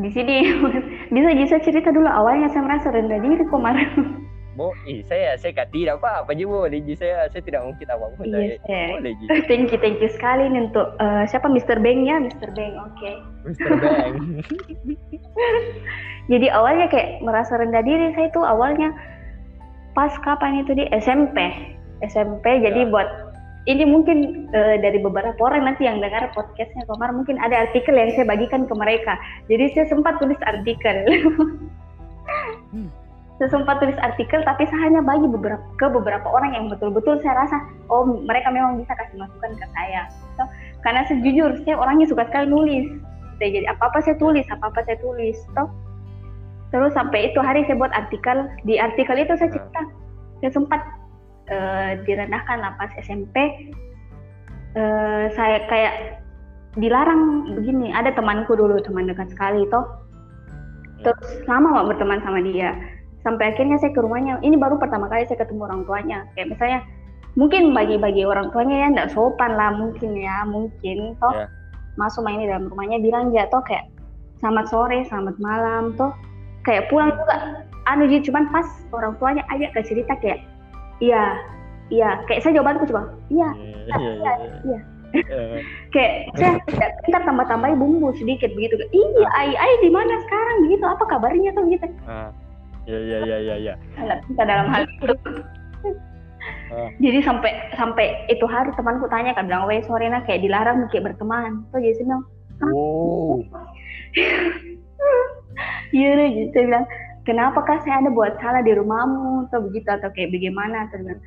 Di 0.00 0.08
sini 0.12 0.34
bisa 1.14 1.28
bisa 1.36 1.56
cerita 1.60 1.92
dulu 1.92 2.08
awalnya 2.08 2.48
saya 2.48 2.64
merasa 2.64 2.88
rendah 2.88 3.20
diri 3.20 3.44
kemarin 3.48 3.90
Bo, 4.50 4.74
ih, 4.82 5.06
saya 5.06 5.38
saya 5.38 5.54
kak 5.54 5.70
tidak 5.70 6.02
apa 6.02 6.26
apa 6.26 6.34
aja 6.34 6.42
boleh 6.42 6.82
Ji. 6.82 6.98
saya 6.98 7.30
saya 7.30 7.38
tidak 7.38 7.62
mungkin 7.62 7.86
apa 7.86 8.06
pun 8.18 8.24
Iya, 8.26 8.58
saya- 8.66 8.90
boleh 8.98 9.12
Ji. 9.14 9.24
thank 9.50 9.70
you 9.70 9.78
thank 9.78 9.98
you 9.98 10.10
sekali 10.10 10.42
nih 10.46 10.66
untuk 10.66 10.90
eh, 10.98 11.22
siapa 11.26 11.46
Mr. 11.46 11.78
Bang 11.78 12.02
ya 12.02 12.18
Mr. 12.18 12.50
Bang 12.50 12.74
oke 12.82 13.10
Mr. 13.46 13.70
Bang 13.78 14.14
jadi 16.34 16.46
awalnya 16.50 16.86
kayak 16.86 17.22
merasa 17.22 17.56
rendah 17.56 17.82
diri 17.82 18.10
saya 18.12 18.26
itu 18.26 18.42
awalnya 18.42 18.90
pas 19.94 20.10
kapan 20.20 20.62
itu 20.62 20.74
di 20.74 20.86
SMP 20.92 21.38
SMP 22.02 22.42
jadi 22.58 22.86
Ya. 22.86 22.90
buat 22.90 23.08
ini 23.68 23.84
mungkin 23.84 24.18
eh, 24.50 24.76
dari 24.78 24.98
beberapa 24.98 25.36
orang 25.38 25.68
nanti 25.68 25.84
yang 25.84 26.00
dengar 26.00 26.26
podcastnya 26.32 26.82
Komar 26.88 27.12
mungkin 27.12 27.38
ada 27.38 27.68
artikel 27.68 27.92
yang 27.92 28.10
saya 28.12 28.26
bagikan 28.26 28.66
ke 28.66 28.74
mereka 28.74 29.14
jadi 29.46 29.70
saya 29.72 29.86
sempat 29.86 30.18
tulis 30.18 30.38
artikel 30.42 31.06
Hmm. 32.70 32.86
Saya 33.40 33.48
sempat 33.56 33.80
tulis 33.80 33.96
artikel 34.04 34.44
tapi 34.44 34.68
saya 34.68 34.92
hanya 34.92 35.00
bagi 35.00 35.24
beberapa 35.24 35.64
ke 35.80 35.88
beberapa 35.88 36.28
orang 36.28 36.52
yang 36.52 36.68
betul-betul 36.68 37.16
saya 37.24 37.40
rasa 37.40 37.56
oh 37.88 38.04
mereka 38.04 38.52
memang 38.52 38.76
bisa 38.76 38.92
kasih 38.92 39.16
masukan 39.16 39.56
ke 39.56 39.66
saya 39.72 40.12
So, 40.36 40.44
karena 40.84 41.04
sejujur 41.08 41.56
saya 41.64 41.76
orangnya 41.80 42.06
suka 42.12 42.28
sekali 42.28 42.52
nulis 42.52 42.86
jadi 43.40 43.64
apa 43.72 43.88
apa 43.88 44.04
saya 44.04 44.20
tulis 44.20 44.44
apa 44.52 44.68
apa 44.68 44.84
saya 44.84 45.00
tulis 45.00 45.40
toh 45.56 45.72
Terus 46.70 46.94
sampai 46.94 47.30
itu 47.30 47.38
hari 47.42 47.66
saya 47.66 47.76
buat 47.78 47.90
artikel. 47.90 48.46
Di 48.62 48.78
artikel 48.78 49.18
itu 49.18 49.34
saya 49.34 49.50
cerita, 49.50 49.82
saya 50.42 50.50
sempat 50.54 50.80
eh, 51.50 51.90
direndahkan 52.06 52.62
lah 52.62 52.78
pas 52.78 52.90
SMP. 53.02 53.36
Eh, 54.78 55.24
saya 55.34 55.66
kayak 55.66 56.22
dilarang 56.78 57.54
begini. 57.58 57.90
Ada 57.90 58.14
temanku 58.14 58.54
dulu, 58.54 58.78
teman 58.86 59.10
dekat 59.10 59.34
sekali 59.34 59.66
toh. 59.68 59.82
Terus 61.02 61.42
lama 61.50 61.82
gak 61.82 61.96
berteman 61.96 62.22
sama 62.22 62.38
dia. 62.44 62.70
Sampai 63.20 63.52
akhirnya 63.52 63.76
saya 63.76 63.92
ke 63.92 64.00
rumahnya. 64.00 64.40
Ini 64.40 64.56
baru 64.56 64.80
pertama 64.80 65.06
kali 65.12 65.28
saya 65.28 65.44
ketemu 65.44 65.68
orang 65.68 65.82
tuanya. 65.84 66.24
Kayak 66.32 66.56
misalnya, 66.56 66.80
mungkin 67.36 67.76
bagi-bagi 67.76 68.24
orang 68.24 68.48
tuanya 68.48 68.76
ya 68.80 68.86
nggak 68.96 69.10
sopan 69.12 69.52
lah 69.54 69.70
mungkin 69.76 70.16
ya, 70.16 70.44
mungkin. 70.48 71.14
Toh. 71.20 71.32
Ya. 71.36 71.46
Masuk 71.98 72.24
main 72.24 72.40
di 72.40 72.48
dalam 72.48 72.70
rumahnya 72.72 73.02
bilang 73.02 73.28
dia 73.28 73.44
toh 73.52 73.60
kayak 73.60 73.90
selamat 74.40 74.66
sore, 74.72 75.04
selamat 75.04 75.36
malam. 75.36 75.92
Toh 76.00 76.16
kayak 76.64 76.88
pulang 76.88 77.12
juga. 77.12 77.66
Anu 77.88 78.06
jadi 78.08 78.22
cuman 78.28 78.48
pas 78.52 78.68
orang 78.92 79.16
tuanya 79.16 79.42
ajak 79.52 79.72
ke 79.76 79.80
cerita 79.84 80.12
kayak 80.20 80.40
iya 81.04 81.36
iya. 81.92 82.24
Kayak 82.24 82.40
saya 82.46 82.56
jawabanku 82.56 82.88
cuma 82.88 83.12
iya 83.28 83.48
iya 83.84 83.96
iya 84.00 84.32
iya. 84.64 84.80
Eh, 85.10 85.60
kayak 85.92 86.12
saya 86.38 86.56
tidak 86.70 86.90
kita 87.04 87.18
tambah 87.26 87.44
tambahin 87.50 87.76
bumbu 87.76 88.14
sedikit 88.16 88.48
begitu. 88.56 88.80
Iya 88.94 89.28
ai 89.36 89.52
ai 89.58 89.72
di 89.84 89.90
mana 89.92 90.14
sekarang? 90.24 90.56
Begitu 90.70 90.84
apa 90.86 91.04
kabarnya? 91.04 91.50
Tuh 91.52 91.64
gitu. 91.68 91.86
Ah, 92.06 92.30
iya 92.90 92.98
iya 92.98 93.18
iya 93.22 93.36
iya 93.38 93.54
iya 93.56 93.74
Alah, 94.02 94.18
kita 94.26 94.42
dalam 94.42 94.66
hal 94.66 94.82
itu 94.90 95.14
Ah. 96.70 96.88
Jadi 97.02 97.18
sampai 97.26 97.50
sampai 97.74 98.06
itu 98.30 98.46
hari 98.46 98.70
temanku 98.78 99.10
tanya 99.10 99.34
kan 99.34 99.50
bilang, 99.50 99.66
"Weh, 99.66 99.82
sore 99.84 100.06
nah 100.08 100.22
kayak 100.24 100.40
dilarang 100.46 100.86
kayak 100.88 101.12
berteman." 101.12 101.66
Tuh 101.74 101.82
jadi 101.82 102.00
bilang, 102.00 102.22
Wow. 102.62 103.42
"Iya 105.96 106.08
deh," 106.14 106.28
gitu 106.30 106.50
saya 106.54 106.64
bilang, 106.70 106.86
"Kenapa 107.26 107.58
kak 107.66 107.82
saya 107.84 108.00
ada 108.00 108.10
buat 108.14 108.38
salah 108.38 108.62
di 108.62 108.72
rumahmu 108.72 109.50
atau 109.50 109.66
begitu 109.66 109.88
atau 109.90 110.08
kayak 110.14 110.30
bagaimana?" 110.30 110.86
Terus 110.94 111.10
bilang, 111.10 111.22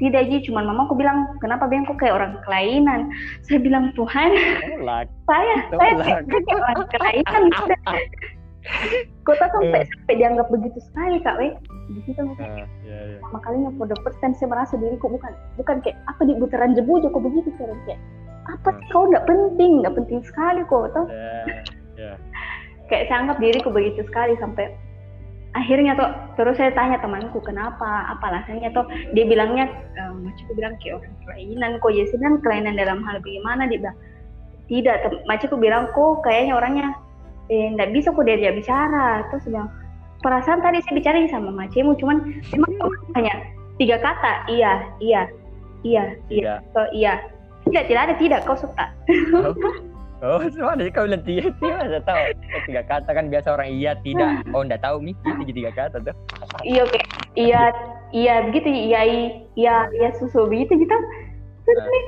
tidak 0.00 0.22
Ji, 0.28 0.36
cuman 0.50 0.66
mamaku 0.66 0.98
bilang, 0.98 1.30
kenapa 1.38 1.70
biang 1.70 1.86
kok 1.86 2.02
kayak 2.02 2.18
orang 2.18 2.34
kelainan? 2.42 3.06
Saya 3.46 3.62
bilang, 3.62 3.94
Tuhan, 3.94 4.34
Tolak. 4.82 5.06
saya, 5.30 5.54
saya 5.70 5.92
kayak 6.26 6.58
orang 6.58 6.86
kelainan. 6.90 7.42
Kota 9.26 9.46
sampai 9.50 9.82
sampai 9.86 10.14
dianggap 10.18 10.46
begitu 10.50 10.78
sekali 10.82 11.18
kak, 11.22 11.34
weh. 11.38 11.52
Di 11.92 12.00
situ 12.06 12.20
mungkin 12.22 12.46
Ah, 12.46 12.66
ya, 12.86 12.94
ya. 12.94 13.18
pertama 13.18 13.38
kalinya 13.42 13.70
for 13.74 13.86
the 13.90 13.98
first 14.06 14.18
time 14.22 14.32
saya 14.38 14.48
merasa 14.54 14.78
diriku 14.78 15.10
bukan 15.10 15.34
bukan 15.58 15.82
kayak 15.82 15.98
apa 16.06 16.22
di 16.24 16.34
putaran 16.38 16.72
jebu 16.78 17.02
kok 17.02 17.18
begitu 17.18 17.50
cara 17.58 17.74
kayak 17.84 18.00
apa 18.48 18.68
sih 18.74 18.86
kau 18.90 19.06
nggak 19.10 19.26
penting 19.26 19.82
nggak 19.82 19.94
penting 19.98 20.20
sekali 20.26 20.62
kok 20.66 20.90
toh 20.94 21.06
Ya, 21.10 21.58
ya. 21.98 22.12
kayak 22.90 23.10
saya 23.10 23.18
anggap 23.26 23.38
diriku 23.42 23.68
begitu 23.70 24.02
sekali 24.06 24.34
sampai 24.38 24.72
akhirnya 25.52 25.92
tuh 25.98 26.08
terus 26.40 26.56
saya 26.56 26.72
tanya 26.72 26.96
temanku 27.02 27.38
kenapa? 27.44 28.08
Apa 28.08 28.24
alasannya 28.32 28.72
tuh 28.72 28.88
dia 29.12 29.26
bilangnya 29.28 29.68
ehm, 30.00 30.24
macamku 30.24 30.52
bilang 30.56 30.74
kayak 30.80 31.02
orang 31.02 31.14
kelainan 31.28 31.72
kok 31.82 31.92
ya 31.92 32.04
kan 32.08 32.34
kelainan 32.40 32.74
dalam 32.78 32.98
hal 33.04 33.20
bagaimana? 33.20 33.68
Dia 33.68 33.78
bilang 33.84 33.98
tidak 34.70 34.96
macamku 35.28 35.56
bilang 35.60 35.84
kok 35.92 36.24
kayaknya 36.24 36.56
orangnya 36.56 36.88
eh 37.48 37.72
nggak 37.72 37.90
bisa 37.90 38.10
kok 38.10 38.22
diajak 38.22 38.54
bicara. 38.54 39.26
Terus 39.30 39.48
bilang 39.48 39.68
perasaan 40.20 40.60
tadi 40.60 40.78
saya 40.82 40.94
bicara 40.94 41.18
sama 41.26 41.50
macemu 41.50 41.98
cuman 41.98 42.16
memang 42.52 42.70
hanya 43.14 43.34
tiga 43.74 43.98
kata 43.98 44.46
iya 44.46 44.86
iya 45.00 45.26
iya 45.82 46.04
iya 46.30 46.62
Tidak. 46.62 46.70
so, 46.70 46.80
iya. 46.94 47.14
Tidak 47.62 47.84
tidak 47.86 48.02
ada 48.06 48.14
tidak 48.18 48.40
kau 48.42 48.54
suka. 48.54 48.86
Oh, 50.22 50.38
semua 50.54 50.78
ada 50.78 50.86
kau 50.94 51.02
bilang 51.02 51.22
tiga, 51.26 51.50
tiga 51.58 51.82
saya 51.82 52.02
tahu. 52.06 52.22
Eh, 52.30 52.62
Tiga 52.66 52.82
kata 52.86 53.10
kan 53.10 53.26
biasa 53.26 53.58
orang 53.58 53.74
iya 53.74 53.98
tidak. 54.02 54.46
Oh, 54.54 54.62
enggak 54.62 54.78
tahu 54.78 55.02
mi, 55.02 55.18
itu 55.18 55.42
jadi 55.42 55.52
tiga 55.54 55.70
kata 55.74 55.96
tuh. 55.98 56.14
iya 56.62 56.80
oke. 56.86 56.98
Iya 57.34 57.62
iya 58.14 58.34
begitu 58.46 58.68
iya 58.70 59.00
i- 59.02 59.34
iya 59.58 59.90
iya 59.90 60.08
susu 60.14 60.46
begitu 60.46 60.78
gitu. 60.78 60.94
Terus 61.66 61.82
nih 61.82 62.04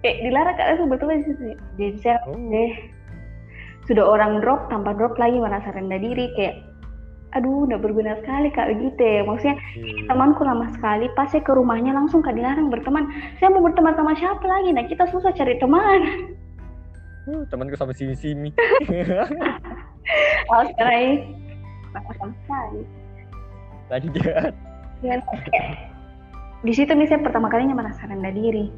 kayak 0.00 0.16
dilarang 0.24 0.56
kak. 0.56 0.66
Aku 0.72 0.84
betul 0.88 1.12
jadi 1.76 1.96
saya 2.00 2.16
Oh. 2.24 2.32
deh 2.32 2.72
sudah 3.90 4.06
orang 4.06 4.38
drop 4.38 4.70
tanpa 4.70 4.94
drop 4.94 5.18
lagi 5.18 5.42
merasa 5.42 5.74
rendah 5.74 5.98
diri 5.98 6.30
kayak 6.38 6.62
aduh 7.34 7.66
udah 7.66 7.78
berguna 7.78 8.14
sekali 8.22 8.50
kak 8.54 8.70
begitu 8.74 9.02
ya 9.02 9.22
maksudnya 9.26 9.58
Iya. 9.74 10.06
temanku 10.10 10.42
lama 10.46 10.66
sekali 10.74 11.06
pas 11.18 11.30
saya 11.30 11.42
ke 11.42 11.52
rumahnya 11.54 11.94
langsung 11.94 12.22
kak 12.22 12.34
dilarang 12.38 12.70
berteman 12.70 13.06
saya 13.42 13.50
mau 13.50 13.62
berteman 13.62 13.94
sama 13.98 14.14
siapa 14.14 14.42
lagi 14.46 14.70
nah 14.70 14.86
kita 14.86 15.10
susah 15.10 15.34
cari 15.34 15.58
teman 15.58 16.30
Uh, 17.28 17.44
temanku 17.52 17.76
sama 17.76 17.92
simi 17.92 18.16
simi. 18.16 18.48
oh 20.50 20.62
sekarang 20.72 20.96
ini 20.96 21.16
sama 21.92 22.32
sekali 22.32 22.80
Lanjut. 23.90 24.12
Dan 25.02 25.20
kayak, 25.50 25.66
di 26.62 26.72
situ 26.72 26.94
nih 26.94 27.10
saya 27.10 27.20
pertama 27.20 27.50
kalinya 27.50 27.74
merasa 27.74 28.06
rendah 28.06 28.30
diri. 28.30 28.70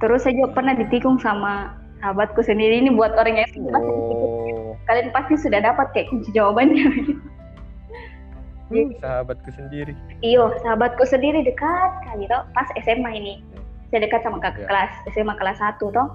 Terus 0.00 0.24
saya 0.24 0.34
juga 0.40 0.56
pernah 0.56 0.72
ditikung 0.72 1.20
sama 1.20 1.76
sahabatku 2.04 2.44
sendiri 2.44 2.84
ini 2.84 2.92
buat 2.92 3.16
orang 3.16 3.40
yang. 3.40 3.48
Oh, 3.72 4.76
Kalian 4.84 5.08
pasti 5.16 5.40
sudah 5.40 5.64
dapat 5.64 5.88
kayak 5.96 6.12
kunci 6.12 6.28
jawabannya. 6.36 6.84
uh, 8.68 8.88
sahabatku 9.00 9.48
sendiri. 9.56 9.96
Iyo, 10.20 10.52
sahabatku 10.60 11.08
sendiri 11.08 11.40
dekat 11.40 11.90
kali 12.04 12.28
toh 12.28 12.44
pas 12.52 12.68
SMA 12.84 13.10
ini. 13.16 13.34
Saya 13.88 14.04
dekat 14.04 14.20
sama 14.20 14.36
kakak 14.44 14.68
Ya. 14.68 14.68
kelas 14.68 14.92
SMA 15.16 15.34
kelas 15.40 15.58
1 15.64 15.80
toh. 15.80 16.08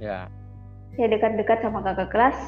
Ya. 0.00 0.32
Saya 0.96 1.12
dekat-dekat 1.12 1.60
sama 1.60 1.84
kakak 1.84 2.08
kelas. 2.08 2.38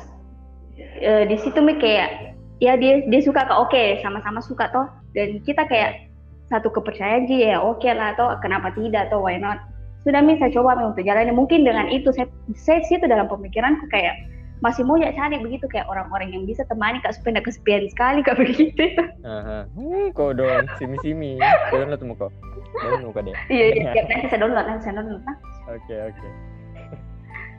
E, 0.80 1.28
di 1.28 1.36
situ 1.36 1.60
nih 1.60 1.76
kayak 1.76 2.10
ya 2.56 2.72
dia 2.80 3.04
dia 3.04 3.20
suka 3.20 3.44
ke 3.44 3.52
oke 3.52 3.82
sama-sama 4.00 4.40
suka 4.40 4.72
toh 4.72 4.88
dan 5.12 5.44
kita 5.44 5.68
kayak 5.68 6.08
satu 6.48 6.72
kepercayaan 6.72 7.28
sih 7.28 7.44
ya 7.44 7.60
oke 7.60 7.84
lah 7.84 8.16
atau 8.16 8.32
kenapa 8.40 8.72
tidak 8.72 9.12
atau 9.12 9.20
why 9.20 9.36
not 9.36 9.60
sudah 10.00 10.20
mi 10.24 10.40
saya 10.40 10.48
coba 10.50 10.80
untuk 10.80 11.04
jalannya 11.04 11.32
mungkin 11.32 11.62
dengan 11.62 11.88
itu 11.88 12.08
saya 12.10 12.26
saya 12.56 12.80
situ 12.88 13.04
dalam 13.04 13.28
pemikiranku 13.28 13.84
kayak 13.92 14.16
masih 14.60 14.84
mau 14.84 14.96
ya 14.96 15.08
cari 15.16 15.40
begitu 15.40 15.64
kayak 15.68 15.88
orang-orang 15.88 16.36
yang 16.36 16.44
bisa 16.44 16.60
temani 16.68 17.00
kak 17.00 17.16
supaya 17.16 17.40
nggak 17.40 17.48
kesepian 17.48 17.88
sekali 17.88 18.20
kak 18.20 18.36
begitu 18.42 18.92
Aha. 19.24 19.64
Hmm, 19.72 20.12
kau 20.12 20.36
dong, 20.36 20.68
simi 20.76 20.96
simi. 21.00 21.40
Download 21.72 22.00
mau 22.04 22.16
kau. 22.16 22.30
Download 22.76 23.12
kau 23.12 23.24
deh. 23.24 23.32
iya 23.48 23.72
iya 23.72 23.88
iya, 23.92 24.02
nanti 24.04 24.28
saya 24.28 24.40
download 24.44 24.64
nanti 24.68 24.82
saya 24.84 24.94
download. 25.00 25.24
Oke 25.68 25.94
oke. 25.96 26.28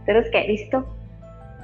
terus 0.01 0.25
kayak 0.34 0.49
di 0.49 0.58
situ 0.58 0.80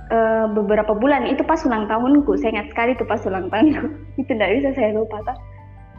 eh, 0.10 0.46
beberapa 0.54 0.94
bulan 0.94 1.26
itu 1.26 1.42
pas 1.42 1.58
ulang 1.66 1.90
tahunku 1.90 2.38
saya 2.38 2.54
ingat 2.58 2.70
sekali 2.70 2.92
tuh 2.98 3.08
pas 3.10 3.22
ulang 3.26 3.50
tahunku 3.50 3.86
itu 4.22 4.30
tidak 4.30 4.50
bisa 4.62 4.70
saya 4.78 4.94
lupa 4.94 5.22
toh 5.26 5.38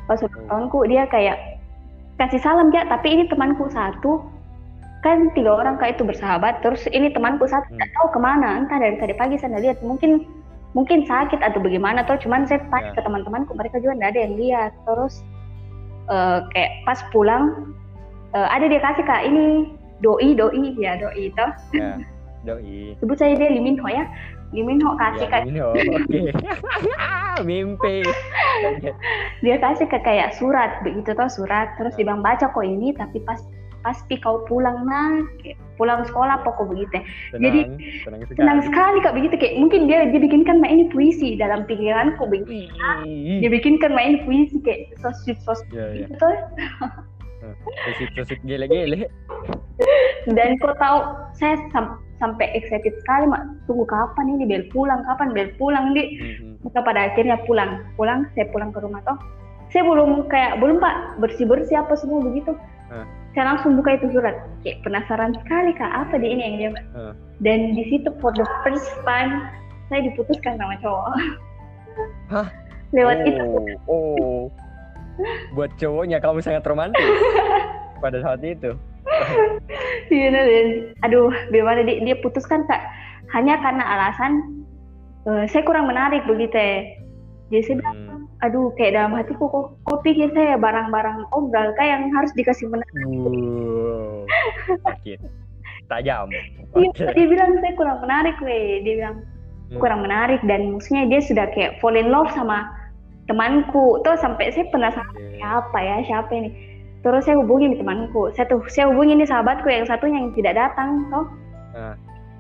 pas 0.07 0.19
ulang 0.23 0.35
Hmm. 0.39 0.49
tahunku 0.51 0.79
dia 0.87 1.03
kayak 1.11 1.37
kasih 2.17 2.39
salam 2.43 2.71
ya 2.71 2.87
tapi 2.87 3.11
ini 3.11 3.27
temanku 3.27 3.67
satu 3.71 4.23
kan 4.99 5.31
tiga 5.33 5.55
orang 5.55 5.79
kayak 5.79 5.95
itu 5.95 6.05
bersahabat 6.05 6.59
terus 6.59 6.83
ini 6.91 7.09
temanku 7.09 7.47
satu 7.47 7.71
Hmm. 7.71 7.87
tahu 7.95 8.09
ke 8.11 8.19
mana 8.19 8.59
entah 8.59 8.77
dari 8.77 8.99
tadi 8.99 9.15
pagi 9.15 9.39
saya 9.39 9.55
lihat 9.57 9.79
mungkin 9.81 10.27
mungkin 10.73 11.03
sakit 11.03 11.39
atau 11.39 11.59
bagaimana 11.59 12.03
atau 12.03 12.19
cuman 12.19 12.45
saya 12.45 12.61
tanya 12.67 12.91
Ya. 12.91 12.95
ke 12.95 13.01
teman-temanku 13.01 13.55
mereka 13.55 13.79
juga 13.79 13.95
nggak 13.95 14.11
ada 14.13 14.21
yang 14.21 14.35
lihat 14.37 14.73
terus 14.85 15.23
eh, 16.07 16.39
kayak 16.51 16.73
pas 16.83 16.99
pulang 17.09 17.73
eh, 18.33 18.49
ada 18.49 18.67
dia 18.67 18.81
kasih 18.81 19.03
kak 19.03 19.23
ini 19.23 19.71
doi 19.99 20.35
doi 20.35 20.75
ya 20.77 20.97
doi 20.97 21.31
itu 21.31 21.47
Ya. 21.73 21.95
Doi. 22.47 22.95
sebut 22.99 23.19
saja 23.19 23.35
dia 23.35 23.51
Liminho 23.51 23.83
ya 23.85 24.07
Liminho 24.51 24.95
kasih 24.97 25.27
Ya, 25.27 25.33
kak 25.33 25.43
oh, 25.61 25.75
oke. 25.75 26.21
Mimpi. 27.49 28.03
dia 29.41 29.57
kasih 29.59 29.87
ke 29.87 29.99
kayak 30.01 30.35
surat 30.35 30.83
begitu 30.83 31.13
toh 31.13 31.29
surat 31.29 31.75
terus 31.77 31.95
bilang 31.95 32.19
baca 32.19 32.47
kok 32.47 32.63
ini 32.63 32.91
tapi 32.93 33.23
pas 33.23 33.39
pasti 33.81 34.19
kau 34.19 34.43
pulang 34.45 34.83
nak 34.83 35.31
pulang 35.75 36.03
sekolah 36.03 36.43
pokok 36.43 36.67
begitu 36.69 36.91
ya. 36.93 37.03
Tenang, 37.31 37.43
Jadi, 37.45 37.61
tenang 38.03 38.21
sekali. 38.21 38.37
senang 38.37 38.61
sekali 38.63 38.99
kak 38.99 39.15
begitu 39.15 39.35
kayak 39.37 39.55
mungkin 39.57 39.81
dia 39.87 39.99
dia 40.07 40.19
bikinkan 40.19 40.59
main 40.59 40.89
puisi 40.89 41.35
dalam 41.35 41.63
pikiranku 41.65 42.27
begitu 42.27 42.67
Ih, 42.67 43.39
dia 43.39 43.49
bikinkan 43.49 43.93
main 43.93 44.23
puisi 44.23 44.59
kayak 44.61 44.91
so 44.99 45.15
sweet 45.17 45.39
so 45.41 45.55
sweet 45.55 45.71
Ya 45.73 45.87
ya. 45.89 45.95
gitu 46.05 46.15
toh. 46.19 46.35
Sosik 47.87 48.11
sosik 48.13 48.39
gele 48.43 48.67
gele. 48.67 49.07
dan 50.37 50.59
kau 50.59 50.75
tahu 50.75 50.99
saya 51.33 51.55
sam- 51.71 51.97
sampai 52.19 52.51
excited 52.53 52.91
sekali 52.99 53.25
mak 53.25 53.47
tunggu 53.65 53.87
kapan 53.87 54.27
ini 54.29 54.45
bel 54.45 54.67
pulang 54.69 55.07
kapan 55.07 55.31
bel 55.31 55.49
pulang 55.55 55.95
di 55.95 56.19
Mhm. 56.19 56.67
maka 56.67 56.83
pada 56.83 57.01
akhirnya 57.07 57.39
pulang 57.47 57.87
pulang 57.95 58.27
saya 58.35 58.51
pulang 58.51 58.75
ke 58.75 58.83
rumah 58.83 58.99
toh 59.07 59.15
saya 59.71 59.87
belum 59.87 60.27
kayak 60.27 60.59
belum 60.59 60.83
pak 60.83 61.23
bersih 61.23 61.47
bersih 61.47 61.79
apa 61.79 61.95
semua 61.95 62.19
begitu 62.21 62.59
Hah. 62.91 63.07
Saya 63.37 63.55
langsung 63.55 63.77
buka 63.79 63.97
itu 64.01 64.09
surat 64.13 64.35
kayak 64.65 64.81
penasaran 64.83 65.33
sekali 65.45 65.71
kak 65.77 65.93
apa 65.93 66.15
di 66.19 66.29
ini 66.33 66.43
yang 66.43 66.55
dia 66.59 66.71
Hah. 66.97 67.13
dan 67.45 67.77
di 67.77 67.85
situ 67.93 68.09
for 68.19 68.33
the 68.35 68.47
first 68.65 68.89
time 69.05 69.47
saya 69.93 70.05
diputuskan 70.05 70.57
sama 70.59 70.75
cowok 70.81 71.05
Hah? 72.33 72.49
lewat 72.93 73.19
itu 73.29 73.43
Oh, 73.43 73.67
oh. 73.91 74.41
Buat 75.53 75.75
cowoknya 75.83 76.23
kamu 76.23 76.39
sangat 76.39 76.63
romantis 76.63 77.03
pada 78.03 78.23
saat 78.23 78.39
itu. 78.47 78.71
Iya, 80.15 80.31
dan 80.31 80.69
aduh 81.03 81.27
bagaimana 81.51 81.83
dia, 81.83 81.99
dia 82.07 82.17
putuskan 82.23 82.63
kak 82.71 82.81
hanya 83.35 83.59
karena 83.61 83.83
alasan 83.83 84.63
eh, 85.27 85.45
saya 85.51 85.67
kurang 85.67 85.91
menarik 85.91 86.25
begitu 86.25 86.55
ya 86.55 86.79
jadi 87.53 87.63
saya 87.65 87.77
bilang 87.83 87.97
Hmm. 87.99 88.18
Aduh 88.39 88.71
kayak 88.79 88.95
dalam 88.95 89.19
hatiku 89.19 89.51
kok 89.51 89.67
kok 89.83 89.99
pikir 90.07 90.31
saya 90.31 90.55
barang-barang 90.55 91.27
obral 91.35 91.75
kak 91.75 91.87
yang 91.87 92.07
harus 92.15 92.31
dikasih 92.39 92.71
menarik 92.71 92.95
Wow. 93.03 94.25
Sakit. 94.87 95.19
Tajam. 95.89 96.29
Dia 97.17 97.27
bilang 97.27 97.59
saya 97.59 97.73
kurang 97.75 97.99
menarik 98.05 98.37
weh 98.45 98.85
dia 98.85 98.95
bilang 99.03 99.19
Hmm. 99.69 99.85
kurang 99.85 100.01
menarik 100.01 100.41
dan 100.49 100.73
maksudnya 100.73 101.05
dia 101.13 101.21
sudah 101.21 101.45
kayak 101.53 101.77
fall 101.77 101.93
in 101.93 102.09
love 102.09 102.33
sama 102.33 102.65
temanku 103.29 104.01
tuh 104.01 104.17
sampai 104.17 104.49
saya 104.49 104.65
penasaran 104.73 105.13
Oke. 105.13 105.37
siapa 105.37 105.79
ya 105.85 105.97
siapa 106.09 106.33
ini 106.33 106.49
terus 107.05 107.29
saya 107.29 107.37
hubungi 107.37 107.77
nih 107.77 107.79
temanku 107.85 108.33
saya 108.33 108.49
tuh 108.49 108.65
saya 108.73 108.89
hubungi 108.89 109.21
nih 109.21 109.29
sahabatku 109.29 109.69
yang 109.69 109.85
satunya 109.85 110.25
yang 110.25 110.33
tidak 110.33 110.57
datang 110.57 111.05
toh 111.13 111.29
Ah. 111.77 111.93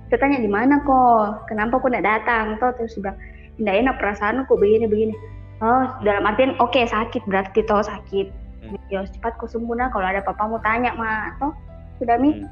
saya 0.08 0.18
tanya 0.24 0.40
di 0.40 0.48
mana 0.48 0.80
kok 0.80 1.44
kenapa 1.52 1.76
kok 1.76 1.92
tidak 1.92 2.08
datang 2.08 2.56
toh 2.56 2.72
terus 2.80 2.96
dia 2.96 3.02
bilang 3.04 3.18
tidak 3.60 3.74
enak 3.76 3.94
perasaanku 4.00 4.52
begini 4.56 4.86
begini 4.88 5.14
oh 5.58 5.84
dalam 6.02 6.26
artian 6.26 6.54
oke 6.58 6.78
sakit 6.78 7.22
berarti 7.26 7.62
toh 7.64 7.82
sakit 7.82 8.28
Hmm. 8.58 8.74
ya 8.90 9.06
cepat 9.06 9.38
nah 9.78 9.86
kalau 9.88 10.02
ada 10.02 10.18
papamu 10.20 10.58
tanya 10.66 10.90
mah 10.98 11.30
toh 11.38 11.54
sudah 12.02 12.18
mi 12.18 12.42
Hmm. 12.42 12.50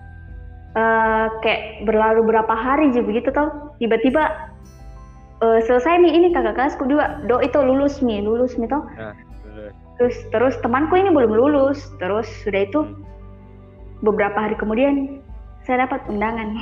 Eh, 0.76 1.26
kayak 1.40 1.88
berlalu 1.88 2.28
berapa 2.28 2.52
hari 2.52 2.92
aja 2.92 3.00
begitu 3.00 3.32
toh 3.32 3.72
tiba-tiba 3.80 4.28
eh, 5.40 5.60
selesai 5.64 6.04
nih 6.04 6.12
ini 6.14 6.26
kakak 6.30 6.52
kelasku 6.52 6.84
juga 6.84 7.24
do 7.24 7.40
itu 7.40 7.56
lulus 7.58 8.04
nih 8.04 8.20
lulus 8.20 8.54
nih 8.60 8.68
toh 8.68 8.84
Nah, 8.94 9.16
terus. 9.42 9.72
terus 9.96 10.16
terus 10.30 10.54
temanku 10.60 10.94
ini 11.00 11.08
belum 11.10 11.32
lulus 11.32 11.80
terus 11.96 12.28
sudah 12.44 12.68
itu 12.68 12.80
Hmm. 12.84 13.00
beberapa 14.04 14.36
hari 14.36 14.54
kemudian 14.60 15.24
saya 15.64 15.88
dapat 15.88 16.04
undangan 16.06 16.54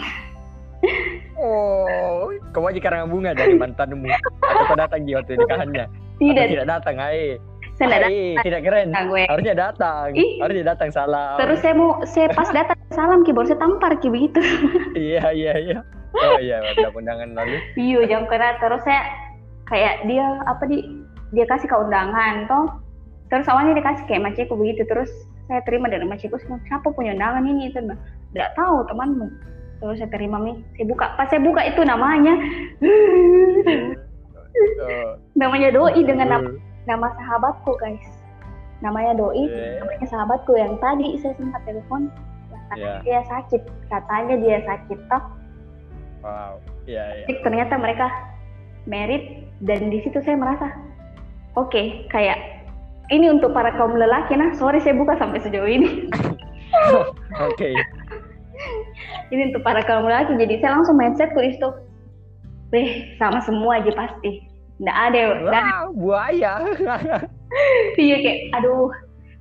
Oh, 1.34 2.30
kamu 2.54 2.76
aja 2.76 2.80
karena 2.80 3.08
bunga 3.08 3.32
dari 3.34 3.56
mantanmu 3.58 4.08
atau 4.40 4.74
datang 4.78 5.02
di 5.02 5.16
waktu 5.16 5.34
nikahannya? 5.36 5.84
Tidak 6.22 6.44
tidak 6.50 6.66
datang, 6.68 6.96
hai. 7.00 7.36
saya 7.74 7.86
tidak 7.90 8.10
tidak 8.46 8.60
keren. 8.62 8.88
datang 8.94 9.06
gue 9.10 9.24
Harusnya 9.26 9.54
datang. 9.58 10.08
Ih. 10.14 10.30
Harusnya 10.38 10.64
datang 10.70 10.88
salam. 10.94 11.36
terus 11.42 11.58
saya 11.58 11.74
mau 11.74 11.90
saya 12.06 12.28
pas 12.30 12.48
datang 12.54 12.78
salam 12.94 13.26
ki 13.26 13.34
baru 13.34 13.50
saya 13.50 13.58
tampar 13.58 13.92
ki 13.98 14.08
begitu 14.14 14.38
Iya, 15.10 15.34
iya, 15.34 15.54
iya. 15.58 15.78
Oh 16.14 16.38
iya, 16.38 16.62
ada 16.62 16.94
undangan 16.94 17.34
lalu. 17.34 17.58
iya 17.74 18.06
jam 18.06 18.30
kena 18.30 18.54
terus 18.62 18.78
saya 18.86 19.02
kayak 19.66 20.06
dia 20.06 20.22
apa 20.46 20.62
di 20.70 21.02
dia 21.34 21.42
kasih 21.50 21.66
ke 21.66 21.74
undangan 21.74 22.46
toh 22.46 22.66
terus 23.32 23.50
awalnya 23.50 23.74
dia 23.74 23.84
kasih 23.90 24.04
kayak 24.06 24.22
maciku 24.30 24.54
begitu 24.54 24.86
terus 24.86 25.10
saya 25.50 25.60
terima 25.66 25.90
dari 25.90 26.06
maciku 26.06 26.38
siapa 26.38 26.88
punya 26.94 27.18
undangan 27.18 27.42
ini 27.42 27.74
itu 27.74 27.82
tidak 28.30 28.54
tahu 28.54 28.86
temanmu 28.86 29.26
terus 29.82 29.98
saya 29.98 30.10
terima 30.14 30.38
mi 30.38 30.62
saya 30.78 30.86
buka 30.86 31.06
pas 31.18 31.26
saya 31.26 31.42
buka 31.42 31.60
itu 31.66 31.82
namanya 31.82 32.34
Oh, 34.54 35.18
namanya 35.34 35.74
doi 35.74 35.98
dengan 36.06 36.30
nama, 36.30 36.46
betul. 36.46 36.62
nama 36.86 37.06
sahabatku 37.18 37.72
guys 37.78 38.06
namanya 38.80 39.18
doi 39.18 39.50
Eh. 39.50 39.82
namanya 39.82 40.06
sahabatku 40.06 40.52
yang 40.54 40.78
tadi 40.78 41.18
saya 41.18 41.34
sempat 41.34 41.62
telepon 41.66 42.06
katanya 42.70 43.02
dia 43.02 43.20
sakit 43.26 43.62
katanya 43.88 44.34
dia 44.38 44.58
sakit 44.62 44.98
toh 45.10 45.24
Wow. 46.24 46.56
Iya, 46.88 47.04
iya. 47.04 47.24
Jadi 47.28 47.44
ternyata 47.44 47.76
mereka 47.76 48.08
merit 48.88 49.44
dan 49.60 49.92
di 49.92 50.00
situ 50.00 50.24
saya 50.24 50.40
merasa 50.40 50.72
oke 51.52 52.08
kayak 52.08 52.64
ini 53.12 53.28
untuk 53.28 53.52
para 53.52 53.68
kaum 53.76 53.92
lelaki 53.92 54.32
nah 54.32 54.52
sorry 54.56 54.80
saya 54.80 54.96
buka 54.96 55.20
sampai 55.20 55.40
sejauh 55.44 55.68
ini 55.68 56.08
Oke. 57.48 57.76
ini 59.28 59.52
untuk 59.52 59.60
para 59.64 59.84
kaum 59.84 60.08
lelaki 60.08 60.36
jadi 60.40 60.64
saya 60.64 60.80
langsung 60.80 60.96
mindsetku 60.96 61.40
di 61.40 61.52
Weh, 62.72 63.16
sama 63.20 63.40
semua 63.44 63.82
aja 63.82 63.92
pasti. 63.92 64.44
Nggak 64.82 64.98
ada 65.10 65.20
Wow, 65.46 65.84
buaya. 65.94 66.52
iya 68.02 68.16
kayak 68.18 68.40
aduh 68.58 68.90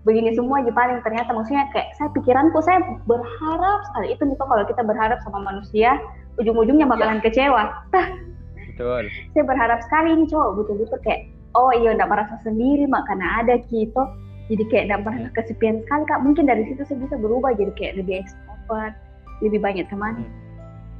begini 0.05 0.35
semua 0.37 0.61
aja 0.61 0.69
paling. 0.69 1.01
Ternyata 1.01 1.33
maksudnya 1.33 1.65
kayak 1.73 1.95
saya 1.97 2.09
pikiranku 2.13 2.59
saya 2.61 2.83
berharap 3.09 3.79
sekali. 3.89 4.13
Itu 4.13 4.21
nih 4.27 4.37
kalau 4.37 4.65
kita 4.67 4.81
berharap 4.85 5.17
sama 5.25 5.39
manusia 5.41 5.97
ujung-ujungnya 6.37 6.85
bakalan 6.85 7.21
kecewa. 7.25 7.73
Tah, 7.89 8.07
Betul. 8.73 9.09
saya 9.33 9.43
berharap 9.45 9.79
sekali 9.85 10.17
ini 10.17 10.25
cowok 10.29 10.65
betul-betul 10.65 10.97
kayak 11.05 11.29
oh 11.53 11.69
iya 11.73 11.93
nggak 11.93 12.09
merasa 12.09 12.35
sendiri 12.41 12.85
mak 12.89 13.05
karena 13.09 13.41
ada 13.41 13.57
gitu. 13.69 14.03
Jadi 14.51 14.63
kayak 14.69 14.83
nggak 14.91 15.01
merasa 15.07 15.27
kesepian 15.33 15.81
sekali 15.81 16.03
kak. 16.05 16.19
Mungkin 16.21 16.43
dari 16.45 16.63
situ 16.69 16.81
saya 16.85 16.99
bisa 17.01 17.15
berubah 17.17 17.55
jadi 17.57 17.71
kayak 17.73 17.93
lebih 18.03 18.21
ekstrovert 18.21 18.93
lebih 19.41 19.59
banyak 19.59 19.85
teman. 19.89 20.23
Hmm. 20.23 20.31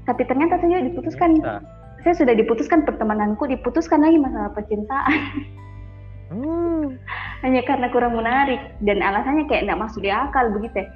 tapi 0.04 0.28
ternyata 0.28 0.60
saya 0.60 0.84
diputuskan. 0.84 1.40
Nah. 1.40 1.64
Saya 2.04 2.14
sudah 2.16 2.36
diputuskan 2.36 2.84
pertemananku 2.84 3.48
diputuskan 3.48 4.04
lagi 4.04 4.20
masalah 4.20 4.52
percintaan 4.52 5.20
Hmm. 6.34 6.98
hanya 7.46 7.62
karena 7.62 7.94
kurang 7.94 8.18
menarik 8.18 8.58
dan 8.82 9.06
alasannya 9.06 9.46
kayak 9.46 9.70
nggak 9.70 9.82
masuk 9.86 10.02
di 10.02 10.10
akal 10.10 10.50
begitu 10.50 10.82
ya. 10.82 10.88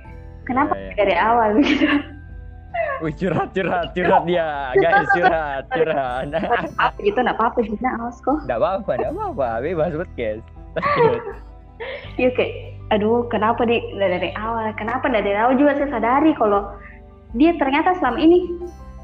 kenapa 0.49 0.73
Iya, 0.73 0.81
iya. 0.81 0.93
dari 0.97 1.15
awal 1.15 1.49
begitu 1.55 1.85
Wih, 3.05 3.13
curhat, 3.13 3.53
curhat, 3.53 3.93
curhat 3.93 4.25
dia. 4.25 4.73
Guys, 4.73 5.05
curhat, 5.13 5.69
curhat. 5.69 6.29
apa 6.81 6.97
gitu 6.97 7.17
nggak 7.21 7.37
apa-apa 7.37 7.59
juga 7.65 7.87
awas 8.01 8.17
kok 8.21 8.37
Nggak 8.49 8.57
apa-apa, 8.57 8.91
nggak 8.97 9.13
apa-apa. 9.13 9.47
Bebas 9.61 9.93
podcast. 9.93 10.43
Lanjut. 10.73 11.21
Iya 12.17 12.33
kayak, 12.33 12.53
aduh 12.89 13.29
kenapa 13.29 13.61
di 13.69 13.77
dari 13.93 14.33
awal? 14.33 14.73
Kenapa 14.73 15.05
dari 15.13 15.29
awal 15.37 15.53
juga 15.61 15.77
saya 15.77 15.93
sadari 15.93 16.33
kalau 16.33 16.73
dia 17.37 17.53
ternyata 17.61 17.93
selama 18.01 18.17
ini 18.17 18.49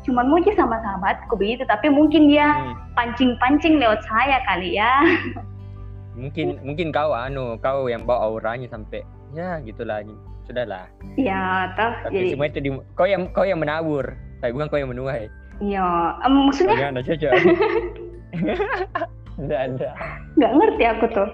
cuma 0.04 0.22
muji 0.24 0.52
sama 0.54 0.78
sahabatku 0.80 1.34
begitu, 1.36 1.64
tapi 1.66 1.88
mungkin 1.90 2.28
dia 2.28 2.48
Hmm. 2.54 2.76
pancing-pancing 2.94 3.80
lewat 3.82 4.04
saya 4.06 4.40
kali 4.46 4.76
ya. 4.78 4.92
Mungkin 6.14 6.62
mungkin 6.62 6.94
kau 6.94 7.10
anu, 7.10 7.58
kau 7.58 7.90
yang 7.90 8.06
bawa 8.06 8.30
auranya 8.30 8.70
sampai 8.70 9.02
ya 9.34 9.58
gitulah. 9.66 10.06
Sudahlah. 10.46 10.86
Ya, 11.18 11.74
toh 11.74 11.90
Tapi 12.06 12.14
jadi, 12.14 12.30
semua 12.38 12.48
itu 12.54 12.60
di, 12.62 12.70
kau 12.94 13.08
yang 13.10 13.32
kau 13.34 13.42
yang 13.42 13.58
menabur. 13.58 14.14
Tapi 14.38 14.54
bukan 14.54 14.70
kau 14.70 14.78
yang 14.78 14.94
menuai. 14.94 15.26
ya 15.58 16.14
em, 16.22 16.34
maksudnya 16.46 16.76
Bagaimana 16.76 17.02
cocok? 17.02 17.34
Tidak 19.34 19.60
ada. 19.60 19.90
nggak 20.38 20.52
ngerti 20.54 20.84
aku 20.86 21.06
tuh. 21.18 21.30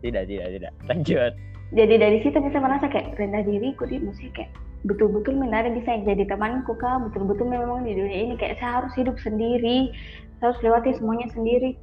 Tidak, 0.00 0.22
tidak, 0.24 0.46
tidak. 0.50 0.72
Lanjut. 0.88 1.32
Jadi 1.72 1.94
dari 1.96 2.18
situ 2.20 2.36
bisa 2.36 2.58
merasa 2.60 2.88
kayak 2.88 3.16
rendah 3.16 3.44
diriku 3.44 3.84
di 3.84 3.96
musik 4.00 4.32
kayak 4.32 4.52
betul-betul 4.82 5.38
ada 5.46 5.70
bisa 5.70 6.02
jadi 6.02 6.26
temanku 6.26 6.74
kak 6.74 7.06
betul-betul 7.10 7.46
memang 7.46 7.86
di 7.86 7.94
dunia 7.94 8.18
ini 8.30 8.34
kayak 8.34 8.58
saya 8.58 8.82
harus 8.82 8.92
hidup 8.98 9.14
sendiri 9.22 9.94
saya 10.38 10.50
harus 10.50 10.60
lewati 10.66 10.90
semuanya 10.98 11.30
sendiri 11.30 11.78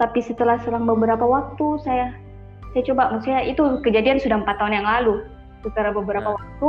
tapi 0.00 0.24
setelah 0.24 0.56
selang 0.64 0.88
beberapa 0.88 1.20
waktu 1.20 1.66
saya 1.84 2.16
saya 2.72 2.82
coba 2.88 3.12
maksudnya 3.12 3.44
itu 3.44 3.62
kejadian 3.84 4.16
sudah 4.16 4.40
empat 4.40 4.56
tahun 4.56 4.80
yang 4.80 4.88
lalu 4.88 5.20
setelah 5.60 5.92
beberapa 5.92 6.32
Hmm. 6.32 6.38
waktu 6.40 6.68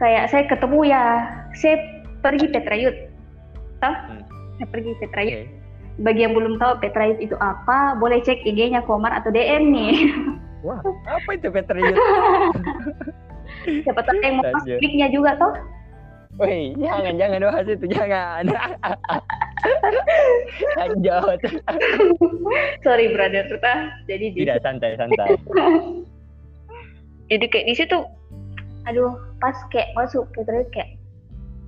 kayak 0.00 0.24
saya 0.32 0.44
ketemu 0.48 0.78
ya 0.88 1.02
saya 1.52 1.76
pergi 2.24 2.46
Petrayut 2.48 2.96
toh 3.84 3.94
Hmm. 4.08 4.24
saya 4.56 4.66
pergi 4.72 4.92
Petrayut 4.96 5.44
Oke. 5.44 6.00
bagi 6.00 6.20
yang 6.24 6.32
belum 6.32 6.56
tahu 6.56 6.72
Petrayut 6.80 7.20
itu 7.20 7.36
apa 7.36 8.00
boleh 8.00 8.24
cek 8.24 8.48
IG-nya 8.48 8.80
Komar 8.88 9.12
atau 9.12 9.28
DM 9.28 9.68
nih 9.76 9.96
Wah, 10.62 10.78
apa 11.10 11.30
itu 11.34 11.50
Petrius? 11.50 11.98
siapa 13.64 14.00
tahu 14.02 14.18
yang 14.20 14.36
mau 14.38 14.44
linknya 14.66 15.08
juga 15.10 15.32
toh 15.38 15.54
Woi, 16.40 16.72
jangan 16.80 17.20
jangan 17.20 17.44
bahas 17.44 17.68
itu, 17.68 17.84
jangan. 17.92 18.48
Lanjut. 20.80 21.38
sorry 22.80 23.12
brother 23.12 23.44
Tuta. 23.52 23.92
jadi 24.08 24.32
di 24.32 24.40
Tidak 24.40 24.64
santai, 24.64 24.96
santai. 24.96 25.36
jadi 27.30 27.44
kayak 27.52 27.66
di 27.68 27.74
situ 27.76 27.98
aduh 28.88 29.12
pas 29.38 29.54
kayak 29.70 29.94
masuk 29.94 30.26
ke 30.34 30.42
terus 30.42 30.66
kayak 30.74 30.98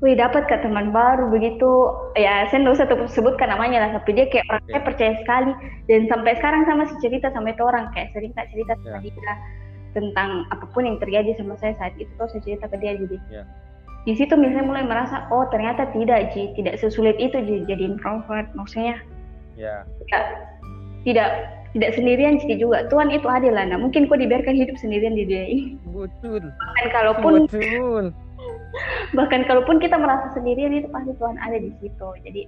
wih 0.03 0.18
dapat 0.18 0.45
ke 0.51 0.57
teman 0.61 0.90
baru 0.90 1.30
begitu 1.30 1.70
ya 2.18 2.45
saya 2.51 2.66
nggak 2.66 2.74
usah 2.74 2.86
sebutkan 3.07 3.49
namanya 3.49 3.78
lah 3.84 3.90
tapi 4.03 4.18
dia 4.18 4.26
kayak 4.28 4.45
orangnya 4.51 4.80
percaya 4.82 5.12
sekali 5.22 5.53
dan 5.86 6.11
sampai 6.11 6.34
sekarang 6.36 6.66
sama 6.66 6.82
si 6.90 6.95
cerita 7.01 7.30
sama 7.30 7.55
itu 7.55 7.62
orang 7.62 7.86
kayak 7.95 8.11
cerita 8.12 8.42
cerita 8.51 8.72
sama 8.82 8.99
Ya. 8.99 9.12
dia 9.12 9.34
tentang 9.95 10.45
apa 10.51 10.66
pun 10.68 10.82
yang 10.82 10.99
terjadi 10.99 11.32
sama 11.34 11.55
saya 11.57 11.72
saat 11.78 11.95
itu 11.95 12.11
tuh 12.14 12.26
saya 12.28 12.42
cerita 12.42 12.66
ke 12.66 12.76
dia 12.76 12.99
jadi 12.99 13.16
Ya. 13.30 13.42
di 14.03 14.12
situ 14.12 14.34
misalnya 14.34 14.66
mulai 14.66 14.84
merasa 14.84 15.24
oh 15.30 15.47
ternyata 15.49 15.88
tidak 15.90 16.34
Ji 16.34 16.53
tidak 16.55 16.76
sesulit 16.76 17.14
itu 17.16 17.38
Ji 17.40 17.62
jadi 17.64 17.88
introvert 17.88 18.51
maksudnya 18.53 18.99
Ya, 19.55 19.86
tidak 20.03 20.22
tidak 21.07 21.28
tidak 21.70 21.90
sendirian 21.95 22.38
sih 22.38 22.55
juga. 22.55 22.86
Tuhan 22.86 23.11
itu 23.11 23.26
adil 23.26 23.51
lah. 23.51 23.66
Nah 23.66 23.78
mungkin 23.78 24.07
kok 24.07 24.18
dibiarkan 24.18 24.55
hidup 24.55 24.74
sendirian 24.78 25.14
di 25.14 25.26
dunia 25.26 25.47
ini. 25.47 25.64
Betul. 25.86 26.51
bahkan 26.51 26.86
kalaupun 26.90 27.32
Betul. 27.47 28.05
bahkan 29.18 29.42
kalaupun 29.45 29.78
kita 29.78 29.95
merasa 29.95 30.30
sendirian 30.34 30.74
itu 30.74 30.90
pasti 30.90 31.14
Tuhan 31.14 31.38
ada 31.38 31.59
di 31.59 31.70
situ. 31.78 32.09
Jadi 32.26 32.42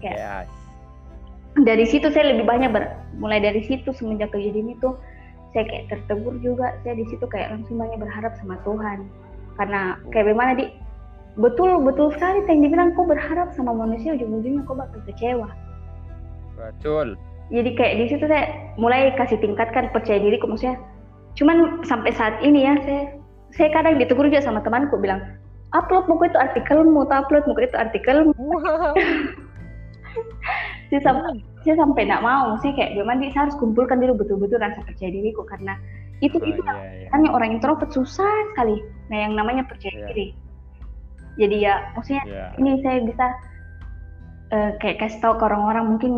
kayak 0.00 0.16
Ya, 0.16 0.34
dari 1.58 1.84
situ 1.84 2.08
saya 2.08 2.32
lebih 2.32 2.44
banyak 2.44 2.70
ber- 2.70 2.92
mulai 3.16 3.40
dari 3.40 3.60
situ 3.60 3.88
semenjak 3.90 4.30
kejadian 4.30 4.72
itu 4.72 4.94
saya 5.52 5.64
kayak 5.64 5.84
tertegur 5.88 6.34
juga. 6.44 6.76
Saya 6.84 6.94
di 6.98 7.04
situ 7.08 7.24
kayak 7.24 7.56
langsung 7.56 7.80
banyak 7.80 7.98
berharap 8.00 8.32
sama 8.36 8.60
Tuhan. 8.62 9.08
Karena 9.56 9.96
kayak 10.12 10.32
bagaimana 10.32 10.52
di 10.54 10.64
betul 11.38 11.78
betul 11.86 12.10
sekali 12.14 12.42
yang 12.50 12.60
dibilang 12.66 12.90
kok 12.98 13.06
berharap 13.06 13.48
sama 13.54 13.70
manusia 13.70 14.14
ujung-ujungnya 14.18 14.66
kok 14.66 14.76
bakal 14.76 15.00
kecewa. 15.06 15.48
Betul. 16.58 17.14
jadi 17.48 17.70
kayak 17.78 17.94
di 17.96 18.04
situ 18.12 18.24
saya 18.28 18.50
mulai 18.76 19.14
kasih 19.16 19.38
tingkatkan 19.40 19.88
percaya 19.94 20.20
diriku 20.20 20.50
maksudnya. 20.50 20.76
Cuman 21.38 21.80
sampai 21.86 22.10
saat 22.12 22.36
ini 22.44 22.66
ya 22.66 22.74
saya 22.82 23.02
saya 23.54 23.72
kadang 23.72 23.96
ditegur 23.96 24.28
juga 24.28 24.44
sama 24.44 24.60
temanku 24.60 25.00
bilang 25.00 25.22
upload 25.72 26.04
muka 26.10 26.28
itu 26.28 26.38
artikelmu 26.38 27.08
atau 27.08 27.24
upload 27.24 27.44
muka 27.48 27.64
itu 27.64 27.76
artikelmu. 27.78 28.34
Wow. 28.36 28.92
saya 30.88 31.00
sampai 31.04 31.40
saya 31.64 31.74
sampai 31.84 32.02
nggak 32.08 32.24
mau 32.24 32.54
maksudnya 32.56 32.74
kayak 32.80 32.90
gimana 32.96 33.18
sih, 33.20 33.30
saya 33.36 33.42
harus 33.48 33.56
kumpulkan 33.60 33.96
dulu 34.00 34.12
betul-betul 34.24 34.58
rasa 34.60 34.80
percaya 34.84 35.10
diriku 35.12 35.42
karena 35.44 35.76
itu 36.18 36.34
Oh, 36.40 36.48
itu 36.48 36.58
iya, 36.64 36.74
iya. 37.06 37.08
hanya 37.14 37.28
orang 37.30 37.54
introvert 37.54 37.92
susah 37.94 38.32
sekali 38.52 38.82
nah 39.12 39.18
yang 39.22 39.32
namanya 39.38 39.62
percaya 39.68 39.94
Iya. 39.94 40.06
diri 40.10 40.26
jadi 41.38 41.56
ya 41.60 41.74
maksudnya 41.94 42.22
Ya, 42.26 42.44
ini 42.58 42.70
saya 42.82 42.98
bisa 43.06 43.26
eh, 44.50 44.70
kayak 44.80 44.96
kasih 45.04 45.20
tahu 45.22 45.34
ke 45.38 45.44
orang-orang 45.44 45.84
mungkin 45.94 46.12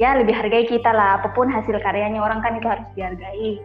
ya 0.00 0.16
lebih 0.16 0.34
hargai 0.34 0.64
kita 0.66 0.90
lah 0.90 1.20
apa 1.20 1.30
pun 1.36 1.46
hasil 1.52 1.74
karyanya 1.78 2.18
orang 2.22 2.40
kan 2.40 2.56
itu 2.56 2.66
harus 2.66 2.86
dihargai 2.96 3.60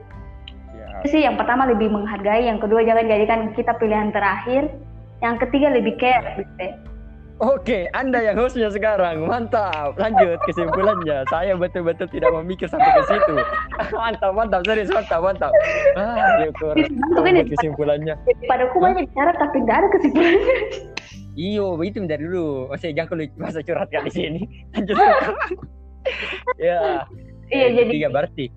itu 1.01 1.07
sih 1.09 1.21
yang 1.25 1.35
pertama 1.39 1.65
lebih 1.65 1.89
menghargai 1.89 2.45
yang 2.47 2.61
kedua 2.61 2.85
jangan 2.85 3.05
jadikan 3.09 3.39
kita 3.57 3.73
pilihan 3.81 4.13
terakhir 4.13 4.69
yang 5.23 5.39
ketiga 5.39 5.71
lebih 5.71 5.95
care 5.97 6.35
gitu 6.37 6.51
ya. 6.59 6.73
Oke, 7.43 7.91
Anda 7.91 8.23
yang 8.23 8.39
hostnya 8.39 8.71
sekarang, 8.71 9.27
mantap. 9.27 9.99
Lanjut 9.99 10.39
kesimpulannya. 10.47 11.27
Saya 11.27 11.59
betul-betul 11.59 12.07
tidak 12.07 12.31
memikir 12.39 12.71
sampai 12.71 12.87
ke 12.95 13.03
situ. 13.11 13.35
mantap, 13.99 14.31
mantap, 14.31 14.61
serius, 14.63 14.87
mantap, 14.87 15.19
mantap. 15.19 15.51
Ah, 15.99 16.39
syukur. 16.39 16.71
Kesimpulannya. 17.51 18.15
Pada 18.47 18.63
aku 18.71 18.79
banyak 18.79 19.11
bicara 19.11 19.35
tapi 19.35 19.59
nggak 19.59 19.75
ada 19.75 19.87
kesimpulannya. 19.91 20.55
Iyo, 21.35 21.75
begitu 21.75 22.07
dari 22.07 22.23
dulu. 22.23 22.71
Maksudnya 22.71 22.93
jangan 23.03 23.09
kalau 23.11 23.23
masa 23.35 23.59
curhat 23.59 23.89
kali 23.91 24.07
di 24.07 24.11
sini. 24.15 24.41
Lanjut. 24.71 24.95
ya. 26.63 27.03
Iya, 27.51 27.67
jadi 27.75 27.91
Tiga 27.91 28.09
berarti. 28.09 28.47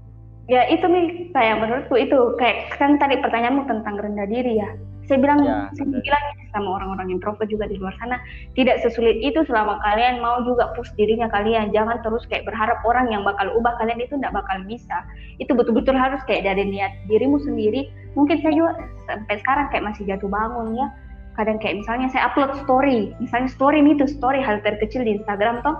ya 0.47 0.63
itu 0.71 0.87
nih 0.87 1.35
kayak 1.35 1.59
menurutku 1.59 1.99
itu 1.99 2.39
kayak 2.39 2.71
kan 2.79 2.95
tadi 3.03 3.19
pertanyaanmu 3.19 3.67
tentang 3.67 3.99
rendah 3.99 4.31
diri 4.31 4.63
ya. 4.63 4.71
Saya 5.07 5.19
bilang, 5.23 5.39
Ya, 5.47 5.71
saya 5.75 5.87
betul. 5.87 6.03
bilang 6.03 6.25
sama 6.51 6.69
orang-orang 6.83 7.09
introvert 7.15 7.47
juga 7.47 7.71
di 7.71 7.79
luar 7.79 7.95
sana 8.03 8.19
tidak 8.59 8.83
sesulit 8.83 9.17
itu 9.23 9.39
selama 9.47 9.79
kalian 9.87 10.19
mau 10.19 10.43
juga 10.43 10.75
push 10.75 10.91
dirinya 10.99 11.31
kalian. 11.31 11.71
Jangan 11.71 12.03
terus 12.03 12.27
kayak 12.27 12.43
berharap 12.45 12.83
orang 12.83 13.11
yang 13.15 13.23
bakal 13.23 13.47
ubah 13.55 13.79
kalian 13.79 14.03
itu 14.03 14.19
tidak 14.19 14.35
bakal 14.35 14.59
bisa. 14.67 15.07
Itu 15.39 15.55
betul-betul 15.55 15.95
harus 15.95 16.19
kayak 16.27 16.45
dari 16.51 16.67
niat 16.67 16.93
dirimu 17.07 17.39
sendiri. 17.43 17.87
Mungkin 18.19 18.43
saya 18.43 18.53
juga 18.55 18.73
sampai 19.07 19.39
sekarang 19.41 19.67
kayak 19.71 19.85
masih 19.95 20.03
jatuh 20.11 20.27
bangun 20.29 20.75
ya. 20.75 20.89
Kadang 21.37 21.61
kayak 21.61 21.85
misalnya 21.85 22.09
saya 22.11 22.33
upload 22.33 22.57
story, 22.65 23.13
misalnya 23.21 23.53
story 23.53 23.85
ini 23.85 23.95
tuh 24.01 24.09
story 24.09 24.41
hal 24.41 24.59
terkecil 24.65 25.05
di 25.05 25.21
Instagram 25.21 25.61
toh 25.63 25.77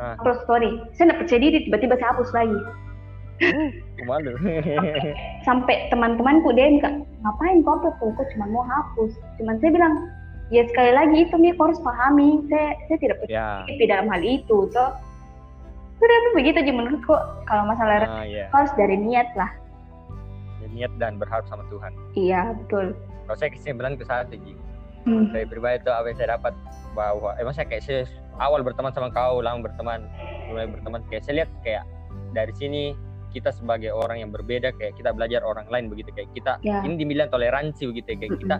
Ah. 0.00 0.16
upload 0.20 0.40
story. 0.48 0.70
Saya 0.96 1.12
nggak 1.12 1.20
percaya 1.24 1.40
diri 1.40 1.58
tiba-tiba 1.68 1.94
saya 2.00 2.16
hapus 2.16 2.30
lagi. 2.32 2.58
Malu. 4.08 4.34
sampai 5.46 5.86
teman-temanku 5.90 6.50
kak 6.82 6.94
ngapain 7.22 7.62
kau 7.62 7.78
upload 7.78 7.94
tuh 8.02 8.10
kok 8.18 8.26
cuma 8.34 8.46
mau 8.50 8.64
hapus 8.66 9.14
cuman 9.38 9.58
saya 9.62 9.70
bilang 9.74 9.94
ya 10.50 10.62
sekali 10.68 10.90
lagi 10.90 11.16
itu 11.26 11.34
nih 11.38 11.54
kau 11.54 11.70
harus 11.70 11.80
pahami 11.82 12.42
saya 12.50 12.74
saya 12.90 12.98
tidak 12.98 13.16
ya. 13.30 13.62
percaya 13.66 13.86
dalam 13.88 14.06
hal 14.10 14.22
itu 14.22 14.58
toh 14.74 14.90
sudah 16.02 16.16
tuh 16.18 16.32
begitu 16.34 16.56
aja 16.58 16.72
menurutku 16.74 17.14
kalau 17.46 17.62
masalah 17.70 18.02
Ah, 18.10 18.26
ya. 18.26 18.50
harus 18.50 18.72
dari 18.74 18.98
niat 18.98 19.30
lah 19.38 19.50
Niat 20.72 20.88
dan 20.96 21.20
berharap 21.20 21.44
sama 21.52 21.68
Tuhan. 21.68 21.92
iya 22.16 22.56
betul 22.56 22.96
Kalau 23.28 23.36
saya 23.36 23.52
kesimpulan 23.52 23.92
ke 23.94 24.08
satu, 24.08 24.34
Ji. 24.40 24.56
Hmm. 25.04 25.28
Saya 25.30 25.44
pribadi 25.44 25.84
tuh 25.84 25.92
apa 25.92 26.08
yang 26.08 26.16
saya 26.16 26.34
dapat 26.40 26.56
bahwa 26.96 27.36
emang 27.36 27.52
saya 27.52 27.68
kayak 27.68 27.84
saya 27.84 28.02
awal 28.40 28.64
berteman 28.64 28.88
sama 28.94 29.12
kau, 29.12 29.44
lama 29.44 29.60
berteman, 29.62 30.08
mulai 30.48 30.64
berteman 30.70 31.04
kayak 31.12 31.22
saya 31.28 31.44
lihat 31.44 31.50
kayak 31.60 31.84
dari 32.32 32.50
sini 32.56 32.96
kita 33.32 33.50
sebagai 33.50 33.90
orang 33.90 34.20
yang 34.20 34.30
berbeda 34.30 34.76
kayak 34.76 34.94
kita 34.94 35.10
belajar 35.16 35.40
orang 35.42 35.66
lain 35.72 35.88
begitu. 35.88 36.12
Kayak 36.12 36.30
kita 36.36 36.52
Ya. 36.62 36.84
ini 36.84 37.00
dibilang 37.00 37.32
toleransi 37.32 37.88
begitu. 37.88 38.14
Kayak 38.14 38.36
Mm-mm. 38.36 38.42
kita 38.44 38.56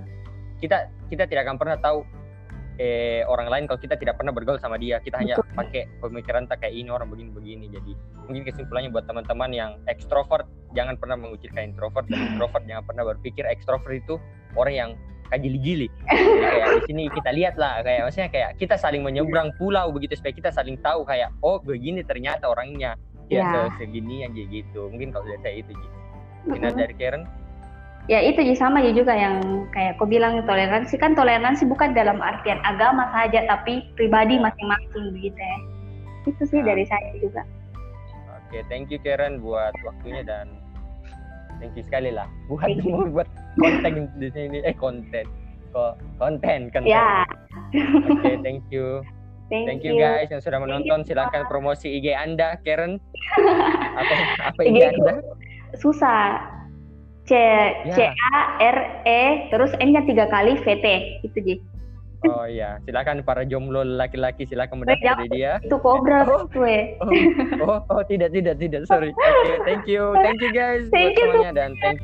kita 0.65 0.77
kita 1.13 1.25
tidak 1.29 1.43
akan 1.47 1.57
pernah 1.61 1.77
tahu 1.77 2.03
eh, 2.81 3.21
orang 3.29 3.53
lain 3.53 3.65
kalau 3.69 3.77
kita 3.79 4.01
tidak 4.01 4.17
pernah 4.17 4.33
bergaul 4.33 4.57
sama 4.59 4.81
dia. 4.81 4.99
Kita 4.99 5.21
hanya 5.21 5.37
Betul. 5.37 5.53
pakai 5.55 5.83
pemikiran 6.01 6.49
tak 6.49 6.65
kayak 6.65 6.73
ini 6.73 6.89
orang 6.89 7.13
begini 7.13 7.31
begini 7.31 7.65
jadi 7.69 7.93
mungkin 8.27 8.43
kesimpulannya 8.49 8.89
buat 8.89 9.05
teman-teman 9.05 9.51
yang 9.53 9.71
ekstrovert 9.87 10.49
jangan 10.73 10.97
pernah 10.97 11.21
mengucilkan 11.21 11.69
introvert. 11.69 12.09
Dan 12.09 12.35
introvert 12.35 12.65
jangan 12.65 12.85
pernah 12.89 13.05
berpikir 13.05 13.45
ekstrovert 13.45 13.93
itu 13.93 14.17
orang 14.57 14.75
yang 14.75 14.91
Jadi 16.13 16.45
kayak 16.45 16.69
di 16.77 16.81
sini 16.93 17.03
kita 17.09 17.31
lihat 17.33 17.55
lah 17.57 17.81
kayak 17.81 18.05
maksudnya 18.05 18.29
kayak 18.29 18.51
kita 18.61 18.77
saling 18.77 19.01
menyeberang 19.01 19.49
pulau 19.57 19.89
begitu. 19.89 20.13
Supaya 20.13 20.37
kita 20.37 20.53
saling 20.53 20.77
tahu 20.85 21.09
kayak 21.09 21.33
oh 21.41 21.57
begini 21.57 22.05
ternyata 22.05 22.53
orangnya 22.53 23.01
ya, 23.33 23.41
Ya. 23.41 23.51
se- 23.73 23.75
segini 23.81 24.23
aja 24.23 24.43
gitu. 24.45 24.93
Mungkin 24.93 25.09
kalau 25.11 25.25
dari 25.25 25.41
saya 25.41 25.55
itu 25.59 25.73
gitu 25.73 25.97
Mm-mm. 26.53 26.75
dari 26.77 26.95
Karen? 26.95 27.25
Ya 28.11 28.19
itu 28.19 28.43
sama 28.59 28.83
juga 28.83 29.15
yang 29.15 29.39
kayak 29.71 29.95
kau 29.95 30.05
bilang 30.05 30.43
toleransi. 30.43 30.99
Kan 30.99 31.15
toleransi 31.15 31.63
bukan 31.65 31.95
dalam 31.95 32.19
artian 32.19 32.59
agama 32.67 33.07
saja 33.15 33.47
tapi 33.47 33.87
pribadi 33.95 34.43
masing-masing 34.43 35.15
begitu 35.15 35.39
ya. 35.39 35.59
Itu 36.27 36.43
sih 36.45 36.61
Nah. 36.61 36.75
dari 36.75 36.85
saya 36.85 37.15
juga. 37.23 37.47
Oke 38.43 38.67
thank 38.67 38.91
you 38.91 38.99
Karen 38.99 39.39
buat 39.39 39.71
waktunya 39.87 40.27
dan 40.27 40.51
thank 41.63 41.73
you 41.79 41.87
sekali 41.87 42.11
lah 42.11 42.27
buat 42.51 42.67
buat 43.15 43.29
konten 43.57 44.11
di 44.19 44.29
sini. 44.35 44.59
Eh 44.67 44.75
konten. 44.75 45.25
Kok 45.71 45.95
konten 46.19 46.75
kan 46.75 46.83
ya. 46.83 47.23
Oke 48.11 48.35
thank 48.43 48.67
you 48.69 49.01
thank, 49.53 49.65
thank 49.69 49.83
you 49.85 49.95
guys 49.95 50.27
yang 50.27 50.41
sudah 50.41 50.59
menonton. 50.59 51.05
silakan 51.05 51.45
promosi 51.47 51.93
IG 51.93 52.11
Anda 52.11 52.57
Karen. 52.65 52.97
Apa 54.01 54.15
apa 54.49 54.61
IG 54.65 54.73
IG 54.73 54.79
Anda? 54.97 55.15
susah. 55.77 56.49
C 57.23 57.39
Ya. 57.87 57.95
C 57.95 57.99
A 58.11 58.39
R 58.59 58.79
E 59.07 59.23
terus 59.49 59.71
N 59.79 59.95
nya 59.95 60.03
tiga 60.03 60.27
kali 60.27 60.59
VT 60.59 60.87
itu 61.23 61.39
Ji 61.39 61.55
oh 62.27 62.47
ya 62.47 62.83
silakan 62.83 63.23
para 63.23 63.43
jomblo 63.43 63.83
laki-laki 63.83 64.43
silakan 64.43 64.83
mendaftar 64.83 65.23
di 65.23 65.31
dia. 65.31 65.63
itu 65.63 65.75
kobra 65.79 66.27
Oh. 66.27 66.47
eh. 66.63 66.99
oh, 66.99 67.11
oh, 67.63 67.79
oh 67.91 68.03
tidak 68.07 68.31
tidak 68.31 68.59
tidak. 68.59 68.87
Sorry. 68.87 69.15
Oke 69.15 69.55
thank 69.63 69.87
you. 69.87 70.15
Thank 70.19 70.43
you 70.43 70.51
guys 70.51 70.87
Thank 70.91 71.15
buat 71.15 71.23
you. 71.23 71.31
semuanya 71.31 71.53
dan 71.55 71.71
thank 71.79 71.99